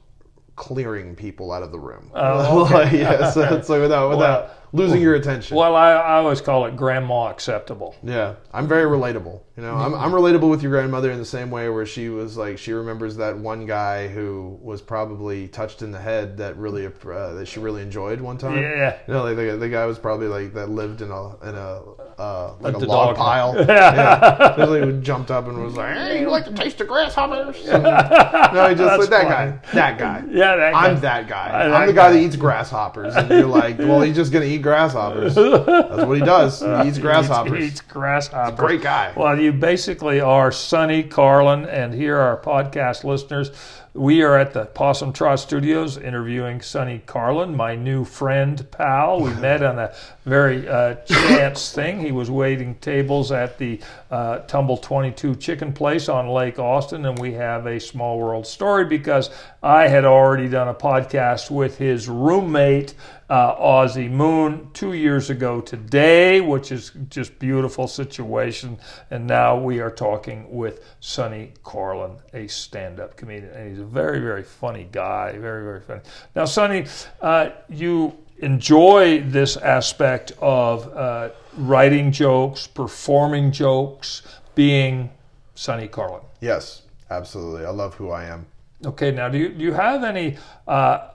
clearing 0.56 1.16
people 1.16 1.52
out 1.52 1.64
of 1.64 1.72
the 1.72 1.80
room. 1.80 2.12
Oh, 2.14 2.66
okay. 2.66 2.74
like, 2.74 2.92
yeah, 2.94 3.32
so 3.32 3.42
it's 3.56 3.70
like 3.70 3.82
without 3.82 4.10
without 4.10 4.48
Well- 4.50 4.58
losing 4.74 5.02
your 5.02 5.16
attention. 5.16 5.58
Well, 5.58 5.76
I, 5.76 5.92
I 5.92 6.14
always 6.16 6.42
call 6.42 6.66
it 6.66 6.76
grandma 6.76 7.30
acceptable. 7.30 7.96
Yeah, 8.04 8.36
I'm 8.54 8.68
very 8.68 8.90
relatable. 8.90 9.42
You 9.58 9.64
know, 9.64 9.76
I'm, 9.76 9.94
I'm 9.94 10.12
relatable 10.12 10.50
with 10.50 10.64
your 10.64 10.72
grandmother 10.72 11.12
in 11.12 11.20
the 11.20 11.26
same 11.26 11.52
way 11.52 11.70
where 11.70 11.86
she 11.86 12.10
was 12.10 12.38
like 12.38 12.58
she 12.58 12.72
remembers 12.74 13.18
that 13.18 13.38
one 13.38 13.66
guy 13.66 14.08
who 14.08 14.58
was 14.62 14.82
probably 14.82 15.48
touched 15.48 15.82
in 15.82 15.92
the 15.92 16.00
head 16.00 16.38
that 16.38 16.58
really 16.58 16.86
uh, 16.88 17.34
that 17.34 17.48
she 17.48 17.60
really 17.60 17.82
enjoyed 17.82 18.22
one 18.22 18.38
time. 18.38 18.58
Yeah. 18.58 18.98
You 19.08 19.14
know, 19.14 19.24
like 19.24 19.36
the, 19.36 19.58
the 19.58 19.70
guy 19.70 19.86
was 19.86 20.00
probably 20.00 20.28
like 20.28 20.54
that 20.54 20.70
lived 20.70 21.02
in 21.02 21.12
a 21.12 21.40
in 21.48 21.56
a 21.56 21.82
uh, 22.22 22.54
like 22.60 22.76
a, 22.76 22.80
the 22.80 22.86
log 22.86 23.16
dog. 23.16 23.18
pile. 23.18 23.56
yeah, 23.68 24.56
He, 24.56 24.64
like, 24.64 25.02
jumped 25.02 25.32
up 25.32 25.48
and 25.48 25.64
was 25.64 25.76
like, 25.76 25.96
"Hey, 25.96 26.22
you 26.22 26.30
like 26.30 26.46
to 26.46 26.54
taste 26.54 26.78
the 26.78 26.86
grasshoppers?" 26.86 27.58
And, 27.68 27.84
no, 28.54 28.70
he 28.70 28.76
just 28.76 28.78
That's 28.78 29.00
like 29.00 29.10
that 29.10 29.24
funny. 29.24 29.52
guy. 29.52 29.60
That 29.74 29.98
guy. 29.98 30.24
Yeah, 30.30 30.56
that 30.56 30.74
guy. 30.74 30.88
I'm 30.88 31.02
that 31.02 31.28
guy. 31.28 31.50
Uh, 31.50 31.64
I'm 31.64 31.72
that 31.72 31.86
the 31.88 31.94
guy, 31.94 32.08
guy. 32.10 32.14
that 32.14 32.20
eats 32.20 32.36
grasshoppers, 32.36 33.16
and 33.16 33.30
you're 33.30 33.46
like, 33.46 33.80
well, 33.80 34.02
he's 34.02 34.16
just 34.16 34.32
gonna 34.32 34.46
eat 34.46 34.61
grasshoppers. 34.62 35.36
That's 35.36 36.06
what 36.06 36.18
he 36.18 36.24
does. 36.24 36.62
He 36.62 36.88
eats 36.88 36.98
grasshoppers. 36.98 37.60
He 37.60 37.66
eats 37.66 37.82
grasshoppers. 37.82 38.60
Great 38.60 38.82
guy. 38.82 39.14
Well, 39.16 39.40
you 39.40 39.52
basically 39.52 40.22
are 40.22 40.52
Sunny 40.52 41.04
Carlin, 41.04 41.66
and 41.66 41.94
here 41.94 42.18
are 42.18 42.38
podcast 42.38 43.04
listeners. 43.04 43.52
We 43.94 44.22
are 44.22 44.38
at 44.38 44.54
the 44.54 44.68
Possum 44.68 45.12
Trot 45.12 45.42
Studios 45.42 45.98
interviewing 45.98 46.62
Sunny 46.62 47.02
Carlin, 47.06 47.58
my 47.58 47.76
new 47.76 48.06
friend, 48.06 48.66
pal. 48.72 49.20
We 49.20 49.34
met 49.34 49.62
on 49.62 49.80
a 49.80 49.94
very 50.24 50.66
uh, 50.66 50.96
chance 51.04 51.72
thing. 51.76 52.00
He 52.00 52.14
was 52.14 52.32
waiting 52.32 52.76
tables 52.76 53.34
at 53.34 53.58
the 53.58 53.82
uh, 54.10 54.40
Tumble 54.40 54.78
22 54.78 55.36
Chicken 55.36 55.74
Place 55.74 56.08
on 56.08 56.30
Lake 56.30 56.58
Austin, 56.58 57.06
and 57.06 57.20
we 57.20 57.34
have 57.34 57.66
a 57.66 57.82
small 57.82 58.18
world 58.18 58.48
story 58.48 58.86
because 58.86 59.30
I 59.62 59.90
had 59.90 60.06
already 60.06 60.48
done 60.48 60.70
a 60.70 60.74
podcast 60.74 61.52
with 61.52 61.78
his 61.78 62.08
roommate, 62.08 62.94
uh, 63.32 63.56
Aussie 63.56 64.12
Moon 64.12 64.70
two 64.74 64.92
years 64.92 65.30
ago 65.30 65.62
today, 65.62 66.42
which 66.42 66.70
is 66.70 66.92
just 67.08 67.40
beautiful 67.40 67.88
situation. 67.88 68.78
And 69.10 69.26
now 69.26 69.58
we 69.58 69.80
are 69.80 69.90
talking 69.90 70.46
with 70.54 70.84
Sunny 71.00 71.54
Carlin, 71.64 72.18
a 72.34 72.48
stand-up 72.48 73.16
comedian, 73.16 73.54
and 73.54 73.70
he's 73.70 73.80
a 73.80 73.86
very, 73.86 74.20
very 74.20 74.44
funny 74.44 74.86
guy, 74.92 75.32
very, 75.38 75.64
very 75.64 75.80
funny. 75.80 76.02
Now, 76.36 76.44
Sunny, 76.44 76.88
uh, 77.22 77.52
you 77.70 78.18
enjoy 78.40 79.22
this 79.22 79.56
aspect 79.56 80.34
of 80.42 80.94
uh, 80.94 81.30
writing 81.56 82.12
jokes, 82.12 82.68
performing 82.68 83.54
jokes, 83.54 84.24
being 84.56 85.10
Sunny 85.56 85.88
Carlin. 85.88 86.24
Yes, 86.42 86.82
absolutely. 87.10 87.66
I 87.66 87.70
love 87.70 87.94
who 87.94 88.10
I 88.12 88.26
am. 88.26 88.46
Okay, 88.84 89.12
now 89.12 89.30
do 89.30 89.38
you 89.38 89.50
do 89.50 89.64
you 89.64 89.74
have 89.74 90.04
any 90.04 90.38
uh, 90.68 91.11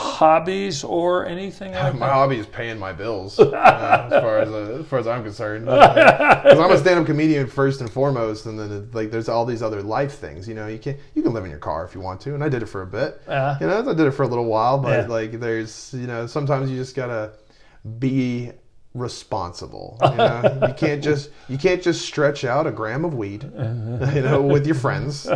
hobbies 0.00 0.82
or 0.82 1.26
anything 1.26 1.72
like 1.72 1.94
My 1.94 2.06
that? 2.06 2.12
hobby 2.12 2.38
is 2.38 2.46
paying 2.46 2.78
my 2.78 2.92
bills, 2.92 3.38
uh, 3.38 4.08
as 4.10 4.20
far 4.22 4.38
as 4.38 4.48
uh, 4.48 4.78
as 4.80 4.86
far 4.86 4.98
as 4.98 5.06
I'm 5.06 5.22
concerned. 5.22 5.66
Because 5.66 6.58
I'm 6.58 6.70
a 6.72 6.78
stand-up 6.78 7.06
comedian 7.06 7.46
first 7.46 7.80
and 7.80 7.90
foremost, 7.90 8.46
and 8.46 8.58
then 8.58 8.72
it, 8.72 8.94
like 8.94 9.10
there's 9.10 9.28
all 9.28 9.44
these 9.44 9.62
other 9.62 9.82
life 9.82 10.14
things. 10.18 10.48
You 10.48 10.54
know, 10.54 10.66
you 10.66 10.78
can 10.78 10.96
you 11.14 11.22
can 11.22 11.32
live 11.32 11.44
in 11.44 11.50
your 11.50 11.60
car 11.60 11.84
if 11.84 11.94
you 11.94 12.00
want 12.00 12.20
to, 12.22 12.34
and 12.34 12.42
I 12.42 12.48
did 12.48 12.62
it 12.62 12.66
for 12.66 12.82
a 12.82 12.86
bit. 12.86 13.20
Yeah. 13.28 13.56
You 13.60 13.66
know, 13.66 13.90
I 13.90 13.94
did 13.94 14.06
it 14.06 14.12
for 14.12 14.22
a 14.22 14.28
little 14.28 14.46
while, 14.46 14.78
but 14.78 15.02
Yeah. 15.02 15.06
like 15.06 15.38
there's 15.38 15.92
you 15.94 16.06
know 16.06 16.26
sometimes 16.26 16.70
you 16.70 16.76
just 16.76 16.96
gotta 16.96 17.32
be 17.98 18.52
responsible. 18.94 19.98
You 20.02 20.16
know, 20.16 20.58
you 20.68 20.74
can't 20.74 21.02
just 21.02 21.30
you 21.48 21.58
can't 21.58 21.82
just 21.82 22.04
stretch 22.04 22.44
out 22.44 22.66
a 22.66 22.70
gram 22.70 23.04
of 23.04 23.14
weed, 23.14 23.44
you 23.54 24.22
know, 24.22 24.42
with 24.42 24.66
your 24.66 24.74
friends 24.74 25.28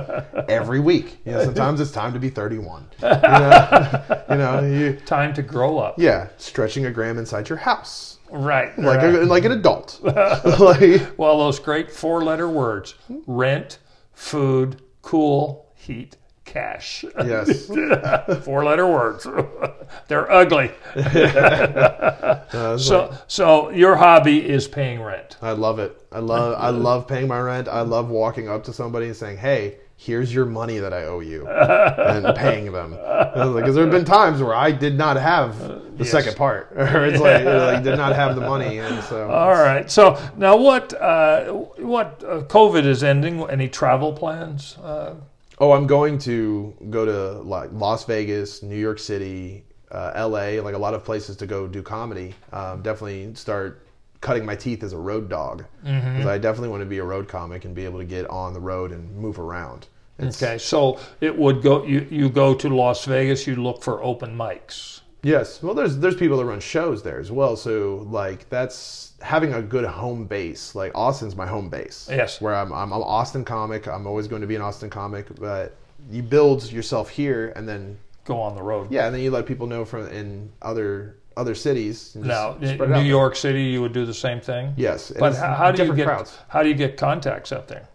every 0.49 0.81
week. 0.81 1.19
You 1.25 1.33
know, 1.33 1.45
sometimes 1.45 1.81
it's 1.81 1.91
time 1.93 2.13
to 2.13 2.19
be 2.19 2.31
31. 2.31 2.87
You 3.03 3.09
know, 3.09 4.25
you 4.31 4.37
know, 4.37 4.61
you, 4.65 5.01
Time 5.07 5.35
to 5.35 5.43
grow 5.43 5.79
up. 5.79 5.99
yeah, 5.99 6.29
stretching 6.37 6.87
a 6.87 6.91
gram 6.91 7.19
inside 7.19 7.49
your 7.49 7.59
house. 7.59 8.19
Right. 8.31 8.77
Like 8.79 8.99
right. 8.99 9.15
a, 9.15 9.25
like 9.25 9.45
an 9.45 9.53
adult. 9.53 10.01
like 10.03 11.19
well, 11.19 11.39
those 11.39 11.61
great 11.61 11.91
four-letter 11.91 12.49
words: 12.49 12.95
rent, 13.27 13.79
food, 14.13 14.83
cool, 15.03 15.71
heat, 15.75 16.17
cash. 16.45 17.05
yes. 17.25 17.67
Four-letter 18.45 18.87
words. 18.87 19.27
They're 20.09 20.31
ugly. 20.31 20.71
So, 22.79 23.15
so 23.27 23.71
your 23.71 23.97
hobby 23.97 24.49
is 24.49 24.69
paying 24.69 25.01
rent. 25.03 25.37
I 25.43 25.53
love 25.53 25.79
it. 25.79 26.01
I 26.13 26.21
love 26.21 26.57
I 26.59 26.71
love 26.71 27.07
paying 27.09 27.27
my 27.29 27.41
rent. 27.41 27.69
I 27.69 27.81
love 27.83 28.09
walking 28.11 28.49
up 28.49 28.65
to 28.65 28.73
somebody 28.73 29.07
and 29.07 29.17
saying, 29.17 29.39
"Hey, 29.39 29.77
here's 29.97 30.33
your 30.33 30.47
money 30.47 30.79
that 30.79 30.93
I 30.93 31.05
owe 31.05 31.21
you," 31.21 31.47
and 31.49 32.35
paying 32.37 32.73
them. 32.73 32.91
Because 32.93 33.75
there 33.75 33.85
have 33.85 33.93
been 33.93 34.05
times 34.05 34.41
where 34.41 34.55
I 34.55 34.71
did 34.71 34.97
not 34.97 35.17
have 35.17 35.59
the 35.59 35.83
Yes. 35.99 36.11
second 36.11 36.37
part, 36.37 36.73
or 36.77 37.05
it's 37.05 37.21
like, 37.21 37.45
like 37.45 37.83
did 37.85 37.97
not 37.97 38.15
have 38.15 38.35
the 38.37 38.41
money, 38.41 38.79
and 38.79 39.03
so 39.05 39.29
All 39.31 39.53
right. 39.53 39.91
So 39.91 40.19
now, 40.37 40.57
what? 40.57 40.93
Uh, 40.95 41.47
what? 41.53 42.23
Uh, 42.25 42.43
COVID 42.43 42.85
is 42.87 43.03
ending. 43.05 43.43
Any 43.51 43.69
travel 43.69 44.13
plans? 44.13 44.77
Uh, 44.83 45.15
Oh, 45.59 45.73
I'm 45.73 45.87
going 45.87 46.19
to 46.21 46.75
go 46.91 47.05
to 47.05 47.41
like 47.43 47.71
Las 47.73 48.05
Vegas, 48.05 48.63
New 48.63 48.77
York 48.77 48.99
City, 48.99 49.65
uh, 49.91 50.13
L.A. 50.15 50.61
Like 50.61 50.75
a 50.75 50.79
lot 50.79 50.95
of 50.95 51.05
places 51.05 51.37
to 51.37 51.47
go 51.47 51.67
do 51.69 51.83
comedy. 51.83 52.35
Um, 52.53 52.83
definitely 52.83 53.35
start 53.35 53.87
cutting 54.21 54.45
my 54.45 54.57
teeth 54.57 54.83
as 54.83 54.93
a 54.95 54.99
road 54.99 55.29
dog 55.29 55.65
because 55.83 56.27
I 56.27 56.39
definitely 56.39 56.71
want 56.71 56.81
to 56.81 56.87
be 56.87 56.99
a 56.99 57.05
road 57.05 57.29
comic 57.29 57.65
and 57.67 57.75
be 57.75 57.85
able 57.85 57.99
to 57.99 58.05
get 58.07 58.29
on 58.31 58.55
the 58.55 58.61
road 58.61 58.91
and 58.91 59.15
move 59.17 59.39
around. 59.39 59.87
It's- 60.19 60.43
okay. 60.43 60.59
So 60.59 60.99
it 61.21 61.37
would 61.39 61.63
go. 61.63 61.85
You 61.85 62.07
you 62.11 62.29
go 62.31 62.55
to 62.55 62.69
Las 62.69 63.05
Vegas. 63.05 63.47
You 63.47 63.57
look 63.57 63.83
for 63.83 64.03
open 64.03 64.37
mics. 64.37 65.01
Yes. 65.25 65.63
Well, 65.63 65.75
there's 65.75 65.99
there's 65.99 66.17
people 66.17 66.37
that 66.37 66.45
run 66.45 66.61
shows 66.61 67.03
there 67.03 67.19
as 67.19 67.33
well. 67.33 67.57
So 67.57 68.07
like 68.11 68.49
that's 68.51 69.13
having 69.21 69.55
a 69.55 69.63
good 69.63 69.85
home 69.85 70.27
base. 70.27 70.75
Like 70.75 70.93
Austin's 70.95 71.35
my 71.35 71.47
home 71.47 71.69
base. 71.69 72.09
Yes. 72.11 72.41
Where 72.41 72.55
I'm 72.55 72.73
I'm 72.73 72.93
an 72.93 73.03
Austin 73.03 73.45
comic. 73.45 73.89
I'm 73.89 74.07
always 74.07 74.29
going 74.29 74.43
to 74.43 74.47
be 74.47 74.55
an 74.55 74.63
Austin 74.63 74.91
comic. 74.91 75.27
But 75.41 75.75
you 76.11 76.23
build 76.23 76.71
yourself 76.71 77.09
here, 77.09 77.53
and 77.57 77.69
then 77.69 77.97
Go 78.25 78.41
on 78.41 78.55
the 78.55 78.63
road. 78.63 78.91
yeah, 78.91 79.07
and 79.07 79.15
then 79.15 79.23
you 79.23 79.31
let 79.31 79.47
people 79.47 79.67
know 79.67 79.85
from 79.85 80.09
in 80.09 80.51
other 80.63 81.17
other 81.37 81.55
cities. 81.55 82.15
Now, 82.15 82.55
in 82.61 82.75
spread 82.75 82.91
it 82.91 82.95
out 82.95 83.03
New. 83.03 83.09
York 83.09 83.37
City, 83.37 83.65
you 83.65 83.81
would 83.83 83.93
do 83.93 84.07
the 84.07 84.15
same 84.15 84.41
thing. 84.41 84.73
Yes. 84.77 85.13
But 85.19 85.35
how, 85.35 85.55
how 85.55 85.73
do 85.73 85.85
you 85.85 85.95
get 85.95 86.07
crowds? 86.07 86.39
how 86.49 86.63
do 86.63 86.69
you 86.69 86.75
get 86.75 86.97
contacts 86.97 87.51
up 87.53 87.67
there? 87.67 87.89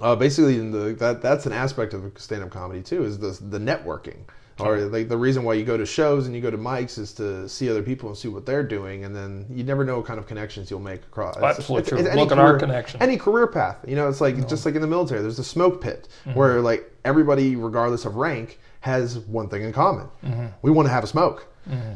Uh, 0.00 0.16
basically, 0.16 0.58
the, 0.70 0.94
that 0.94 1.22
that's 1.22 1.46
an 1.46 1.52
aspect 1.52 1.94
of 1.94 2.12
stand-up 2.16 2.50
comedy 2.50 2.82
too. 2.82 3.04
Is 3.04 3.18
the 3.18 3.38
the 3.48 3.58
networking, 3.58 4.18
or 4.60 4.78
like 4.82 5.08
the 5.08 5.16
reason 5.16 5.42
why 5.42 5.54
you 5.54 5.64
go 5.64 5.76
to 5.76 5.84
shows 5.84 6.26
and 6.26 6.34
you 6.34 6.40
go 6.40 6.50
to 6.50 6.56
mics 6.58 6.96
is 6.98 7.12
to 7.14 7.48
see 7.48 7.68
other 7.68 7.82
people 7.82 8.08
and 8.08 8.16
see 8.16 8.28
what 8.28 8.46
they're 8.46 8.62
doing, 8.62 9.04
and 9.04 9.14
then 9.14 9.46
you 9.50 9.64
never 9.64 9.84
know 9.84 9.96
what 9.96 10.06
kind 10.06 10.18
of 10.18 10.26
connections 10.26 10.70
you'll 10.70 10.80
make 10.80 11.02
across. 11.02 11.36
Absolutely 11.36 11.88
true. 11.88 11.98
any 12.06 12.20
Look 12.20 12.30
at 12.32 12.38
our 12.38 12.50
career- 12.50 12.58
connection. 12.60 13.02
Any 13.02 13.16
career 13.16 13.46
path, 13.48 13.78
you 13.86 13.96
know, 13.96 14.08
it's 14.08 14.20
like 14.20 14.48
just 14.48 14.64
like 14.64 14.74
in 14.76 14.80
the 14.80 14.86
military. 14.86 15.20
There's 15.22 15.36
the 15.38 15.44
smoke 15.44 15.80
pit 15.80 16.08
Mm-hmm. 16.26 16.38
where 16.38 16.60
like 16.60 16.90
everybody, 17.04 17.56
regardless 17.56 18.04
of 18.04 18.14
rank, 18.16 18.58
has 18.80 19.18
one 19.18 19.48
thing 19.48 19.62
in 19.62 19.72
common. 19.72 20.06
Mm-hmm. 20.24 20.46
We 20.62 20.70
want 20.70 20.86
to 20.86 20.92
have 20.92 21.02
a 21.04 21.08
smoke, 21.08 21.46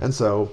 and 0.01 0.13
so 0.15 0.51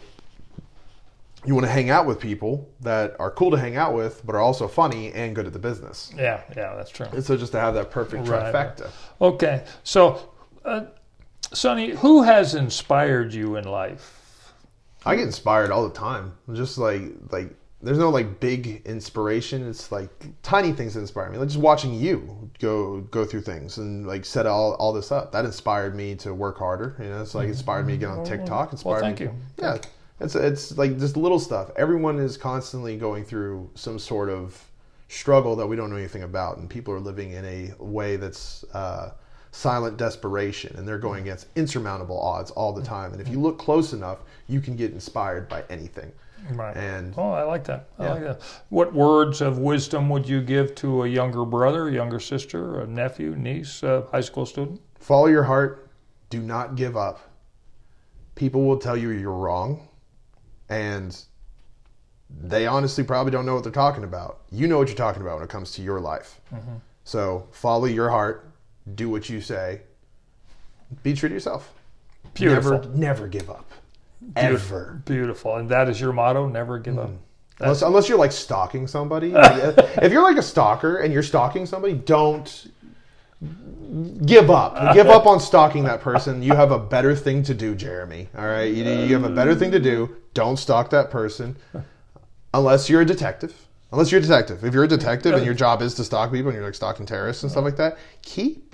you 1.45 1.53
want 1.53 1.65
to 1.65 1.71
hang 1.71 1.89
out 1.91 2.05
with 2.07 2.19
people 2.19 2.67
that 2.81 3.15
are 3.19 3.29
cool 3.29 3.51
to 3.51 3.57
hang 3.57 3.77
out 3.77 3.93
with, 3.93 4.25
but 4.25 4.33
are 4.35 4.41
also 4.41 4.67
funny 4.67 5.11
and 5.13 5.35
good 5.35 5.45
at 5.45 5.53
the 5.53 5.59
business. 5.59 6.11
Yeah, 6.15 6.41
yeah, 6.57 6.73
that's 6.75 6.89
true. 6.89 7.05
And 7.11 7.23
so 7.23 7.37
just 7.37 7.51
to 7.51 7.59
have 7.59 7.75
that 7.75 7.91
perfect 7.91 8.27
Right. 8.27 8.51
trifecta. 8.53 8.89
Okay, 9.21 9.63
so, 9.83 10.33
uh, 10.65 10.85
Sunny, 11.53 11.91
who 11.91 12.23
has 12.23 12.55
inspired 12.55 13.33
you 13.33 13.55
in 13.55 13.65
life? 13.65 14.53
I 15.05 15.15
get 15.15 15.25
inspired 15.25 15.71
all 15.71 15.87
the 15.87 15.93
time. 15.93 16.33
Just 16.53 16.77
like 16.77 17.03
like 17.29 17.55
there's 17.81 17.99
no 17.99 18.09
like 18.09 18.39
big 18.39 18.81
inspiration. 18.85 19.67
It's 19.69 19.91
like 19.91 20.09
tiny 20.41 20.71
things 20.73 20.95
that 20.95 21.01
inspire 21.01 21.29
me. 21.29 21.37
Like 21.37 21.49
just 21.49 21.59
watching 21.59 21.93
you 21.93 22.49
go 22.59 23.01
go 23.01 23.25
through 23.25 23.41
things 23.41 23.77
and 23.77 24.07
like 24.07 24.25
set 24.25 24.47
all, 24.47 24.73
all 24.75 24.91
this 24.91 25.11
up. 25.11 25.31
That 25.31 25.45
inspired 25.45 25.95
me 25.95 26.15
to 26.15 26.33
work 26.33 26.57
harder. 26.57 26.95
You 26.99 27.09
know, 27.09 27.21
it's 27.21 27.35
like 27.35 27.47
inspired 27.47 27.85
me 27.85 27.93
to 27.93 27.99
get 27.99 28.09
on 28.09 28.25
TikTok. 28.25 28.71
Inspired 28.71 28.93
Well, 28.93 29.01
thank 29.01 29.19
me, 29.19 29.27
you. 29.27 29.35
Yeah, 29.59 29.77
it's 30.19 30.35
it's 30.35 30.77
like 30.77 30.97
just 30.97 31.15
little 31.15 31.39
stuff. 31.39 31.69
Everyone 31.75 32.17
is 32.17 32.37
constantly 32.37 32.97
going 32.97 33.23
through 33.23 33.69
some 33.75 33.99
sort 33.99 34.29
of 34.29 34.59
struggle 35.07 35.55
that 35.55 35.67
we 35.67 35.75
don't 35.75 35.91
know 35.91 35.97
anything 35.97 36.23
about, 36.23 36.57
and 36.57 36.67
people 36.67 36.93
are 36.93 36.99
living 36.99 37.33
in 37.33 37.45
a 37.45 37.73
way 37.77 38.15
that's 38.15 38.63
uh, 38.73 39.11
silent 39.55 39.97
desperation, 39.97 40.75
and 40.77 40.87
they're 40.87 40.99
going 40.99 41.19
mm. 41.19 41.27
against 41.27 41.47
insurmountable 41.55 42.19
odds 42.19 42.51
all 42.51 42.73
the 42.73 42.81
mm. 42.81 42.85
time. 42.85 43.13
And 43.13 43.21
if 43.21 43.29
you 43.29 43.37
mm. 43.37 43.43
look 43.43 43.57
close 43.57 43.93
enough, 43.93 44.19
you 44.47 44.59
can 44.59 44.75
get 44.75 44.91
inspired 44.91 45.47
by 45.47 45.63
anything. 45.69 46.11
Right. 46.51 46.75
And 46.75 47.13
Oh, 47.17 47.31
I 47.31 47.43
like 47.43 47.63
that. 47.63 47.87
I 47.97 48.03
Yeah. 48.03 48.11
like 48.11 48.23
that. 48.23 48.41
What 48.69 48.93
words 48.93 49.41
of 49.41 49.57
wisdom 49.57 50.09
would 50.09 50.27
you 50.27 50.41
give 50.41 50.75
to 50.75 51.03
a 51.03 51.07
younger 51.07 51.45
brother, 51.45 51.89
younger 51.89 52.19
sister, 52.19 52.81
a 52.81 52.87
nephew, 52.87 53.35
niece, 53.35 53.81
a 53.81 54.05
high 54.11 54.21
school 54.21 54.45
student? 54.45 54.81
follow 54.99 55.27
your 55.27 55.43
heart. 55.43 55.87
Do 56.31 56.41
not 56.41 56.75
give 56.75 56.97
up. 56.97 57.19
People 58.33 58.65
will 58.65 58.77
tell 58.77 58.97
you 58.97 59.09
you're 59.09 59.31
wrong, 59.31 59.87
and 60.67 61.15
they 62.29 62.65
honestly 62.65 63.03
probably 63.03 63.31
don't 63.31 63.45
know 63.45 63.53
what 63.53 63.63
they're 63.63 63.71
talking 63.71 64.03
about. 64.03 64.41
You 64.51 64.67
know 64.67 64.79
what 64.79 64.87
you're 64.87 64.97
talking 64.97 65.21
about 65.21 65.35
when 65.35 65.43
it 65.43 65.49
comes 65.49 65.71
to 65.73 65.83
your 65.83 65.99
life. 65.99 66.41
Mm-hmm. 66.53 66.77
So 67.03 67.47
follow 67.51 67.85
your 67.85 68.09
heart. 68.09 68.51
Do 68.93 69.09
what 69.09 69.29
you 69.29 69.41
say. 69.41 69.81
Be 71.01 71.13
true 71.13 71.29
to 71.29 71.35
yourself. 71.35 71.73
Beautiful. 72.33 72.71
Never, 72.71 72.89
never 72.89 73.27
give 73.27 73.49
up. 73.49 73.71
Ever. 74.35 75.01
Beautiful. 75.05 75.55
And 75.55 75.69
that 75.69 75.89
is 75.89 75.99
your 75.99 76.13
motto 76.13 76.47
never 76.47 76.79
give 76.79 76.99
up. 76.99 77.09
Mm. 77.09 77.17
Unless, 77.59 77.81
unless 77.83 78.09
you're 78.09 78.17
like 78.17 78.31
stalking 78.31 78.87
somebody. 78.87 79.33
If 79.35 80.11
you're 80.11 80.23
like 80.23 80.37
a 80.37 80.43
stalker 80.43 80.97
and 80.97 81.13
you're 81.13 81.23
stalking 81.23 81.65
somebody, 81.65 81.93
don't 81.93 82.67
give 84.25 84.49
up. 84.49 84.93
Give 84.93 85.07
up 85.07 85.25
on 85.25 85.39
stalking 85.39 85.83
that 85.85 86.01
person. 86.01 86.43
You 86.43 86.53
have 86.53 86.71
a 86.71 86.79
better 86.79 87.15
thing 87.15 87.43
to 87.43 87.53
do, 87.53 87.75
Jeremy. 87.75 88.27
All 88.37 88.45
right, 88.45 88.73
you, 88.73 88.83
you 88.83 89.13
have 89.13 89.23
a 89.23 89.29
better 89.29 89.55
thing 89.55 89.71
to 89.71 89.79
do. 89.79 90.15
Don't 90.33 90.57
stalk 90.57 90.89
that 90.89 91.09
person, 91.09 91.55
unless 92.53 92.89
you're 92.89 93.01
a 93.01 93.05
detective. 93.05 93.53
Unless 93.91 94.11
you're 94.11 94.19
a 94.19 94.21
detective. 94.21 94.65
If 94.65 94.73
you're 94.73 94.83
a 94.83 94.87
detective 94.89 95.35
and 95.35 95.45
your 95.45 95.53
job 95.53 95.81
is 95.81 95.93
to 95.93 96.03
stalk 96.03 96.31
people 96.31 96.49
and 96.49 96.57
you're 96.57 96.65
like 96.65 96.75
stalking 96.75 97.05
terrorists 97.05 97.43
and 97.43 97.51
stuff 97.51 97.63
like 97.63 97.77
that, 97.77 97.97
keep 98.23 98.64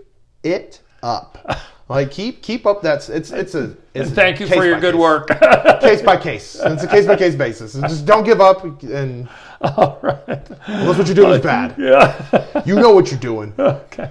it 0.43 0.79
up. 1.03 1.37
Like 1.89 2.09
keep 2.11 2.41
keep 2.41 2.65
up 2.65 2.81
that 2.83 3.09
it's 3.09 3.31
it's 3.31 3.53
a 3.53 3.75
it's 3.93 4.11
Thank 4.11 4.39
you 4.39 4.47
for 4.47 4.63
your 4.65 4.79
good 4.79 4.93
case. 4.93 5.01
work. 5.01 5.27
case 5.81 6.01
by 6.01 6.15
case. 6.15 6.55
It's 6.63 6.83
a 6.83 6.87
case 6.87 7.05
by 7.05 7.17
case 7.17 7.35
basis. 7.35 7.75
And 7.75 7.83
just 7.89 8.05
don't 8.05 8.23
give 8.23 8.39
up. 8.39 8.63
And 8.83 9.27
All 9.61 9.99
right. 10.01 10.49
unless 10.67 10.97
what 10.97 11.05
you're 11.07 11.15
doing 11.15 11.31
is 11.33 11.41
bad, 11.41 11.75
Yeah. 11.77 12.61
you 12.65 12.75
know 12.75 12.91
what 12.93 13.11
you're 13.11 13.19
doing. 13.19 13.53
Okay. 13.59 14.09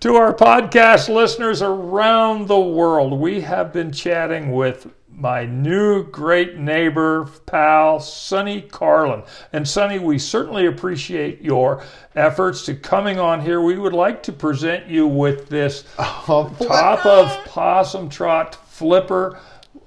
To 0.00 0.16
our 0.16 0.34
podcast 0.34 1.08
listeners 1.08 1.62
around 1.62 2.46
the 2.46 2.60
world, 2.60 3.18
we 3.18 3.40
have 3.40 3.72
been 3.72 3.90
chatting 3.90 4.52
with 4.52 4.86
my 5.18 5.44
new 5.44 6.04
great 6.04 6.56
neighbor, 6.56 7.28
pal, 7.46 7.98
Sunny 7.98 8.62
Carlin. 8.62 9.22
And 9.52 9.68
Sunny, 9.68 9.98
we 9.98 10.18
certainly 10.18 10.66
appreciate 10.66 11.42
your 11.42 11.82
efforts 12.14 12.64
to 12.66 12.74
coming 12.74 13.18
on 13.18 13.40
here. 13.40 13.60
We 13.60 13.78
would 13.78 13.92
like 13.92 14.22
to 14.24 14.32
present 14.32 14.86
you 14.86 15.06
with 15.06 15.48
this 15.48 15.84
Oh, 15.98 16.54
top 16.60 17.04
of 17.06 17.44
Possum 17.46 18.08
Trot 18.08 18.54
Flipper 18.68 19.40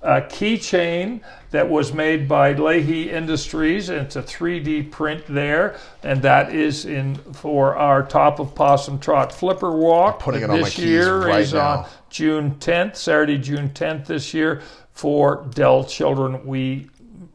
uh, 0.03 0.21
keychain 0.21 1.21
that 1.51 1.69
was 1.69 1.93
made 1.93 2.27
by 2.27 2.53
Leahy 2.53 3.09
Industries. 3.11 3.89
It's 3.89 4.15
a 4.15 4.23
3D 4.23 4.89
print 4.89 5.23
there, 5.27 5.77
and 6.03 6.21
that 6.23 6.53
is 6.53 6.85
in 6.85 7.15
for 7.15 7.75
our 7.75 8.03
top 8.03 8.39
of 8.39 8.55
Possum 8.55 8.99
Trot 8.99 9.31
Flipper 9.31 9.71
Walk. 9.71 10.19
putting 10.19 10.41
it 10.41 10.49
on 10.49 10.59
my 10.59 10.65
this 10.65 10.75
keys 10.75 10.85
year 10.85 11.19
right 11.27 11.41
is 11.41 11.53
on. 11.53 11.85
June 12.09 12.55
10th, 12.55 12.97
Saturday, 12.97 13.37
June 13.37 13.69
10th 13.69 14.07
this 14.07 14.33
year 14.33 14.61
for 14.93 15.47
Dell 15.53 15.83
Children. 15.83 16.45
We 16.45 16.87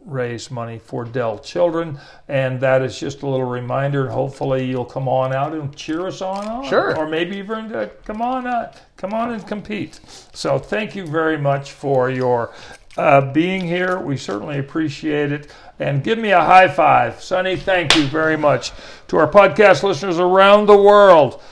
raise 0.04 0.50
money 0.52 0.78
for 0.78 1.04
Dell 1.04 1.38
Children, 1.38 1.98
and 2.28 2.61
that 2.61 2.82
is 2.82 2.98
just 2.98 3.22
a 3.22 3.26
little 3.28 3.46
reminder. 3.46 4.04
And 4.04 4.12
hopefully, 4.12 4.64
you'll 4.64 4.84
come 4.84 5.09
on 5.09 5.32
out 5.32 5.52
and 5.52 5.74
cheer 5.74 6.07
us 6.07 6.22
on, 6.22 6.46
on 6.46 6.64
Sure. 6.64 6.96
or 6.96 7.09
maybe 7.09 7.36
even 7.38 7.74
uh, 7.74 7.88
come 8.04 8.22
on, 8.22 8.46
uh, 8.46 8.72
come 8.96 9.12
on 9.12 9.32
and 9.32 9.46
compete. 9.46 10.00
So, 10.32 10.59
thank 10.59 10.94
you 10.94 11.07
very 11.07 11.38
much 11.38 11.72
for 11.72 12.09
your 12.11 12.52
uh, 12.96 13.32
being 13.32 13.66
here. 13.66 13.98
We 13.98 14.16
certainly 14.16 14.59
appreciate 14.59 15.32
it. 15.32 15.52
And 15.78 16.02
give 16.02 16.18
me 16.18 16.30
a 16.30 16.40
high 16.40 16.68
five, 16.68 17.22
Sunny. 17.22 17.57
Thank 17.57 17.96
you 17.96 18.07
very 18.07 18.36
much 18.38 18.72
to 19.09 19.18
our 19.18 19.28
podcast 19.30 19.82
listeners 19.82 20.18
around 20.18 20.66
the 20.66 20.76
world. 20.76 21.42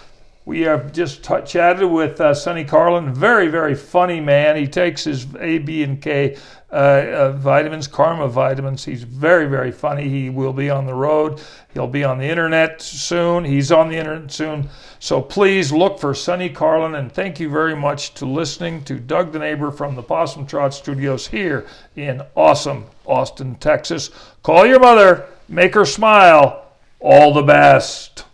We 0.47 0.61
have 0.63 0.93
just 0.93 1.25
t- 1.25 1.41
chatted 1.47 1.91
with 1.91 2.21
uh, 2.21 2.35
Sunny 2.35 2.65
Carlin. 2.65 3.15
Very, 3.15 3.49
very 3.49 3.75
funny 3.75 4.21
man. 4.21 4.57
He 4.57 4.67
takes 4.67 5.03
his 5.05 5.27
A, 5.37 5.59
B, 5.59 5.83
and 5.83 6.03
K 6.03 6.37
uh, 6.71 6.75
uh, 6.75 7.33
vitamins, 7.33 7.87
Karma 7.87 8.29
vitamins. 8.29 8.85
He's 8.85 9.05
very, 9.05 9.47
very 9.47 9.73
funny. 9.73 10.09
He 10.09 10.29
will 10.29 10.53
be 10.53 10.69
on 10.69 10.85
the 10.85 10.93
road. 10.93 11.41
He'll 11.73 11.87
be 11.87 12.05
on 12.05 12.19
the 12.19 12.27
internet 12.27 12.83
soon. 12.83 13.45
He's 13.45 13.73
on 13.73 13.89
the 13.89 13.97
internet 13.97 14.31
soon. 14.31 14.69
So 14.99 15.23
please 15.23 15.73
look 15.73 15.99
for 15.99 16.13
Sunny 16.13 16.51
Carlin. 16.51 16.97
And 16.97 17.11
thank 17.11 17.41
you 17.41 17.49
very 17.49 17.75
much 17.75 18.13
to 18.15 18.27
listening 18.27 18.85
to 18.85 19.01
Doug 19.01 19.33
the 19.33 19.39
Neighbor 19.39 19.71
from 19.71 19.95
the 19.95 20.03
Possum 20.03 20.47
Trot 20.47 20.75
Studios 20.75 21.29
here 21.29 21.67
in 21.97 22.21
awesome 22.35 22.85
Austin, 23.07 23.55
Texas. 23.55 24.11
Call 24.43 24.67
your 24.67 24.81
mother, 24.81 25.27
make 25.49 25.75
her 25.75 25.87
smile. 25.87 26.61
All 27.01 27.33
the 27.33 27.43
best. 27.43 28.25